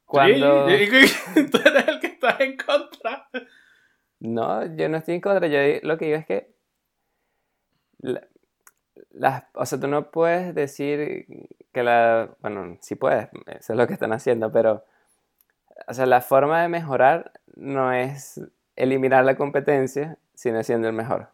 cuando... 0.06 0.68
sí, 0.70 0.74
y- 1.36 1.46
tú 1.50 1.58
eres 1.66 1.88
el 1.88 2.00
que 2.00 2.08
está 2.08 2.38
en 2.40 2.56
contra. 2.58 3.30
No, 4.20 4.66
yo 4.76 4.90
no 4.90 4.98
estoy 4.98 5.16
en 5.16 5.22
contra. 5.22 5.48
Yo 5.48 5.60
lo 5.84 5.98
que 5.98 6.06
digo 6.06 6.18
es 6.18 6.26
que. 6.26 6.54
o 9.54 9.66
sea, 9.66 9.80
tú 9.80 9.88
no 9.88 10.12
puedes 10.12 10.54
decir 10.56 11.26
que 11.72 11.84
la. 11.84 12.36
Bueno, 12.42 12.78
sí 12.82 12.96
puedes, 12.96 13.30
eso 13.48 13.74
es 13.74 13.78
lo 13.78 13.88
que 13.88 13.94
están 13.94 14.14
haciendo, 14.14 14.52
pero. 14.52 14.86
O 15.88 15.94
sea, 15.94 16.06
la 16.06 16.22
forma 16.22 16.62
de 16.62 16.70
mejorar 16.70 17.32
no 17.56 17.94
es 17.94 18.42
eliminar 18.76 19.26
la 19.26 19.36
competencia, 19.38 20.18
sino 20.34 20.62
siendo 20.64 20.88
el 20.88 20.94
mejor. 20.94 21.30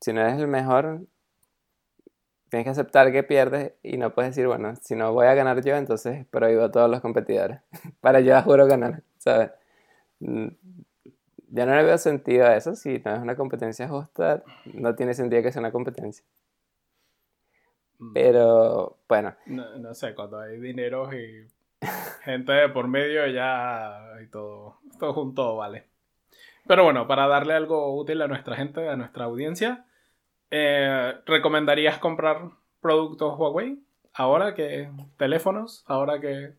Si 0.00 0.12
no 0.12 0.20
eres 0.20 0.38
el 0.38 0.48
mejor, 0.48 1.00
tienes 2.50 2.64
que 2.66 2.70
aceptar 2.70 3.10
que 3.12 3.24
pierdes 3.24 3.72
y 3.82 3.96
no 3.96 4.14
puedes 4.14 4.30
decir, 4.30 4.46
bueno, 4.46 4.74
si 4.80 4.94
no 4.94 5.12
voy 5.12 5.26
a 5.26 5.34
ganar 5.34 5.62
yo, 5.64 5.76
entonces 5.76 6.26
prohíbo 6.26 6.64
a 6.64 6.70
todos 6.70 6.90
los 6.90 7.00
competidores. 7.00 7.60
Para 8.00 8.20
yo 8.20 8.40
juro 8.42 8.66
ganar, 8.66 9.02
¿sabes? 9.18 9.50
Mm, 11.48 11.56
yo 11.56 11.66
no 11.66 11.74
le 11.74 11.82
veo 11.82 11.98
sentido 11.98 12.46
a 12.46 12.56
eso. 12.56 12.74
Si 12.74 12.98
no 13.04 13.14
es 13.14 13.20
una 13.20 13.36
competencia 13.36 13.88
justa, 13.88 14.42
no 14.72 14.94
tiene 14.94 15.14
sentido 15.14 15.42
que 15.42 15.52
sea 15.52 15.60
una 15.60 15.72
competencia. 15.72 16.24
Pero, 18.12 18.98
bueno, 19.08 19.34
No, 19.46 19.78
no 19.78 19.94
sé, 19.94 20.14
cuando 20.14 20.38
hay 20.40 20.58
dinero 20.58 21.12
y 21.14 21.46
gente 22.24 22.52
de 22.52 22.68
por 22.68 22.88
medio 22.88 23.26
ya 23.28 24.00
y 24.22 24.26
todo, 24.26 24.78
todo 24.98 25.12
junto 25.12 25.56
vale. 25.56 25.86
Pero 26.66 26.84
bueno, 26.84 27.06
para 27.06 27.26
darle 27.26 27.54
algo 27.54 27.94
útil 27.96 28.22
a 28.22 28.28
nuestra 28.28 28.56
gente, 28.56 28.88
a 28.88 28.96
nuestra 28.96 29.24
audiencia, 29.24 29.84
eh, 30.50 31.14
¿recomendarías 31.26 31.98
comprar 31.98 32.50
productos 32.80 33.38
Huawei? 33.38 33.82
Ahora 34.14 34.54
que 34.54 34.90
teléfonos, 35.16 35.84
ahora 35.86 36.20
que 36.20 36.54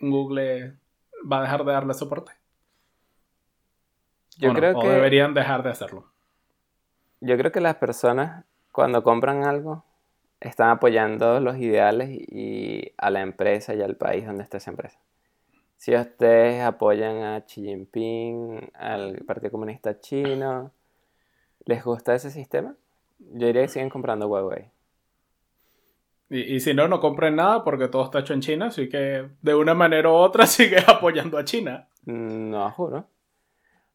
Google 0.00 0.74
va 1.30 1.38
a 1.38 1.42
dejar 1.42 1.64
de 1.64 1.72
darle 1.72 1.94
soporte. 1.94 2.32
Yo 4.38 4.50
¿O 4.50 4.52
no? 4.52 4.58
creo 4.58 4.78
¿O 4.78 4.82
que, 4.82 4.88
deberían 4.88 5.34
dejar 5.34 5.62
de 5.62 5.70
hacerlo. 5.70 6.06
yo 7.20 7.36
creo 7.36 7.52
que 7.52 7.60
las 7.60 7.76
personas, 7.76 8.44
cuando 8.72 9.02
compran 9.02 9.44
algo, 9.44 9.84
están 10.40 10.70
apoyando 10.70 11.40
los 11.40 11.56
ideales 11.56 12.10
y 12.10 12.92
a 12.98 13.10
la 13.10 13.22
empresa 13.22 13.74
y 13.74 13.82
al 13.82 13.96
país 13.96 14.26
donde 14.26 14.42
está 14.42 14.58
esa 14.58 14.70
empresa. 14.70 14.98
Si 15.76 15.94
ustedes 15.94 16.62
apoyan 16.62 17.22
a 17.22 17.40
Xi 17.44 17.62
Jinping, 17.62 18.70
al 18.74 19.18
Partido 19.26 19.50
Comunista 19.50 20.00
Chino, 20.00 20.70
¿les 21.64 21.84
gusta 21.84 22.14
ese 22.14 22.30
sistema? 22.30 22.74
Yo 23.18 23.46
diría 23.46 23.62
que 23.62 23.68
siguen 23.68 23.90
comprando 23.90 24.26
Huawei. 24.28 24.70
Y, 26.30 26.58
si 26.60 26.74
no, 26.74 26.88
no 26.88 27.00
compren 27.00 27.36
nada 27.36 27.62
porque 27.64 27.88
todo 27.88 28.04
está 28.04 28.20
hecho 28.20 28.32
en 28.34 28.40
China, 28.40 28.66
así 28.66 28.88
que 28.88 29.28
de 29.42 29.54
una 29.54 29.74
manera 29.74 30.10
u 30.10 30.14
otra 30.14 30.46
sigue 30.48 30.78
apoyando 30.86 31.38
a 31.38 31.44
China. 31.44 31.88
Mm, 32.06 32.50
no, 32.50 32.70
juro. 32.70 33.06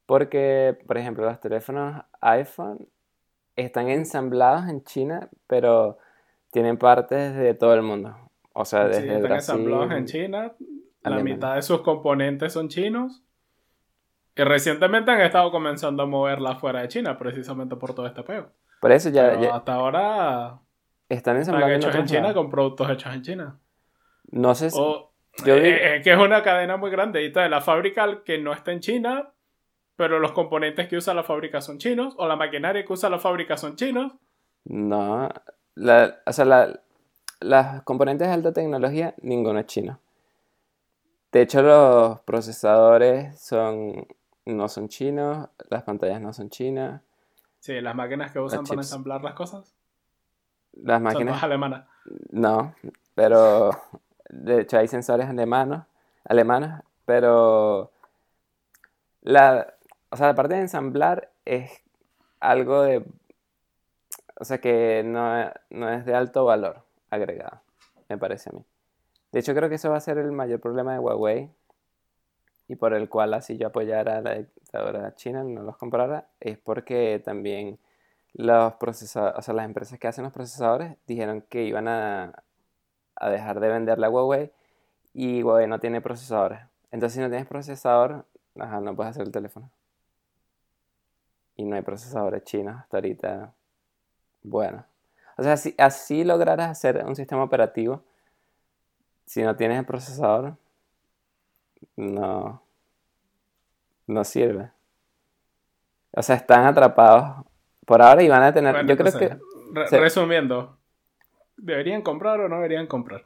Porque, 0.09 0.75
por 0.87 0.97
ejemplo, 0.97 1.23
los 1.23 1.39
teléfonos 1.39 2.01
iPhone 2.21 2.87
están 3.55 3.89
ensamblados 3.89 4.67
en 4.67 4.83
China, 4.83 5.29
pero 5.45 5.99
tienen 6.49 6.79
partes 6.79 7.35
de 7.35 7.53
todo 7.53 7.75
el 7.75 7.83
mundo. 7.83 8.17
O 8.53 8.65
sea, 8.65 8.87
desde 8.87 9.03
sí, 9.03 9.07
están 9.09 9.33
ensamblados 9.33 9.91
en 9.91 10.05
China. 10.07 10.53
La 11.03 11.19
mitad 11.19 11.53
de 11.53 11.61
sus 11.61 11.81
componentes 11.81 12.53
son 12.53 12.69
chinos. 12.69 13.21
Y 14.35 14.41
recientemente 14.41 15.11
han 15.11 15.21
estado 15.21 15.51
comenzando 15.51 16.01
a 16.01 16.07
moverla 16.07 16.55
fuera 16.55 16.81
de 16.81 16.87
China, 16.87 17.15
precisamente 17.15 17.75
por 17.75 17.93
todo 17.93 18.07
este 18.07 18.23
peo. 18.23 18.51
Por 18.81 18.91
eso 18.91 19.09
ya. 19.11 19.33
Hasta 19.53 19.73
ahora. 19.75 20.59
Están 21.07 21.37
ensamblados 21.37 21.77
hechos 21.77 21.93
en, 21.93 22.05
China 22.07 22.33
con 22.33 22.49
productos 22.49 22.89
hechos 22.89 23.13
en 23.13 23.21
China. 23.21 23.59
No 24.31 24.55
sé 24.55 24.71
si. 24.71 24.79
yo 24.79 25.53
eh, 25.53 25.97
Es 25.97 26.03
que 26.03 26.13
es 26.13 26.17
una 26.17 26.41
cadena 26.41 26.77
muy 26.77 26.89
grande. 26.89 27.21
Y 27.21 27.31
la 27.31 27.61
fábrica 27.61 28.23
que 28.23 28.39
no 28.39 28.53
está 28.53 28.71
en 28.71 28.79
China, 28.79 29.33
pero 29.99 30.17
los 30.17 30.31
componentes 30.31 30.87
que 30.87 30.95
usa 30.95 31.13
la 31.13 31.23
fábrica 31.23 31.59
son 31.59 31.77
chinos. 31.77 32.13
O 32.15 32.25
la 32.25 32.37
maquinaria 32.37 32.85
que 32.85 32.93
usa 32.93 33.09
la 33.09 33.19
fábrica 33.19 33.57
son 33.57 33.75
chinos. 33.75 34.13
No. 34.63 35.27
o 35.27 36.31
sea, 36.31 36.45
la, 36.45 36.79
las 37.41 37.83
componentes 37.83 38.25
de 38.25 38.33
alta 38.33 38.53
tecnología, 38.53 39.13
ninguno 39.21 39.59
es 39.59 39.65
chino. 39.65 39.99
De 41.33 41.41
hecho, 41.41 41.61
los 41.61 42.21
procesadores 42.21 43.41
son 43.41 44.07
no 44.45 44.69
son 44.69 44.87
chinos, 44.87 45.49
las 45.69 45.83
pantallas 45.83 46.21
no 46.21 46.31
son 46.31 46.49
chinas. 46.49 47.01
Sí, 47.59 47.81
las 47.81 47.93
máquinas 47.93 48.31
que 48.31 48.39
usan 48.39 48.63
para 48.63 48.79
ensamblar 48.79 49.21
las 49.21 49.33
cosas. 49.33 49.75
Las 50.71 51.01
máquinas. 51.01 51.41
Son 51.41 51.43
alemanas. 51.43 51.89
No, 52.31 52.73
pero 53.15 53.71
de 54.29 54.61
hecho 54.61 54.77
hay 54.77 54.87
sensores 54.87 55.27
alemanos, 55.27 55.83
alemanas, 56.23 56.85
pero 57.03 57.91
la, 59.23 59.73
o 60.11 60.17
sea, 60.17 60.27
la 60.27 60.35
parte 60.35 60.55
de 60.55 60.61
ensamblar 60.61 61.31
es 61.45 61.83
algo 62.39 62.81
de, 62.81 63.05
o 64.39 64.45
sea, 64.45 64.59
que 64.59 65.03
no, 65.05 65.51
no 65.69 65.89
es 65.89 66.05
de 66.05 66.15
alto 66.15 66.45
valor 66.45 66.83
agregado, 67.09 67.61
me 68.07 68.17
parece 68.17 68.49
a 68.49 68.53
mí. 68.53 68.63
De 69.31 69.39
hecho, 69.39 69.53
creo 69.53 69.69
que 69.69 69.75
eso 69.75 69.89
va 69.89 69.97
a 69.97 70.01
ser 70.01 70.17
el 70.17 70.31
mayor 70.31 70.59
problema 70.59 70.93
de 70.93 70.99
Huawei 70.99 71.51
y 72.67 72.75
por 72.75 72.93
el 72.93 73.09
cual 73.09 73.33
así 73.33 73.57
yo 73.57 73.67
apoyara 73.67 74.17
a 74.17 74.21
la 74.21 74.35
dictadura 74.35 75.15
china, 75.15 75.43
no 75.43 75.63
los 75.63 75.77
comprara, 75.77 76.27
es 76.39 76.57
porque 76.57 77.21
también 77.23 77.79
los 78.33 78.73
procesadores, 78.75 79.37
o 79.37 79.41
sea, 79.41 79.53
las 79.53 79.65
empresas 79.65 79.99
que 79.99 80.07
hacen 80.07 80.23
los 80.23 80.33
procesadores 80.33 80.95
dijeron 81.07 81.41
que 81.49 81.63
iban 81.63 81.87
a, 81.87 82.43
a 83.15 83.29
dejar 83.29 83.59
de 83.59 83.69
venderle 83.69 84.05
a 84.05 84.09
Huawei 84.09 84.51
y 85.13 85.43
Huawei 85.43 85.67
no 85.67 85.79
tiene 85.79 86.01
procesadores. 86.01 86.61
Entonces 86.91 87.15
si 87.15 87.21
no 87.21 87.29
tienes 87.29 87.47
procesador, 87.47 88.25
no 88.55 88.95
puedes 88.95 89.11
hacer 89.11 89.23
el 89.23 89.31
teléfono. 89.31 89.69
Y 91.59 91.65
no 91.65 91.75
hay 91.75 91.81
procesadores 91.81 92.45
chinos 92.45 92.77
hasta 92.77 92.95
ahorita. 92.95 93.53
Bueno. 94.43 94.85
O 95.37 95.43
sea, 95.43 95.57
si 95.57 95.75
así 95.77 96.23
lograras 96.23 96.69
hacer 96.69 97.03
un 97.05 97.17
sistema 97.17 97.43
operativo, 97.43 98.01
si 99.25 99.43
no 99.43 99.57
tienes 99.57 99.77
el 99.77 99.85
procesador, 99.85 100.55
no, 101.97 102.63
no 104.07 104.23
sirve. 104.23 104.71
O 106.11 106.23
sea, 106.23 106.37
están 106.37 106.65
atrapados 106.65 107.45
por 107.85 108.01
ahora 108.01 108.23
y 108.23 108.29
van 108.29 108.43
a 108.43 108.53
tener. 108.53 108.85
yo 108.85 108.95
creo 108.95 109.11
que. 109.11 109.37
Resumiendo, 109.97 110.77
¿deberían 111.57 112.03
comprar 112.03 112.39
o 112.39 112.47
no 112.47 112.55
deberían 112.55 112.87
comprar? 112.87 113.25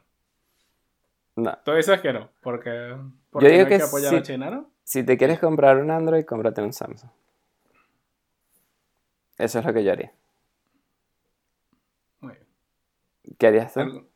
No. 1.36 1.56
Tú 1.64 1.70
dices 1.70 2.00
que 2.00 2.12
no, 2.12 2.30
porque, 2.42 2.96
porque 3.30 3.46
yo 3.46 3.52
digo 3.52 3.68
que, 3.68 3.76
apoyar 3.76 4.10
si, 4.10 4.16
a 4.16 4.22
China, 4.22 4.50
¿no? 4.50 4.70
Si 4.82 5.04
te 5.04 5.16
quieres 5.16 5.38
comprar 5.38 5.78
un 5.78 5.92
Android, 5.92 6.24
cómprate 6.24 6.62
un 6.62 6.72
Samsung. 6.72 7.12
Eso 9.44 9.58
es 9.58 9.64
lo 9.66 9.74
que 9.74 9.84
yo 9.84 9.92
haría. 9.92 10.10
Muy 12.20 12.32
bien. 12.32 12.46
¿Qué 13.38 13.46
harías 13.46 13.74
tú? 13.74 14.08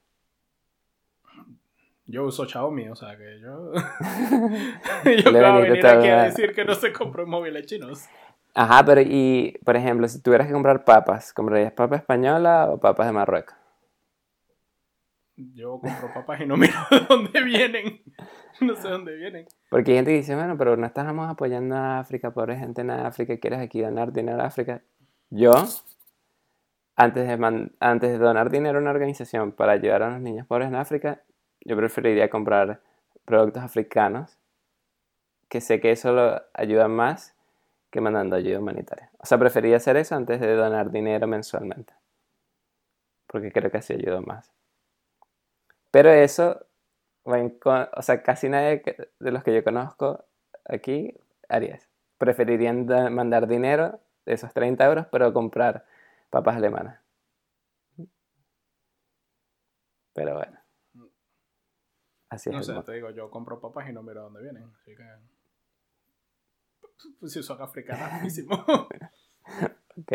Yo 2.07 2.25
uso 2.25 2.47
Xiaomi, 2.47 2.89
o 2.89 2.95
sea 2.95 3.15
que 3.19 3.39
yo. 3.39 3.73
yo 5.05 5.31
voy 5.31 5.45
a 5.45 5.53
venir 5.59 5.87
aquí 5.87 6.09
a 6.09 6.23
decir 6.23 6.55
que 6.55 6.65
no 6.65 6.75
se 6.75 6.95
compró 6.95 7.27
móviles 7.27 7.67
chinos. 7.67 8.09
Ajá, 8.55 8.83
pero 8.87 9.03
y, 9.03 9.59
por 9.67 9.77
ejemplo, 9.77 10.09
si 10.09 10.23
tuvieras 10.23 10.47
que 10.47 10.55
comprar 10.55 10.87
papas, 10.87 11.35
¿comprarías 11.35 11.73
papa 11.73 11.97
española 11.97 12.71
o 12.71 12.81
papas 12.81 13.07
de 13.09 13.13
Marruecos? 13.13 13.55
Yo 15.37 15.79
compro 15.79 16.09
papas 16.15 16.41
y 16.41 16.47
no 16.47 16.57
miro 16.57 16.73
de 16.91 17.01
dónde 17.01 17.45
vienen. 17.45 18.01
No 18.63 18.75
sé 18.77 18.89
dónde 18.89 19.15
vienen. 19.15 19.47
Porque 19.69 19.91
hay 19.91 19.99
gente 19.99 20.13
que 20.13 20.17
dice, 20.17 20.35
bueno, 20.35 20.57
pero 20.57 20.75
no 20.79 20.87
estamos 20.87 21.29
apoyando 21.29 21.77
a 21.77 21.99
África, 21.99 22.33
pobre 22.33 22.57
gente 22.57 22.81
en 22.81 22.91
África, 22.91 23.37
quieres 23.37 23.61
aquí 23.61 23.83
donar 23.83 24.11
dinero 24.11 24.41
a 24.41 24.47
África. 24.47 24.83
Yo, 25.31 25.53
antes 26.97 27.29
de, 27.29 27.71
antes 27.81 28.11
de 28.11 28.19
donar 28.19 28.51
dinero 28.51 28.79
a 28.79 28.81
una 28.81 28.91
organización 28.91 29.53
para 29.53 29.73
ayudar 29.73 30.03
a 30.03 30.11
los 30.11 30.21
niños 30.21 30.47
pobres 30.47 30.69
en 30.69 30.75
África, 30.75 31.23
yo 31.61 31.77
preferiría 31.77 32.31
comprar 32.31 32.81
productos 33.25 33.63
africanos, 33.63 34.39
que 35.49 35.61
sé 35.61 35.81
que 35.81 35.93
eso 35.93 36.13
lo 36.13 36.43
ayuda 36.55 36.89
más 36.89 37.37
que 37.91 38.01
mandando 38.01 38.37
ayuda 38.37 38.59
humanitaria. 38.59 39.11
O 39.19 39.27
sea, 39.27 39.39
preferiría 39.39 39.77
hacer 39.77 39.97
eso 39.97 40.15
antes 40.15 40.41
de 40.41 40.55
donar 40.55 40.91
dinero 40.91 41.27
mensualmente. 41.27 41.93
Porque 43.27 43.53
creo 43.53 43.71
que 43.71 43.79
así 43.79 43.95
ayuda 43.95 44.21
más. 44.21 44.53
Pero 45.91 46.11
eso, 46.11 46.67
o 47.25 48.03
sea, 48.03 48.23
casi 48.23 48.49
nadie 48.49 48.83
de 49.19 49.31
los 49.31 49.43
que 49.43 49.55
yo 49.55 49.65
conozco 49.65 50.25
aquí 50.65 51.15
haría 51.49 51.77
eso. 51.77 51.89
Preferirían 52.19 52.87
mandar 53.15 53.47
dinero 53.47 54.01
esos 54.33 54.53
30 54.53 54.85
euros, 54.85 55.07
pero 55.11 55.33
comprar 55.33 55.85
papas 56.31 56.57
alemanas. 56.57 57.01
Pero 60.13 60.35
bueno. 60.35 60.59
Así 62.29 62.51
es. 62.51 62.57
No 62.57 62.63
sé, 62.63 62.75
te 62.83 62.93
digo, 62.93 63.11
yo 63.11 63.31
compro 63.31 63.61
papas 63.61 63.89
y 63.89 63.93
no 63.93 64.03
miro 64.03 64.23
dónde 64.23 64.43
vienen. 64.43 64.71
Así 64.81 64.95
que. 64.95 65.05
Si 67.29 67.43
son 67.43 67.63
africanas, 67.63 68.13
buenísimo. 68.15 68.67
ok. 69.97 70.13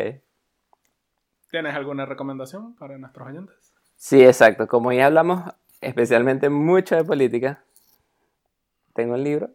¿Tienes 1.49 1.75
alguna 1.75 2.05
recomendación 2.05 2.75
para 2.75 2.97
nuestros 2.97 3.27
oyentes? 3.27 3.73
Sí, 3.95 4.23
exacto. 4.23 4.67
Como 4.67 4.91
ya 4.91 5.05
hablamos 5.05 5.53
especialmente 5.79 6.49
mucho 6.49 6.95
de 6.95 7.03
política, 7.03 7.63
tengo 8.93 9.13
un 9.13 9.23
libro 9.23 9.51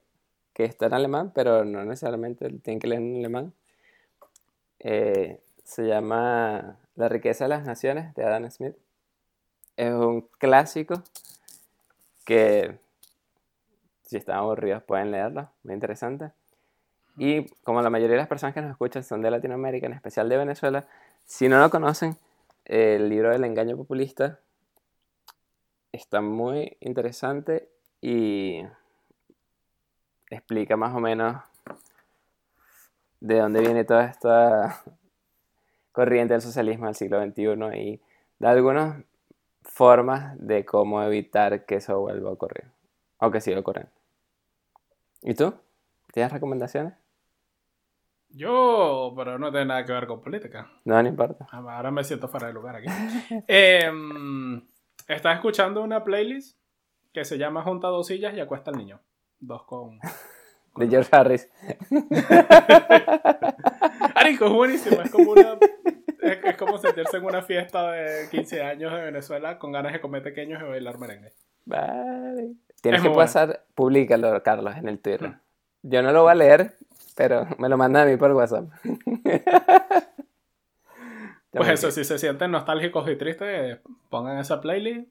que 0.52 0.64
está 0.64 0.86
en 0.86 0.94
alemán, 0.94 1.32
pero 1.34 1.64
no 1.64 1.84
necesariamente 1.84 2.48
tienen 2.60 2.80
que 2.80 2.86
leer 2.86 3.02
en 3.02 3.16
alemán. 3.16 3.54
Eh, 4.80 5.40
se 5.64 5.86
llama 5.86 6.78
La 6.96 7.08
riqueza 7.08 7.44
de 7.44 7.48
las 7.48 7.64
naciones 7.64 8.14
de 8.14 8.24
Adam 8.24 8.50
Smith. 8.50 8.74
Es 9.76 9.92
un 9.92 10.22
clásico 10.38 11.02
que 12.24 12.78
si 14.02 14.16
están 14.16 14.36
aburridos 14.36 14.82
pueden 14.82 15.10
leerlo, 15.10 15.50
muy 15.64 15.74
interesante. 15.74 16.30
Y 17.18 17.46
como 17.62 17.82
la 17.82 17.90
mayoría 17.90 18.14
de 18.14 18.22
las 18.22 18.28
personas 18.28 18.54
que 18.54 18.62
nos 18.62 18.70
escuchan 18.70 19.04
son 19.04 19.20
de 19.20 19.30
Latinoamérica, 19.30 19.86
en 19.86 19.92
especial 19.92 20.28
de 20.28 20.36
Venezuela, 20.38 20.86
si 21.26 21.48
no 21.48 21.58
lo 21.58 21.68
conocen, 21.68 22.16
el 22.64 23.08
libro 23.08 23.30
del 23.30 23.44
engaño 23.44 23.76
populista 23.76 24.40
está 25.92 26.20
muy 26.20 26.76
interesante 26.80 27.68
y 28.00 28.62
explica 30.30 30.76
más 30.76 30.94
o 30.94 31.00
menos 31.00 31.42
de 33.20 33.38
dónde 33.38 33.60
viene 33.60 33.84
toda 33.84 34.04
esta 34.04 34.82
corriente 35.92 36.34
del 36.34 36.42
socialismo 36.42 36.86
del 36.86 36.94
siglo 36.94 37.22
XXI 37.22 37.78
y 37.78 38.00
da 38.38 38.50
algunos 38.50 38.96
formas 39.62 40.34
de 40.38 40.64
cómo 40.64 41.02
evitar 41.02 41.66
que 41.66 41.76
eso 41.76 42.00
vuelva 42.00 42.30
a 42.30 42.32
ocurrir. 42.32 42.64
O 43.18 43.30
que 43.30 43.40
siga 43.40 43.60
ocurriendo. 43.60 43.90
¿Y 45.22 45.34
tú? 45.34 45.54
¿Tienes 46.12 46.32
recomendaciones? 46.32 46.94
Yo, 48.30 49.12
pero 49.16 49.38
no 49.38 49.50
tiene 49.50 49.66
nada 49.66 49.84
que 49.84 49.92
ver 49.92 50.06
con 50.06 50.20
política. 50.20 50.70
No, 50.84 51.02
no 51.02 51.08
importa. 51.08 51.46
Ah, 51.50 51.62
ahora 51.76 51.90
me 51.90 52.04
siento 52.04 52.28
fuera 52.28 52.48
de 52.48 52.52
lugar 52.52 52.76
aquí. 52.76 52.88
eh, 53.48 53.90
estás 55.08 55.36
escuchando 55.36 55.82
una 55.82 56.04
playlist 56.04 56.58
que 57.12 57.24
se 57.24 57.38
llama 57.38 57.62
Junta 57.62 57.88
dos 57.88 58.06
sillas 58.06 58.34
y 58.34 58.40
acuesta 58.40 58.70
al 58.70 58.76
niño. 58.76 59.00
Dos 59.40 59.64
con. 59.64 59.98
De 60.78 60.88
George 60.88 61.08
Harris. 61.12 61.48
Arico, 64.14 64.46
es 64.46 64.52
buenísimo. 64.52 65.02
Es 65.02 65.10
como 65.10 65.32
una 65.32 65.58
es, 66.20 66.56
como 66.56 66.78
sentirse 66.78 67.16
en 67.16 67.24
una 67.24 67.42
fiesta 67.42 67.92
de 67.92 68.28
15 68.30 68.62
años 68.62 68.92
de 68.92 69.02
Venezuela 69.02 69.58
con 69.58 69.72
ganas 69.72 69.92
de 69.92 70.00
comer 70.00 70.22
pequeños 70.22 70.60
y 70.62 70.64
bailar 70.64 70.98
merengue. 70.98 71.32
Vale. 71.64 72.54
Tienes 72.80 73.02
que 73.02 73.10
pasar, 73.10 73.64
públicalo, 73.74 74.42
Carlos, 74.42 74.76
en 74.76 74.88
el 74.88 75.00
Twitter. 75.00 75.28
Mm. 75.28 75.40
Yo 75.82 76.02
no 76.02 76.12
lo 76.12 76.22
voy 76.22 76.32
a 76.32 76.34
leer, 76.34 76.76
pero 77.16 77.46
me 77.58 77.68
lo 77.68 77.76
manda 77.76 78.02
a 78.02 78.06
mí 78.06 78.16
por 78.16 78.32
WhatsApp. 78.32 78.66
Pues 81.50 81.70
eso, 81.70 81.90
si 81.90 82.04
se 82.04 82.18
sienten 82.18 82.50
nostálgicos 82.50 83.10
y 83.10 83.16
tristes, 83.16 83.78
pongan 84.10 84.38
esa 84.38 84.60
playlist, 84.60 85.08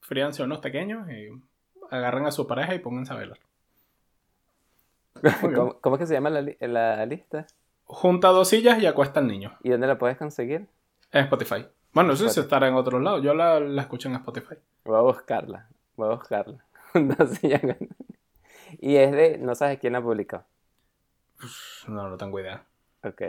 fríanse 0.00 0.44
unos 0.44 0.60
pequeños 0.60 1.10
y 1.10 1.28
agarren 1.90 2.26
a 2.26 2.30
su 2.30 2.46
pareja 2.46 2.74
y 2.74 2.78
pónganse 2.78 3.12
a 3.12 3.16
bailar. 3.16 3.38
¿Cómo, 5.40 5.80
¿Cómo, 5.80 5.96
es 5.96 6.00
que 6.00 6.06
se 6.06 6.14
llama 6.14 6.30
la, 6.30 6.42
la, 6.60 7.06
lista? 7.06 7.46
Junta 7.84 8.28
dos 8.28 8.48
sillas 8.48 8.80
y 8.80 8.86
acuesta 8.86 9.20
al 9.20 9.26
niño. 9.26 9.56
¿Y 9.62 9.70
dónde 9.70 9.86
la 9.86 9.98
puedes 9.98 10.16
conseguir? 10.16 10.66
En 11.12 11.24
Spotify. 11.24 11.66
Bueno, 11.92 12.10
no 12.10 12.16
sé 12.16 12.28
si 12.28 12.40
estará 12.40 12.68
en 12.68 12.74
otro 12.74 13.00
lado. 13.00 13.18
Yo 13.18 13.34
la, 13.34 13.58
la 13.58 13.82
escucho 13.82 14.08
en 14.08 14.14
Spotify. 14.16 14.54
Voy 14.84 14.96
a 14.96 15.00
buscarla. 15.00 15.68
Voy 15.96 16.08
a 16.08 16.14
buscarla. 16.14 16.64
y 18.80 18.96
es 18.96 19.12
de. 19.12 19.38
No 19.38 19.54
sabes 19.54 19.78
quién 19.78 19.92
la 19.92 20.02
publicó. 20.02 20.44
No, 21.88 22.08
no 22.08 22.16
tengo 22.16 22.38
idea. 22.38 22.64
Ok. 23.02 23.22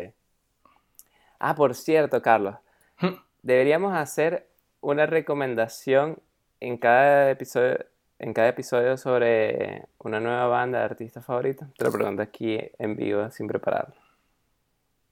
Ah, 1.39 1.55
por 1.55 1.73
cierto, 1.73 2.21
Carlos. 2.21 2.55
Hmm. 2.99 3.15
Deberíamos 3.41 3.95
hacer 3.95 4.47
una 4.81 5.05
recomendación 5.05 6.21
en 6.59 6.77
cada 6.77 7.31
episodio, 7.31 7.85
en 8.21 8.33
cada 8.33 8.49
episodio 8.49 8.97
sobre 8.97 9.85
una 9.97 10.19
nueva 10.19 10.45
banda 10.45 10.79
de 10.79 10.85
artistas 10.85 11.25
favoritos. 11.25 11.67
Te 11.75 11.83
lo 11.83 11.91
pregunto 11.91 12.21
aquí 12.21 12.59
en 12.77 12.95
vivo 12.95 13.29
sin 13.31 13.47
prepararlo. 13.47 13.95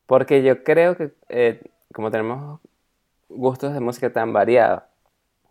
Porque 0.06 0.44
yo 0.44 0.64
creo 0.64 0.96
que 0.96 1.12
eh, 1.28 1.60
como 1.92 2.12
tenemos 2.12 2.60
gustos 3.28 3.74
de 3.74 3.80
música 3.80 4.14
tan 4.14 4.32
variados, 4.32 4.84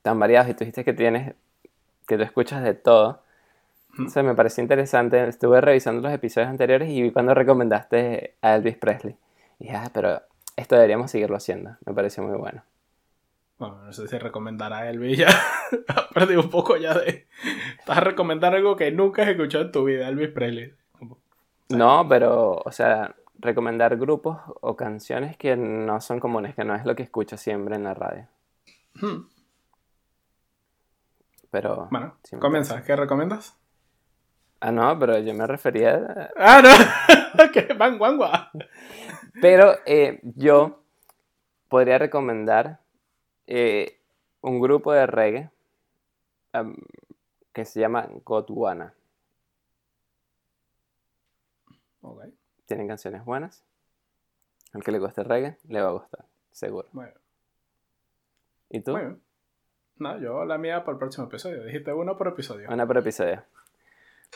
tan 0.02 0.20
variados 0.20 0.48
y 0.48 0.54
tú 0.54 0.60
dijiste 0.60 0.84
que 0.84 0.92
tienes, 0.92 1.34
que 2.06 2.16
tú 2.16 2.22
escuchas 2.22 2.62
de 2.62 2.74
todo, 2.74 3.22
o 4.06 4.08
sea, 4.08 4.22
me 4.22 4.36
pareció 4.36 4.62
interesante. 4.62 5.26
Estuve 5.26 5.60
revisando 5.60 6.00
los 6.00 6.12
episodios 6.12 6.48
anteriores 6.48 6.88
y 6.88 7.02
vi 7.02 7.10
cuando 7.10 7.34
recomendaste 7.34 8.36
a 8.40 8.54
Elvis 8.54 8.76
Presley. 8.76 9.16
Y 9.58 9.64
dije, 9.64 9.76
ah, 9.76 9.90
pero 9.92 10.22
esto 10.54 10.76
deberíamos 10.76 11.10
seguirlo 11.10 11.36
haciendo. 11.36 11.76
Me 11.84 11.92
pareció 11.92 12.22
muy 12.22 12.38
bueno. 12.38 12.62
Bueno, 13.58 13.84
no 13.84 13.92
sé 13.92 14.06
si 14.06 14.18
recomendar 14.18 14.72
a 14.72 14.88
Elvis 14.88 15.18
ya. 15.18 15.28
Perdí 16.14 16.36
un 16.36 16.48
poco 16.48 16.76
ya 16.76 16.94
de. 16.94 17.26
Estás 17.78 17.98
a 17.98 18.00
recomendar 18.00 18.54
algo 18.54 18.76
que 18.76 18.92
nunca 18.92 19.22
has 19.22 19.28
escuchado 19.28 19.64
en 19.64 19.72
tu 19.72 19.84
vida, 19.84 20.08
Elvis 20.08 20.30
Presley. 20.30 20.74
No, 21.70 22.06
pero, 22.08 22.62
o 22.64 22.72
sea, 22.72 23.14
recomendar 23.38 23.96
grupos 23.96 24.38
o 24.60 24.76
canciones 24.76 25.36
que 25.36 25.56
no 25.56 26.00
son 26.00 26.20
comunes, 26.20 26.54
que 26.54 26.64
no 26.64 26.74
es 26.74 26.84
lo 26.84 26.94
que 26.94 27.02
escucho 27.02 27.36
siempre 27.36 27.74
en 27.74 27.84
la 27.84 27.94
radio. 27.94 28.26
Hmm. 28.94 29.26
Pero. 31.50 31.88
Bueno, 31.90 32.16
comienza. 32.38 32.82
¿Qué 32.84 32.94
recomiendas? 32.94 33.56
Ah, 34.60 34.72
no, 34.72 34.98
pero 34.98 35.18
yo 35.18 35.34
me 35.34 35.46
refería. 35.46 36.30
Ah, 36.36 36.62
no. 36.62 37.50
que 37.52 37.72
van 37.74 37.98
guangua. 37.98 38.50
Pero 39.40 39.76
eh, 39.86 40.20
yo 40.22 40.82
podría 41.68 41.98
recomendar 41.98 42.80
eh, 43.48 43.98
un 44.42 44.60
grupo 44.60 44.92
de 44.92 45.06
reggae 45.06 45.50
que 47.52 47.64
se 47.64 47.80
llama 47.80 48.06
Godwana. 48.24 48.94
Okay. 52.02 52.34
Tienen 52.66 52.86
canciones 52.86 53.24
buenas. 53.24 53.64
Al 54.74 54.84
que 54.84 54.92
le 54.92 54.98
guste 54.98 55.22
el 55.22 55.28
reggae, 55.28 55.56
le 55.66 55.80
va 55.80 55.88
a 55.88 55.92
gustar, 55.92 56.26
seguro. 56.50 56.88
Bueno. 56.92 57.14
¿Y 58.68 58.80
tú? 58.82 58.92
Bueno. 58.92 59.18
No, 59.96 60.18
yo 60.20 60.44
la 60.44 60.58
mía 60.58 60.84
por 60.84 60.94
el 60.94 60.98
próximo 60.98 61.26
episodio. 61.26 61.64
Dijiste 61.64 61.92
uno 61.92 62.18
por 62.18 62.28
episodio. 62.28 62.68
Una 62.70 62.86
por 62.86 62.98
episodio. 62.98 63.42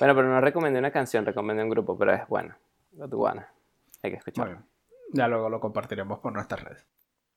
Bueno, 0.00 0.14
pero 0.14 0.28
no 0.28 0.40
recomendé 0.40 0.78
una 0.78 0.90
canción, 0.90 1.26
recomendé 1.26 1.62
un 1.62 1.68
grupo, 1.68 1.98
pero 1.98 2.14
es 2.14 2.26
bueno. 2.28 2.56
Godwana. 2.92 3.52
Hay 4.02 4.10
que 4.10 4.16
escucharlo. 4.16 4.62
Ya 5.12 5.28
luego 5.28 5.50
lo 5.50 5.60
compartiremos 5.60 6.18
por 6.18 6.32
nuestras 6.32 6.64
redes. 6.64 6.86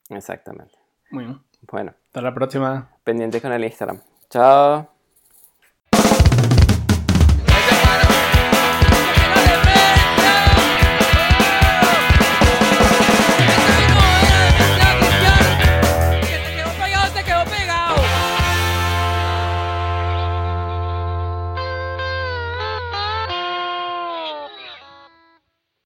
Exactamente. 0.09 0.84
Muy 1.11 1.25
bien. 1.25 1.41
Bueno. 1.71 1.93
Hasta 2.07 2.21
la 2.21 2.33
próxima. 2.33 2.89
Pendiente 3.03 3.41
con 3.41 3.51
el 3.51 3.63
Instagram. 3.63 4.01
Chao. 4.29 4.94